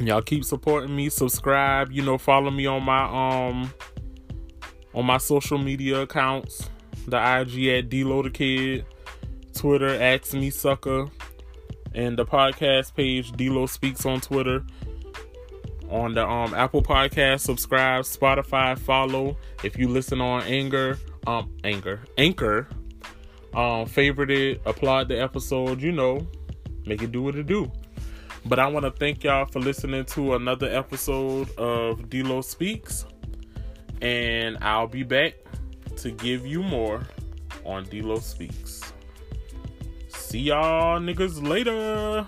Y'all 0.00 0.22
keep 0.22 0.44
supporting 0.44 0.96
me. 0.96 1.10
Subscribe. 1.10 1.92
You 1.92 2.02
know, 2.02 2.18
follow 2.18 2.50
me 2.50 2.66
on 2.66 2.82
my 2.82 3.04
um 3.04 3.72
on 4.94 5.04
my 5.04 5.18
social 5.18 5.58
media 5.58 6.00
accounts. 6.00 6.68
The 7.06 7.16
IG 7.16 7.66
at 7.68 7.88
Dlo 7.90 8.22
the 8.22 8.30
Kid, 8.30 8.86
Twitter 9.54 10.00
Ask 10.00 10.34
Me 10.34 10.50
Sucker, 10.50 11.08
and 11.94 12.18
the 12.18 12.24
podcast 12.24 12.94
page 12.94 13.32
Dlo 13.32 13.68
Speaks 13.68 14.06
on 14.06 14.20
Twitter. 14.20 14.64
On 15.90 16.14
the 16.14 16.26
um 16.26 16.54
Apple 16.54 16.82
Podcast, 16.82 17.40
subscribe, 17.40 18.04
Spotify, 18.04 18.78
follow. 18.78 19.36
If 19.62 19.76
you 19.76 19.88
listen 19.88 20.22
on 20.22 20.42
Anger, 20.44 20.98
um 21.26 21.50
Anchor, 21.64 22.00
Anchor, 22.18 22.68
um 23.54 23.86
favorite 23.86 24.30
it, 24.30 24.62
applaud 24.66 25.08
the 25.08 25.20
episode. 25.20 25.80
You 25.80 25.92
know, 25.92 26.26
make 26.86 27.02
it 27.02 27.12
do 27.12 27.22
what 27.22 27.36
it 27.36 27.46
do. 27.46 27.70
But 28.44 28.58
I 28.58 28.66
want 28.66 28.84
to 28.84 28.90
thank 28.90 29.22
y'all 29.22 29.46
for 29.46 29.60
listening 29.60 30.04
to 30.06 30.34
another 30.34 30.68
episode 30.68 31.48
of 31.56 32.00
Dlo 32.08 32.42
Speaks. 32.42 33.06
And 34.00 34.58
I'll 34.60 34.88
be 34.88 35.04
back 35.04 35.34
to 35.98 36.10
give 36.10 36.44
you 36.44 36.62
more 36.62 37.06
on 37.64 37.86
Dlo 37.86 38.20
Speaks. 38.20 38.92
See 40.08 40.40
y'all 40.40 40.98
niggas 40.98 41.46
later. 41.46 42.26